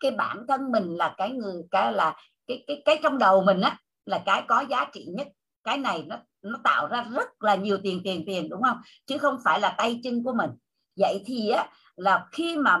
[0.00, 2.16] cái bản thân mình là cái người cái là
[2.46, 5.28] cái cái cái trong đầu mình á là cái có giá trị nhất.
[5.64, 8.76] Cái này nó nó tạo ra rất là nhiều tiền tiền tiền đúng không?
[9.06, 10.50] Chứ không phải là tay chân của mình.
[10.96, 12.78] Vậy thì á là khi mà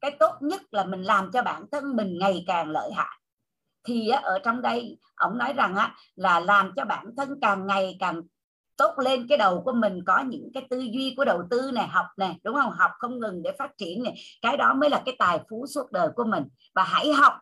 [0.00, 3.18] cái tốt nhất là mình làm cho bản thân mình ngày càng lợi hại
[3.84, 7.66] thì á, ở trong đây ông nói rằng á là làm cho bản thân càng
[7.66, 8.22] ngày càng
[8.78, 11.88] tốt lên cái đầu của mình có những cái tư duy của đầu tư này
[11.88, 12.72] học này đúng không?
[12.72, 14.14] Học không ngừng để phát triển này.
[14.42, 16.44] Cái đó mới là cái tài phú suốt đời của mình.
[16.74, 17.32] Và hãy học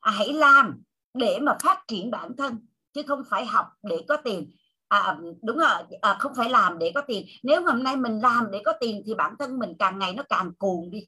[0.00, 0.82] à, hãy làm
[1.14, 4.50] để mà phát triển bản thân chứ không phải học để có tiền.
[4.88, 7.26] À, đúng rồi à, không phải làm để có tiền.
[7.42, 10.22] Nếu hôm nay mình làm để có tiền thì bản thân mình càng ngày nó
[10.28, 11.06] càng cuồng đi.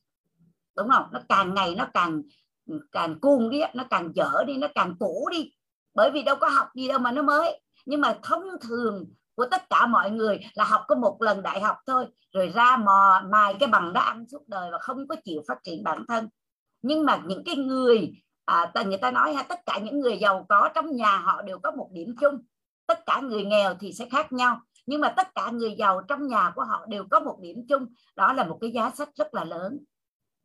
[0.76, 1.04] Đúng không?
[1.12, 2.22] Nó càng ngày nó càng
[2.92, 5.52] càng cuồng đi nó càng dở đi nó càng cũ đi.
[5.94, 7.60] Bởi vì đâu có học gì đâu mà nó mới.
[7.86, 9.04] Nhưng mà thông thường
[9.36, 12.76] của tất cả mọi người là học có một lần đại học thôi rồi ra
[12.76, 16.04] mò mài cái bằng đó ăn suốt đời và không có chịu phát triển bản
[16.08, 16.28] thân.
[16.82, 18.12] Nhưng mà những cái người
[18.44, 21.58] à, người ta nói ha tất cả những người giàu có trong nhà họ đều
[21.58, 22.38] có một điểm chung.
[22.86, 26.26] Tất cả người nghèo thì sẽ khác nhau nhưng mà tất cả người giàu trong
[26.26, 27.86] nhà của họ đều có một điểm chung.
[28.16, 29.84] Đó là một cái giá sách rất là lớn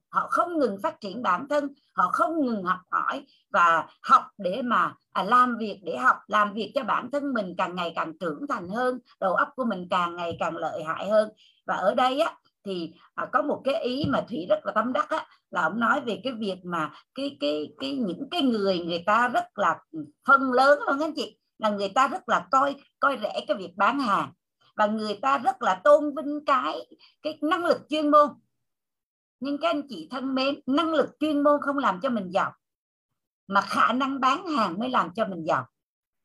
[0.09, 4.61] họ không ngừng phát triển bản thân họ không ngừng học hỏi và học để
[4.61, 8.17] mà à, làm việc để học làm việc cho bản thân mình càng ngày càng
[8.17, 11.29] trưởng thành hơn đầu óc của mình càng ngày càng lợi hại hơn.
[11.65, 14.93] Và ở đây á thì à, có một cái ý mà thủy rất là tâm
[14.93, 18.79] đắc á là ông nói về cái việc mà cái cái cái những cái người
[18.79, 19.77] người ta rất là
[20.27, 23.71] phân lớn luôn anh chị là người ta rất là coi coi rẻ cái việc
[23.77, 24.31] bán hàng
[24.75, 26.87] và người ta rất là tôn vinh cái
[27.21, 28.29] cái năng lực chuyên môn
[29.39, 32.53] nhưng các anh chị thân mến năng lực chuyên môn không làm cho mình giàu
[33.47, 35.65] mà khả năng bán hàng mới làm cho mình giàu.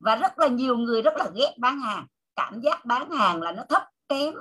[0.00, 2.06] Và rất là nhiều người rất là ghét bán hàng.
[2.36, 4.34] Cảm giác bán hàng là nó thấp kém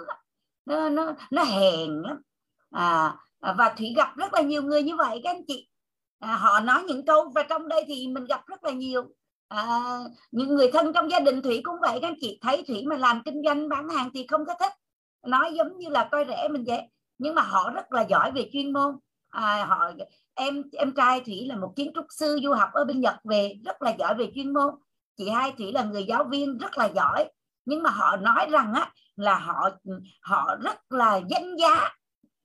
[0.65, 2.21] nó nó nó hèn lắm.
[2.71, 5.67] À, và thủy gặp rất là nhiều người như vậy các anh chị.
[6.19, 9.03] À, họ nói những câu và trong đây thì mình gặp rất là nhiều.
[9.47, 9.97] À,
[10.31, 12.39] những người thân trong gia đình thủy cũng vậy các anh chị.
[12.41, 14.73] Thấy thủy mà làm kinh doanh bán hàng thì không có thích.
[15.27, 16.81] Nói giống như là coi rẻ mình vậy
[17.23, 18.97] nhưng mà họ rất là giỏi về chuyên môn.
[19.29, 19.91] À, họ
[20.33, 23.53] em em trai thủy là một kiến trúc sư du học ở bên nhật về
[23.65, 24.73] rất là giỏi về chuyên môn.
[25.17, 27.29] Chị hai thủy là người giáo viên rất là giỏi.
[27.65, 29.69] Nhưng mà họ nói rằng á là họ
[30.21, 31.89] họ rất là danh giá.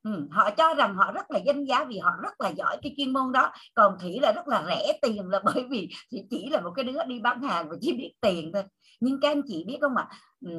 [0.03, 2.95] Ừ, họ cho rằng họ rất là danh giá vì họ rất là giỏi cái
[2.97, 3.53] chuyên môn đó.
[3.75, 6.85] Còn thủy là rất là rẻ tiền là bởi vì thủy chỉ là một cái
[6.85, 8.63] đứa đi bán hàng và chỉ biết tiền thôi.
[9.01, 10.09] Nhưng các anh chị biết không ạ?
[10.47, 10.51] Ừ,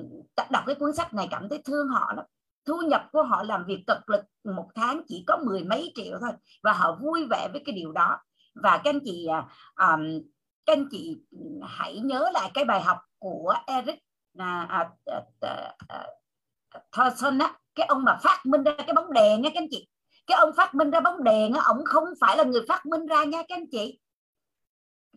[0.52, 2.26] đọc cái cuốn sách này cảm thấy thương họ lắm
[2.70, 6.18] thu nhập của họ làm việc cực lực một tháng chỉ có mười mấy triệu
[6.22, 6.32] thôi
[6.64, 8.18] và họ vui vẻ với cái điều đó.
[8.56, 9.28] Và các anh chị
[9.76, 10.02] um,
[10.66, 11.18] các anh chị
[11.68, 14.00] hãy nhớ lại cái bài học của Eric
[14.38, 16.08] à, à, à, à, à,
[16.92, 17.54] Thorson á.
[17.76, 19.88] Cái ông mà phát minh ra cái bóng đèn nha các anh chị.
[20.28, 23.06] Cái ông phát minh ra bóng đèn á ông không phải là người phát minh
[23.06, 24.00] ra nha các anh chị.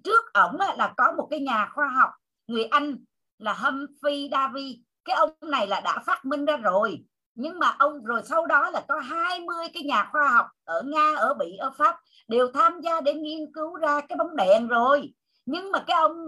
[0.05, 2.11] Trước ổng là có một cái nhà khoa học
[2.47, 2.97] người Anh
[3.39, 4.83] là Humphrey Davy.
[5.05, 7.05] Cái ông này là đã phát minh ra rồi
[7.35, 11.15] nhưng mà ông rồi sau đó là có 20 cái nhà khoa học ở Nga
[11.17, 15.15] ở Bỉ ở Pháp đều tham gia để nghiên cứu ra cái bóng đèn rồi.
[15.47, 16.27] Nhưng mà cái ông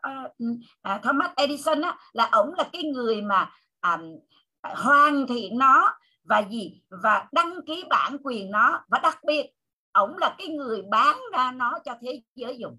[0.00, 0.28] ờ,
[0.82, 3.50] à, Thomas Edison á, là ổng là cái người mà
[3.80, 3.98] à,
[4.62, 6.82] hoàn thiện nó và gì?
[7.02, 8.84] Và đăng ký bản quyền nó.
[8.88, 9.50] Và đặc biệt
[9.92, 12.78] ổng là cái người bán ra nó cho thế giới dùng.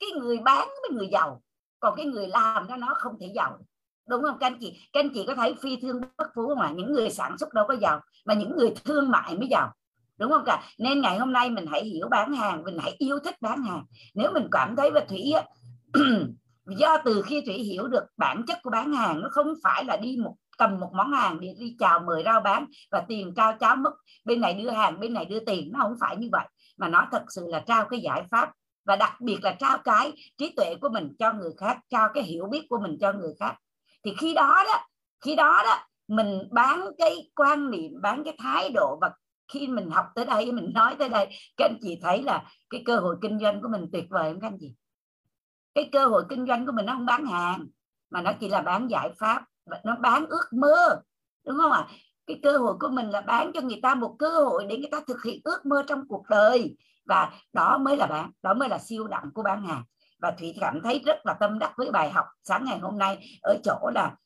[0.00, 1.42] Cái người bán với người giàu
[1.80, 3.58] còn cái người làm ra nó không thể giàu
[4.08, 4.38] đúng không?
[4.40, 6.72] Các anh chị, các anh chị có thấy phi thương bất phú không ạ?
[6.76, 9.72] Những người sản xuất đâu có giàu, mà những người thương mại mới giàu.
[10.18, 10.62] Đúng không cả?
[10.78, 13.84] Nên ngày hôm nay mình hãy hiểu bán hàng, mình hãy yêu thích bán hàng.
[14.14, 15.44] Nếu mình cảm thấy và thủy á,
[16.66, 19.96] do từ khi thủy hiểu được bản chất của bán hàng, nó không phải là
[19.96, 23.56] đi một, cầm một món hàng để đi chào mời rao bán và tiền cao
[23.60, 23.92] cháo mất
[24.24, 25.70] bên này đưa hàng, bên này đưa tiền.
[25.72, 28.50] Nó không phải như vậy, mà nó thật sự là trao cái giải pháp
[28.84, 32.22] và đặc biệt là trao cái trí tuệ của mình cho người khác, trao cái
[32.22, 33.54] hiểu biết của mình cho người khác
[34.04, 34.86] thì khi đó đó,
[35.24, 35.78] khi đó đó,
[36.08, 39.10] mình bán cái quan niệm, bán cái thái độ và
[39.52, 42.82] khi mình học tới đây, mình nói tới đây, các anh chị thấy là cái
[42.86, 44.74] cơ hội kinh doanh của mình tuyệt vời không các anh chị?
[45.74, 47.66] Cái cơ hội kinh doanh của mình nó không bán hàng,
[48.10, 49.44] mà nó chỉ là bán giải pháp
[49.84, 51.02] nó bán ước mơ,
[51.46, 51.86] đúng không ạ?
[52.26, 54.90] Cái cơ hội của mình là bán cho người ta một cơ hội để người
[54.92, 56.76] ta thực hiện ước mơ trong cuộc đời
[57.06, 59.82] và đó mới là bán, đó mới là siêu đẳng của bán hàng
[60.18, 63.38] và thủy cảm thấy rất là tâm đắc với bài học sáng ngày hôm nay
[63.42, 64.16] ở chỗ là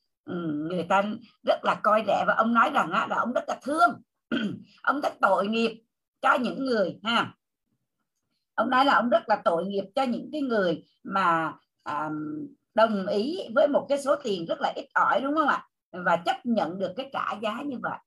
[0.69, 1.03] người ta
[1.47, 4.03] rất là coi rẻ và ông nói rằng là ông rất là thương.
[4.83, 5.83] Ông rất tội nghiệp
[6.21, 7.35] cho những người ha.
[8.55, 12.11] Ông nói là ông rất là tội nghiệp cho những cái người mà à,
[12.75, 15.69] đồng ý với một cái số tiền rất là ít ỏi đúng không ạ?
[15.93, 17.99] Và chấp nhận được cái trả giá như vậy.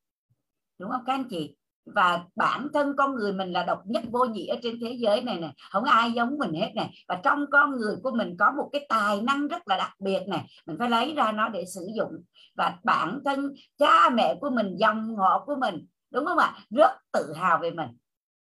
[0.79, 1.55] Đúng không các anh chị?
[1.85, 5.21] Và bản thân con người mình là độc nhất vô nhị ở trên thế giới
[5.21, 8.51] này này không ai giống mình hết này và trong con người của mình có
[8.51, 11.65] một cái tài năng rất là đặc biệt này mình phải lấy ra nó để
[11.65, 12.11] sử dụng.
[12.55, 16.57] Và bản thân cha mẹ của mình dòng họ của mình đúng không ạ?
[16.69, 17.89] Rất tự hào về mình.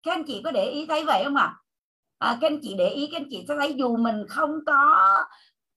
[0.03, 1.55] Các anh chị có để ý thấy vậy không ạ?
[2.17, 5.05] À, các anh chị để ý các anh chị sẽ thấy dù mình không có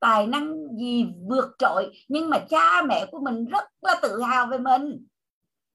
[0.01, 4.47] tài năng gì vượt trội nhưng mà cha mẹ của mình rất là tự hào
[4.47, 5.07] về mình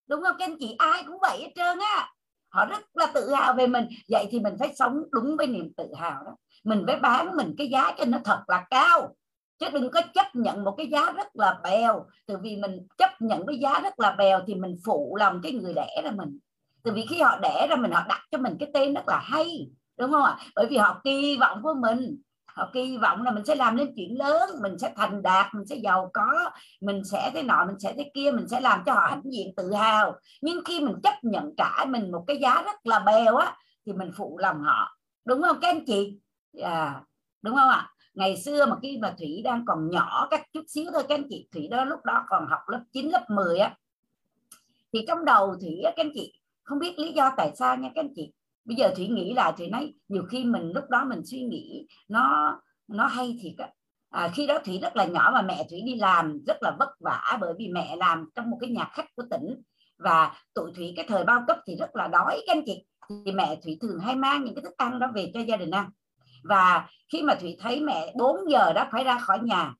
[0.07, 0.35] đúng không?
[0.39, 2.09] Các anh chị ai cũng vậy hết trơn á.
[2.49, 3.88] Họ rất là tự hào về mình.
[4.09, 6.35] Vậy thì mình phải sống đúng với niềm tự hào đó.
[6.63, 9.15] Mình phải bán mình cái giá cho nó thật là cao.
[9.59, 12.05] Chứ đừng có chấp nhận một cái giá rất là bèo.
[12.25, 15.51] Từ vì mình chấp nhận cái giá rất là bèo thì mình phụ lòng cái
[15.51, 16.39] người đẻ ra mình.
[16.84, 19.19] Từ vì khi họ đẻ ra mình, họ đặt cho mình cái tên rất là
[19.19, 19.69] hay.
[19.99, 20.38] Đúng không ạ?
[20.55, 22.21] Bởi vì họ kỳ vọng của mình
[22.57, 25.65] họ kỳ vọng là mình sẽ làm nên chuyện lớn mình sẽ thành đạt mình
[25.65, 26.51] sẽ giàu có
[26.81, 29.55] mình sẽ thế nọ mình sẽ thế kia mình sẽ làm cho họ hãnh diện
[29.55, 30.15] tự hào.
[30.41, 33.55] Nhưng khi mình chấp nhận trả mình một cái giá rất là bèo á
[33.85, 34.97] thì mình phụ lòng họ.
[35.25, 36.17] Đúng không các anh chị?
[36.61, 37.01] À,
[37.41, 37.89] đúng không ạ?
[38.13, 41.27] Ngày xưa mà khi mà thủy đang còn nhỏ các chút xíu thôi các anh
[41.29, 43.75] chị thủy đó lúc đó còn học lớp 9, lớp 10 á.
[44.93, 47.89] Thì trong đầu thủy á các anh chị không biết lý do tại sao nha
[47.95, 48.34] các anh chị
[48.68, 51.88] bây giờ thủy nghĩ là thủy nói nhiều khi mình lúc đó mình suy nghĩ
[52.07, 52.56] nó
[52.88, 53.69] nó hay thiệt á.
[54.10, 56.89] À, khi đó thủy rất là nhỏ và mẹ thủy đi làm rất là vất
[56.99, 59.61] vả bởi vì mẹ làm trong một cái nhà khách của tỉnh.
[59.98, 62.85] Và tụi thủy cái thời bao cấp thì rất là đói các anh chị.
[63.26, 65.72] Thì mẹ thủy thường hay mang những cái thức ăn đó về cho gia đình
[65.72, 65.89] ăn.
[66.44, 69.73] Và khi mà thủy thấy mẹ 4 giờ đã phải ra khỏi nhà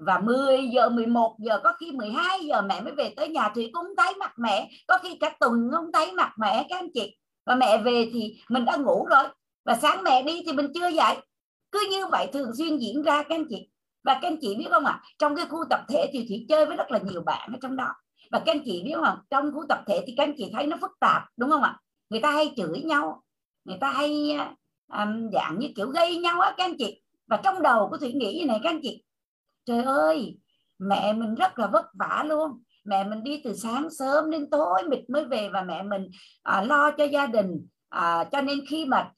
[0.00, 3.70] và 10 giờ 11 giờ có khi 12 giờ mẹ mới về tới nhà Thủy
[3.72, 7.16] cũng thấy mặt mẹ có khi cả tuần không thấy mặt mẹ các anh chị
[7.46, 9.24] và mẹ về thì mình đã ngủ rồi.
[9.64, 11.16] Và sáng mẹ đi thì mình chưa dậy.
[11.72, 13.68] Cứ như vậy thường xuyên diễn ra các anh chị.
[14.04, 14.92] Và các anh chị biết không ạ?
[14.92, 17.58] À, trong cái khu tập thể thì thủy chơi với rất là nhiều bạn ở
[17.62, 17.94] trong đó.
[18.30, 19.18] Và các anh chị biết không?
[19.30, 21.80] Trong khu tập thể thì các anh chị thấy nó phức tạp đúng không ạ?
[22.10, 23.22] Người ta hay chửi nhau.
[23.64, 24.38] Người ta hay
[24.92, 27.02] um, dạng như kiểu gây nhau á các anh chị.
[27.26, 29.04] Và trong đầu của thủy nghĩ như này các anh chị.
[29.64, 30.38] Trời ơi!
[30.78, 34.82] Mẹ mình rất là vất vả luôn mẹ mình đi từ sáng sớm đến tối
[34.88, 36.10] mịt mới về và mẹ mình
[36.42, 37.66] à, lo cho gia đình.
[37.88, 39.10] À, cho nên khi mà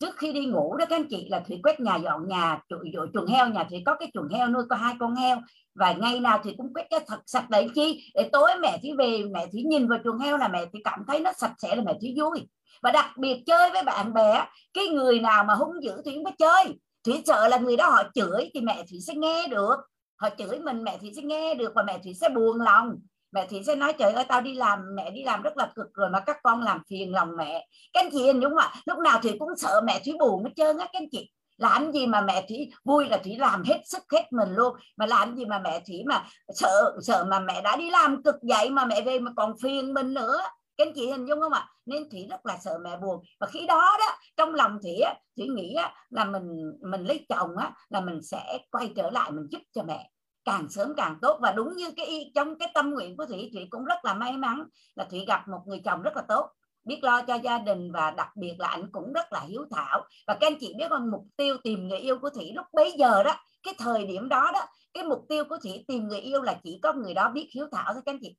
[0.00, 3.10] trước khi đi ngủ đó các anh chị là thủy quét nhà dọn nhà chuồng,
[3.14, 5.38] chuồng heo nhà thủy có cái chuồng heo nuôi có hai con heo.
[5.74, 8.10] Và ngày nào thì cũng quét cho thật sạch để chi.
[8.14, 11.04] Để tối mẹ thủy về mẹ thủy nhìn vào chuồng heo là mẹ thủy cảm
[11.08, 12.48] thấy nó sạch sẽ là mẹ thủy vui.
[12.82, 16.24] Và đặc biệt chơi với bạn bè cái người nào mà hung dữ thủy không
[16.24, 16.74] có chơi.
[17.04, 19.76] Thủy sợ là người đó họ chửi thì mẹ thủy sẽ nghe được
[20.20, 22.94] họ chửi mình, mẹ thủy sẽ nghe được và mẹ thủy sẽ buồn lòng.
[23.32, 25.86] Mẹ thủy sẽ nói, trời ơi, tao đi làm, mẹ đi làm rất là cực
[25.94, 27.66] rồi mà các con làm phiền lòng mẹ.
[27.92, 30.44] Các anh chị hình đúng không ạ, lúc nào thủy cũng sợ mẹ thủy buồn
[30.44, 31.30] hết trơn á các anh chị.
[31.56, 35.06] Làm gì mà mẹ thủy vui là thủy làm hết sức hết mình luôn, mà
[35.06, 36.24] làm gì mà mẹ thủy mà
[36.54, 39.94] sợ sợ mà mẹ đã đi làm cực vậy mà mẹ về mà còn phiền
[39.94, 40.38] mình nữa
[40.80, 41.68] các anh chị hình dung không ạ?
[41.86, 43.24] Nên thủy rất là sợ mẹ buồn.
[43.40, 45.76] Và khi đó đó trong lòng thủy á, thủy nghĩ
[46.10, 49.82] là mình mình lấy chồng á, là mình sẽ quay trở lại mình giúp cho
[49.82, 50.10] mẹ.
[50.44, 51.38] Càng sớm càng tốt.
[51.42, 54.32] Và đúng như cái trong cái tâm nguyện của thủy thủy cũng rất là may
[54.32, 56.50] mắn là thủy gặp một người chồng rất là tốt.
[56.84, 60.04] Biết lo cho gia đình và đặc biệt là anh cũng rất là hiếu thảo.
[60.26, 62.92] Và các anh chị biết không mục tiêu tìm người yêu của thủy lúc bấy
[62.98, 64.60] giờ đó cái thời điểm đó đó
[64.94, 67.66] cái mục tiêu của thủy tìm người yêu là chỉ có người đó biết hiếu
[67.72, 68.36] thảo thôi các anh chị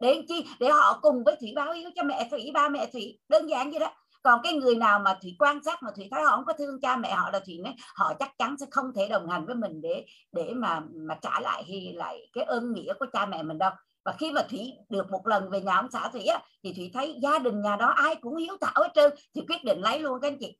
[0.00, 0.46] để chi?
[0.60, 3.18] Để họ cùng với thủy báo hiếu cho mẹ thủy ba mẹ thủy.
[3.28, 3.92] Đơn giản vậy đó.
[4.22, 6.80] Còn cái người nào mà thủy quan sát mà thủy thấy họ không có thương
[6.80, 9.54] cha mẹ họ là thủy nói họ chắc chắn sẽ không thể đồng hành với
[9.54, 13.42] mình để để mà mà trả lại thì lại cái ơn nghĩa của cha mẹ
[13.42, 13.70] mình đâu.
[14.04, 16.90] Và khi mà thủy được một lần về nhà ông xã thủy á, thì thủy
[16.94, 19.98] thấy gia đình nhà đó ai cũng hiếu thảo hết trơn thì quyết định lấy
[19.98, 20.58] luôn các anh chị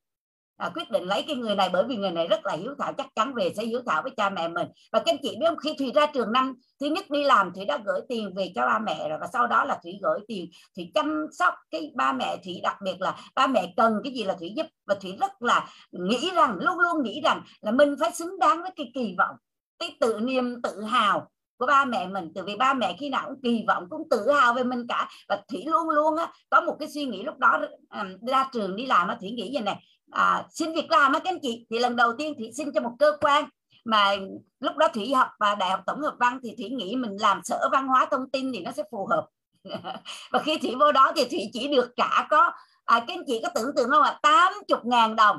[0.57, 2.93] à, quyết định lấy cái người này bởi vì người này rất là hiếu thảo
[2.93, 4.67] chắc chắn về sẽ hiếu thảo với cha mẹ mình.
[4.93, 7.51] Và các anh chị biết không khi thùy ra trường năm thứ nhất đi làm
[7.55, 10.19] thì đã gửi tiền về cho ba mẹ rồi và sau đó là thủy gửi
[10.29, 14.13] tiền thủy chăm sóc cái ba mẹ thủy đặc biệt là ba mẹ cần cái
[14.13, 14.67] gì là thủy giúp.
[14.87, 18.63] Và thủy rất là nghĩ rằng luôn luôn nghĩ rằng là mình phải xứng đáng
[18.63, 19.37] với cái kỳ vọng
[19.79, 22.33] cái tự niềm tự hào của ba mẹ mình.
[22.35, 25.09] Từ vì ba mẹ khi nào cũng kỳ vọng cũng tự hào về mình cả.
[25.29, 28.77] Và thủy luôn luôn á có một cái suy nghĩ lúc đó ờ, ra trường
[28.77, 31.67] đi làm á thủy nghĩ vậy này à, xin việc làm á các anh chị.
[31.71, 33.45] Thì lần đầu tiên thủy xin cho một cơ quan
[33.85, 34.17] mà
[34.61, 37.41] lúc đó thủy học và đại học tổng hợp văn thì thủy nghĩ mình làm
[37.45, 39.27] sở văn hóa thông tin thì nó sẽ phù hợp.
[40.33, 42.53] Và khi thủy vô đó thì thủy chỉ được trả có
[42.85, 44.19] à, các anh chị có tưởng tượng không ạ?
[44.23, 45.39] tám chục ngàn đồng.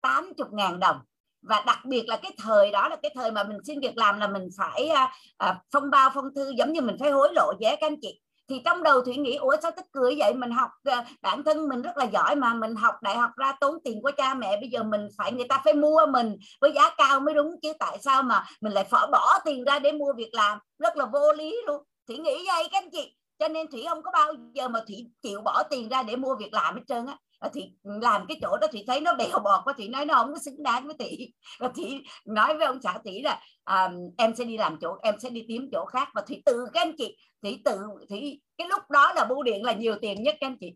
[0.00, 0.96] tám chục ngàn đồng.
[1.42, 4.20] Và đặc biệt là cái thời đó là cái thời mà mình xin việc làm
[4.20, 7.52] là mình phải à, à, phong bao phong thư giống như mình phải hối lộ
[7.60, 10.34] với các anh chị thì trong đầu thủy nghĩ, ủa, sao tức cười vậy?
[10.34, 13.52] Mình học ờ, bản thân mình rất là giỏi mà, mình học đại học ra
[13.60, 16.72] tốn tiền của cha mẹ, bây giờ mình phải, người ta phải mua mình với
[16.72, 19.92] giá cao mới đúng, chứ tại sao mà mình lại phải bỏ tiền ra để
[19.92, 20.58] mua việc làm?
[20.78, 21.82] Rất là vô lý luôn.
[22.08, 23.14] Thủy nghĩ vậy các anh chị.
[23.38, 26.34] Cho nên thủy không có bao giờ mà thủy chịu bỏ tiền ra để mua
[26.34, 27.16] việc làm hết trơn á.
[27.38, 30.14] Ờ, thì làm cái chỗ đó thì thấy nó bèo bọt quá thì nói nó
[30.14, 33.90] không có xứng đáng với tỷ và thì nói với ông xã tỷ là à,
[34.18, 36.08] em sẽ đi làm chỗ em sẽ đi tìm chỗ khác.
[36.14, 37.78] Và thì từ các anh chị thì từ
[38.10, 40.72] thì cái lúc đó là bưu điện là nhiều tiền nhất các anh chị.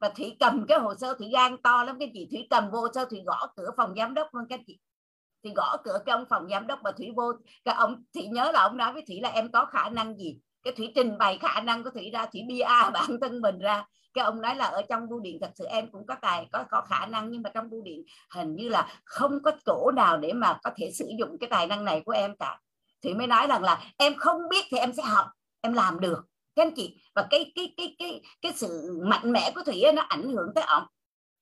[0.00, 2.28] Và thủy cầm cái hồ sơ thủy gan to lắm cái chị.
[2.30, 4.78] Thủy cầm vô sơ thủy gõ cửa phòng giám đốc luôn các chị.
[5.44, 7.32] Thì gõ cửa cái ông phòng giám đốc và thủy vô
[7.64, 10.38] cái ông thủy nhớ là ông nói với thủy là em có khả năng gì
[10.62, 13.86] cái thủy trình bày khả năng của thủy ra thủy bia bản thân mình ra.
[14.14, 16.64] Cái ông nói là ở trong bưu điện thật sự em cũng có tài có
[16.70, 20.16] có khả năng nhưng mà trong bưu điện hình như là không có chỗ nào
[20.18, 22.60] để mà có thể sử dụng cái tài năng này của em cả.
[23.02, 25.26] Thì mới nói rằng là em không biết thì em sẽ học
[25.60, 26.24] em làm được.
[26.56, 29.92] Các anh chị và cái cái cái cái cái sự mạnh mẽ của thủy ấy,
[29.92, 30.84] nó ảnh hưởng tới ổng.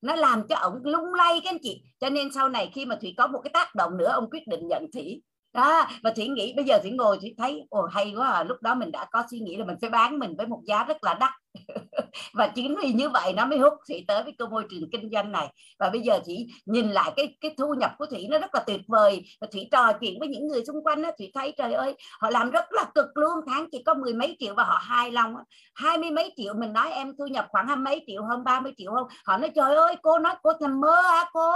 [0.01, 1.83] Nó làm cho ổng lung lay các anh chị.
[1.99, 4.47] Cho nên sau này khi mà thủy có một cái tác động nữa ông quyết
[4.47, 5.21] định nhận thủy
[5.53, 8.43] đó và thủy nghĩ bây giờ thủy ngồi thủy thấy ồ hay quá à.
[8.43, 10.83] lúc đó mình đã có suy nghĩ là mình phải bán mình với một giá
[10.83, 11.31] rất là đắt.
[12.33, 15.09] Và chính vì như vậy nó mới hút thủy tới với cơ môi trường kinh
[15.11, 15.47] doanh này.
[15.79, 18.63] Và bây giờ thủy nhìn lại cái cái thu nhập của thủy nó rất là
[18.67, 19.23] tuyệt vời.
[19.41, 22.29] Và thủy trò chuyện với những người xung quanh đó, thủy thấy trời ơi họ
[22.29, 25.35] làm rất là cực luôn tháng chỉ có mười mấy triệu và họ hài lòng
[25.75, 28.59] hai mươi mấy triệu mình nói em thu nhập khoảng hai mấy triệu hơn ba
[28.59, 31.51] mươi triệu không họ nói trời ơi cô nói cô nằm mơ à cô.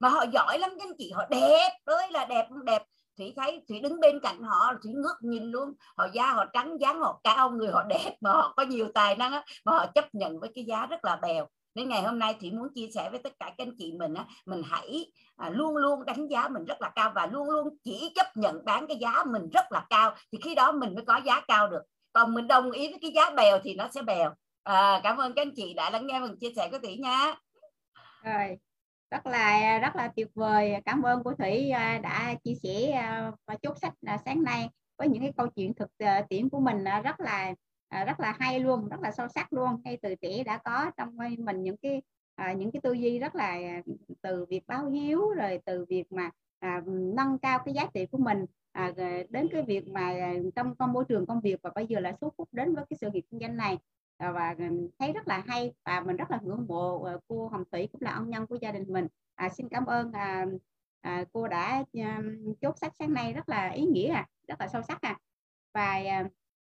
[0.00, 2.82] Mà họ giỏi lắm các anh chị họ đẹp ơi là đẹp đẹp
[3.20, 5.72] thủy thấy thủy đứng bên cạnh họ thủy ngước nhìn luôn.
[5.96, 9.16] Họ da họ trắng dáng họ cao người họ đẹp mà họ có nhiều tài
[9.16, 11.46] năng á, mà họ chấp nhận với cái giá rất là bèo.
[11.74, 14.14] Nên ngày hôm nay thủy muốn chia sẻ với tất cả các anh chị mình
[14.14, 17.68] á, mình hãy à, luôn luôn đánh giá mình rất là cao và luôn luôn
[17.84, 20.14] chỉ chấp nhận bán cái giá mình rất là cao.
[20.32, 21.82] Thì khi đó mình mới có giá cao được.
[22.12, 24.34] Còn mình đồng ý với cái giá bèo thì nó sẽ bèo.
[24.62, 27.34] À, cảm ơn các anh chị đã lắng nghe mình chia sẻ của thủy nha.
[28.24, 28.58] Rồi
[29.10, 30.74] rất là rất là tuyệt vời.
[30.84, 34.68] Cảm ơn cô thủy à, đã chia sẻ à, và chốt sách sáng nay
[34.98, 37.54] với những cái câu chuyện thực à, tiễn của mình rất là
[38.06, 39.82] rất là hay luôn rất là sâu sắc luôn.
[39.84, 42.02] Ngay từ trẻ đã có trong mình những cái
[42.56, 43.58] những cái tư duy rất là
[44.22, 48.18] từ việc báo hiếu rồi từ việc mà à, nâng cao cái giá trị của
[48.18, 48.92] mình à,
[49.28, 50.14] đến cái việc mà
[50.56, 52.96] trong con môi trường công việc và bây giờ là số phút đến với cái
[53.00, 53.78] sự nghiệp kinh doanh này
[54.20, 54.54] và
[54.98, 58.02] thấy rất là hay và mình rất là ngưỡng mộ ờ, cô Hồng Thủy cũng
[58.02, 59.06] là ân nhân của gia đình mình.
[59.34, 60.46] À, xin cảm ơn à,
[61.00, 62.22] à, cô đã à,
[62.60, 65.18] chốt sách sáng nay rất là ý nghĩa à, rất là sâu sắc à.
[65.74, 66.28] Và à,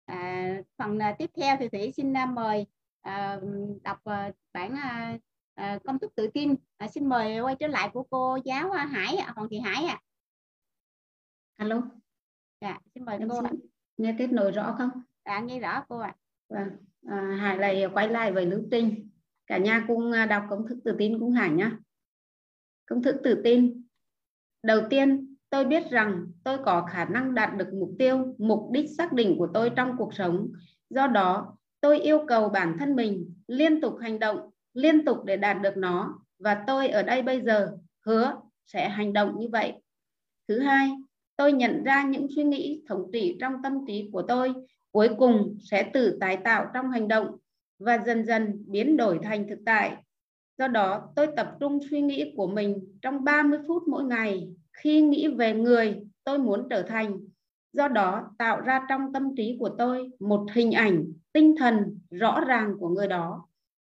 [0.04, 2.66] à, phần à, tiếp theo thì Thủy xin à, mời
[3.00, 3.40] à,
[3.82, 5.18] đọc à, bản à,
[5.54, 6.54] à, công thức tự tin.
[6.76, 10.00] À, xin mời quay trở lại của cô giáo Hải ạ Hoàng Thị Hải ạ.
[11.56, 11.64] À.
[11.64, 11.82] alo.
[12.60, 13.60] Dạ xin mời em cô xin,
[13.96, 14.90] nghe tiếp nối rõ không?
[15.24, 16.08] Dạ nghe rõ cô ạ.
[16.08, 16.16] À.
[16.48, 19.08] vâng à, Hải lại quay lại với lưu trình.
[19.46, 21.78] Cả nhà cùng à, đọc công thức tự tin cùng Hải nhá.
[22.86, 23.82] công thức tự tin.
[24.62, 28.90] Đầu tiên tôi biết rằng tôi có khả năng đạt được mục tiêu mục đích
[28.98, 30.52] xác định của tôi trong cuộc sống.
[30.90, 35.36] Do đó tôi yêu cầu bản thân mình liên tục hành động liên tục để
[35.36, 36.18] đạt được nó.
[36.38, 37.76] Và tôi ở đây bây giờ
[38.06, 39.72] hứa sẽ hành động như vậy.
[40.48, 40.90] Thứ hai
[41.36, 44.54] tôi nhận ra những suy nghĩ thống trị trong tâm trí của tôi
[44.92, 47.36] cuối cùng sẽ tự tái tạo trong hành động
[47.78, 49.96] và dần dần biến đổi thành thực tại.
[50.58, 55.00] Do đó, tôi tập trung suy nghĩ của mình trong 30 phút mỗi ngày khi
[55.00, 57.20] nghĩ về người tôi muốn trở thành.
[57.72, 62.40] Do đó, tạo ra trong tâm trí của tôi một hình ảnh, tinh thần rõ
[62.46, 63.48] ràng của người đó.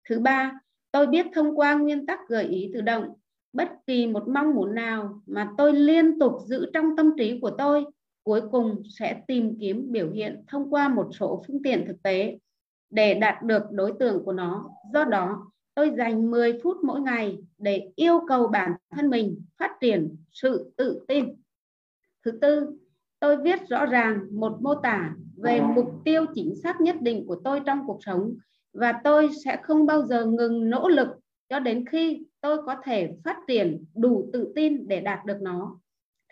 [0.09, 0.61] Thứ ba,
[0.93, 3.15] tôi biết thông qua nguyên tắc gợi ý tự động,
[3.53, 7.51] bất kỳ một mong muốn nào mà tôi liên tục giữ trong tâm trí của
[7.51, 7.85] tôi
[8.29, 12.39] cuối cùng sẽ tìm kiếm biểu hiện thông qua một số phương tiện thực tế
[12.91, 14.71] để đạt được đối tượng của nó.
[14.93, 19.71] Do đó, tôi dành 10 phút mỗi ngày để yêu cầu bản thân mình phát
[19.81, 21.25] triển sự tự tin.
[22.25, 22.79] Thứ tư,
[23.21, 27.37] tôi viết rõ ràng một mô tả về mục tiêu chính xác nhất định của
[27.45, 28.35] tôi trong cuộc sống
[28.73, 31.09] và tôi sẽ không bao giờ ngừng nỗ lực
[31.49, 35.79] cho đến khi tôi có thể phát triển đủ tự tin để đạt được nó.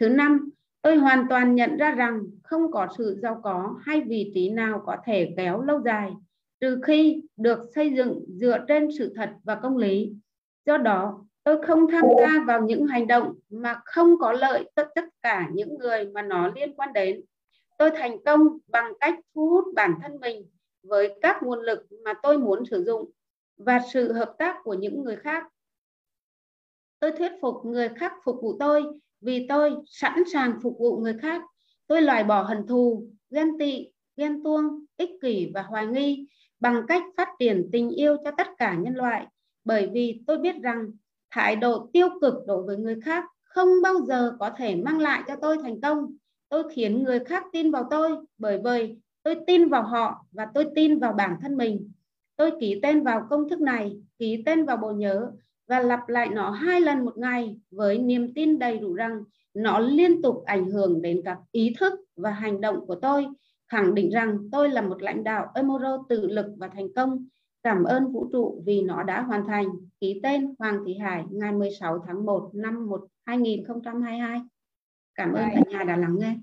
[0.01, 0.51] Thứ năm,
[0.87, 4.83] Tôi hoàn toàn nhận ra rằng không có sự giàu có hay vị trí nào
[4.87, 6.13] có thể kéo lâu dài
[6.61, 10.13] trừ khi được xây dựng dựa trên sự thật và công lý.
[10.67, 14.89] Do đó, tôi không tham gia vào những hành động mà không có lợi tất
[14.95, 17.21] tất cả những người mà nó liên quan đến.
[17.79, 20.47] Tôi thành công bằng cách thu hút bản thân mình
[20.83, 23.11] với các nguồn lực mà tôi muốn sử dụng
[23.57, 25.45] và sự hợp tác của những người khác.
[26.99, 28.85] Tôi thuyết phục người khác phục vụ tôi
[29.27, 31.43] vì tôi sẵn sàng phục vụ người khác.
[31.87, 36.27] Tôi loại bỏ hận thù, ghen tị, ghen tuông, ích kỷ và hoài nghi
[36.61, 39.27] bằng cách phát triển tình yêu cho tất cả nhân loại.
[39.65, 40.91] Bởi vì tôi biết rằng
[41.31, 45.23] thái độ tiêu cực đối với người khác không bao giờ có thể mang lại
[45.29, 46.17] cho tôi thành công.
[46.49, 50.67] Tôi khiến người khác tin vào tôi bởi vì tôi tin vào họ và tôi
[50.75, 51.91] tin vào bản thân mình
[52.37, 55.31] tôi ký tên vào công thức này ký tên vào bộ nhớ
[55.69, 59.23] và lặp lại nó hai lần một ngày với niềm tin đầy đủ rằng
[59.55, 63.27] nó liên tục ảnh hưởng đến các ý thức và hành động của tôi
[63.69, 67.27] khẳng định rằng tôi là một lãnh đạo Emoro tự lực và thành công.
[67.63, 69.67] Cảm ơn vũ trụ vì nó đã hoàn thành.
[70.01, 74.41] Ký tên Hoàng Thị Hải ngày 16 tháng 1 năm 1 2022
[75.15, 76.35] cảm ơn cả nhà đã lắng nghe.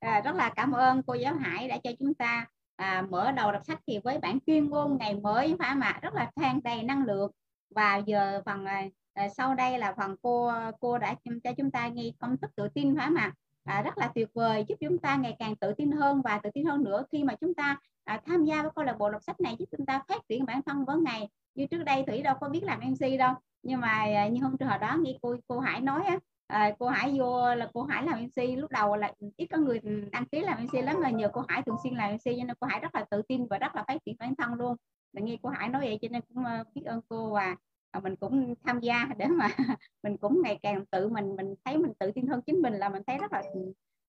[0.00, 3.52] À, rất là cảm ơn cô giáo Hải đã cho chúng ta à, mở đầu
[3.52, 6.82] đọc sách thì với bản tuyên ngôn ngày mới phải mà rất là tràn đầy
[6.82, 7.30] năng lượng
[7.74, 8.84] và giờ phần à,
[9.14, 11.14] à, sau đây là phần cô cô đã
[11.44, 13.32] cho chúng ta nghe công thức tự tin phải mà
[13.64, 16.50] à, rất là tuyệt vời giúp chúng ta ngày càng tự tin hơn và tự
[16.54, 19.22] tin hơn nữa khi mà chúng ta à, tham gia với câu lạc bộ đọc
[19.22, 21.28] sách này giúp chúng ta phát triển bản thân mỗi ngày.
[21.54, 24.56] Như trước đây thủy đâu có biết làm mc đâu nhưng mà à, như hôm
[24.56, 28.04] trước đó nghe cô cô hải nói á à, cô hải vô là cô hải
[28.04, 29.80] làm mc lúc đầu là ít có người
[30.12, 32.56] đăng ký làm mc lắm mà nhờ cô hải thường xuyên làm mc cho nên
[32.60, 34.76] cô hải rất là tự tin và rất là phát triển bản thân luôn
[35.14, 37.56] và nghe cô hải nói vậy cho nên cũng ờ, biết ơn cô và
[38.02, 39.48] mình cũng tham gia để mà
[40.02, 42.88] mình cũng ngày càng tự mình mình thấy mình tự tin hơn chính mình là
[42.88, 43.42] mình thấy rất là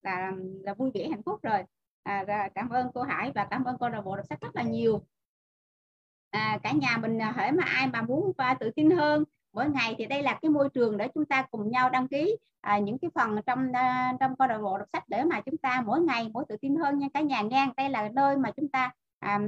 [0.02, 0.32] là
[0.64, 1.64] là vui vẻ hạnh phúc rồi.
[2.04, 4.64] À, cảm ơn cô Hải và cảm ơn cô lạc bộ đọc sách rất là
[4.64, 5.02] nhiều.
[6.30, 9.24] À, cả nhà mình à, hễ mà ai mà muốn và tự tin hơn
[9.54, 12.38] mỗi ngày thì đây là cái môi trường để chúng ta cùng nhau đăng ký
[12.62, 15.58] à, những cái phần trong à, trong câu lạc bộ đọc sách để mà chúng
[15.58, 17.42] ta mỗi ngày mỗi tự tin hơn nha cả nhà.
[17.42, 18.92] Ngang đây là nơi mà chúng ta
[19.26, 19.40] À,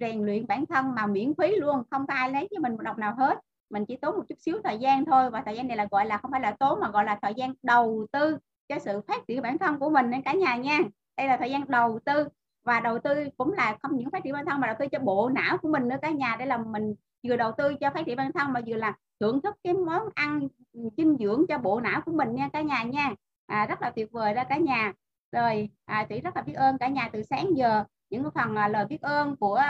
[0.00, 2.82] rèn luyện bản thân mà miễn phí luôn không có ai lấy cho mình một
[2.82, 3.38] đồng nào hết.
[3.70, 6.06] Mình chỉ tốn một chút xíu thời gian thôi và thời gian này là gọi
[6.06, 8.38] là không phải là tốn mà gọi là thời gian đầu tư
[8.68, 10.78] cho sự phát triển bản thân của mình nên cả nhà nha.
[11.16, 12.28] Đây là thời gian đầu tư
[12.64, 14.98] và đầu tư cũng là không những phát triển bản thân mà đầu tư cho
[14.98, 16.36] bộ não của mình nữa cả nhà.
[16.38, 16.94] Đây là mình
[17.28, 20.02] vừa đầu tư cho phát triển bản thân mà vừa là thưởng thức cái món
[20.14, 20.48] ăn
[20.96, 23.14] dinh dưỡng cho bộ não của mình nha cả nhà nha.
[23.46, 24.92] À, rất là tuyệt vời đó cả nhà.
[25.32, 28.56] Rồi à, thủy rất là biết ơn cả nhà từ sáng giờ những cái phần
[28.56, 29.62] à, lời biết ơn của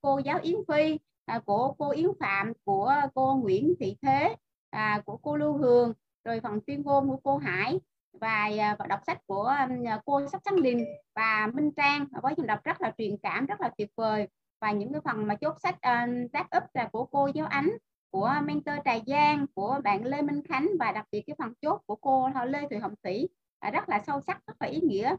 [0.00, 4.36] cô giáo Yến Phi à, của cô Yến Phạm của cô Nguyễn Thị Thế
[4.70, 5.92] à, của cô Lưu Hường
[6.24, 7.80] rồi phần tuyên ngôn của cô Hải
[8.20, 9.56] và, và đọc sách của
[10.04, 10.84] cô Sắc Trắng Đình
[11.14, 12.06] và Minh Trang.
[12.22, 14.28] Với những đọc rất là truyền cảm rất là tuyệt vời.
[14.60, 17.70] Và những cái phần mà chốt sách uh, tác up là của cô giáo Ánh
[18.10, 21.82] của mentor Trà Giang của bạn Lê Minh Khánh và đặc biệt cái phần chốt
[21.86, 23.28] của cô Lê Thùy Hồng Thủy.
[23.72, 25.16] Rất là sâu sắc rất là ý nghĩa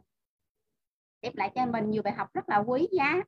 [1.25, 3.21] đem lại cho mình nhiều bài học rất là quý giá.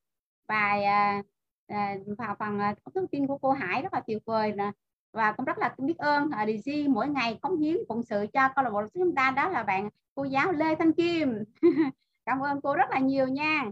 [0.48, 1.24] Và à,
[1.68, 4.72] à, vào phần à, thông tin của cô Hải rất là tuyệt vời nè.
[5.14, 8.64] Và cũng rất là biết ơn DG mỗi ngày cống hiến phụng sự cho câu
[8.64, 9.32] lạc bộ chúng ta.
[9.32, 11.44] Đó là bạn cô giáo Lê Thanh Kim.
[12.26, 13.64] Cảm ơn cô rất là nhiều nha.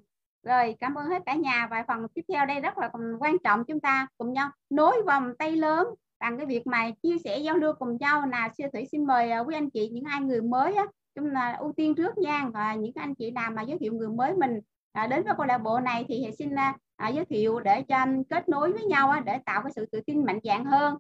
[0.43, 1.67] Rồi cảm ơn hết cả nhà.
[1.71, 2.89] Và phần tiếp theo đây rất là
[3.19, 5.87] quan trọng chúng ta cùng nhau nối vòng tay lớn
[6.19, 8.27] bằng cái việc mà chia sẻ giao lưu cùng nhau.
[8.27, 10.85] Là siêu thủy xin mời quý anh chị những ai người mới á,
[11.15, 14.09] chúng là ưu tiên trước nha và những anh chị nào mà giới thiệu người
[14.09, 14.59] mới mình
[14.91, 18.05] à, đến với câu lạc bộ này thì xin à, à, giới thiệu để cho
[18.29, 20.97] kết nối với nhau à, để tạo cái sự tự tin mạnh dạng hơn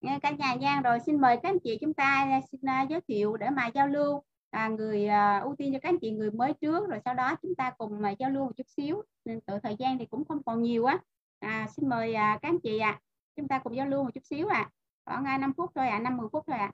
[0.00, 2.82] nghe cả nhà giang rồi xin mời các anh chị chúng ta à, xin à,
[2.82, 6.10] giới thiệu để mà giao lưu à, người à, ưu tiên cho các anh chị
[6.10, 9.02] người mới trước rồi sau đó chúng ta cùng mà giao lưu một chút xíu
[9.24, 10.98] nên tự thời gian thì cũng không còn nhiều á
[11.38, 13.00] à, xin mời à, các anh chị ạ à.
[13.36, 14.70] chúng ta cùng giao lưu một chút xíu ạ
[15.04, 15.20] à.
[15.22, 16.72] khoảng 5 phút thôi ạ à, 50 phút thôi ạ à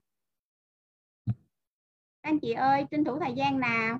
[2.24, 3.98] các anh chị ơi tranh thủ thời gian nào.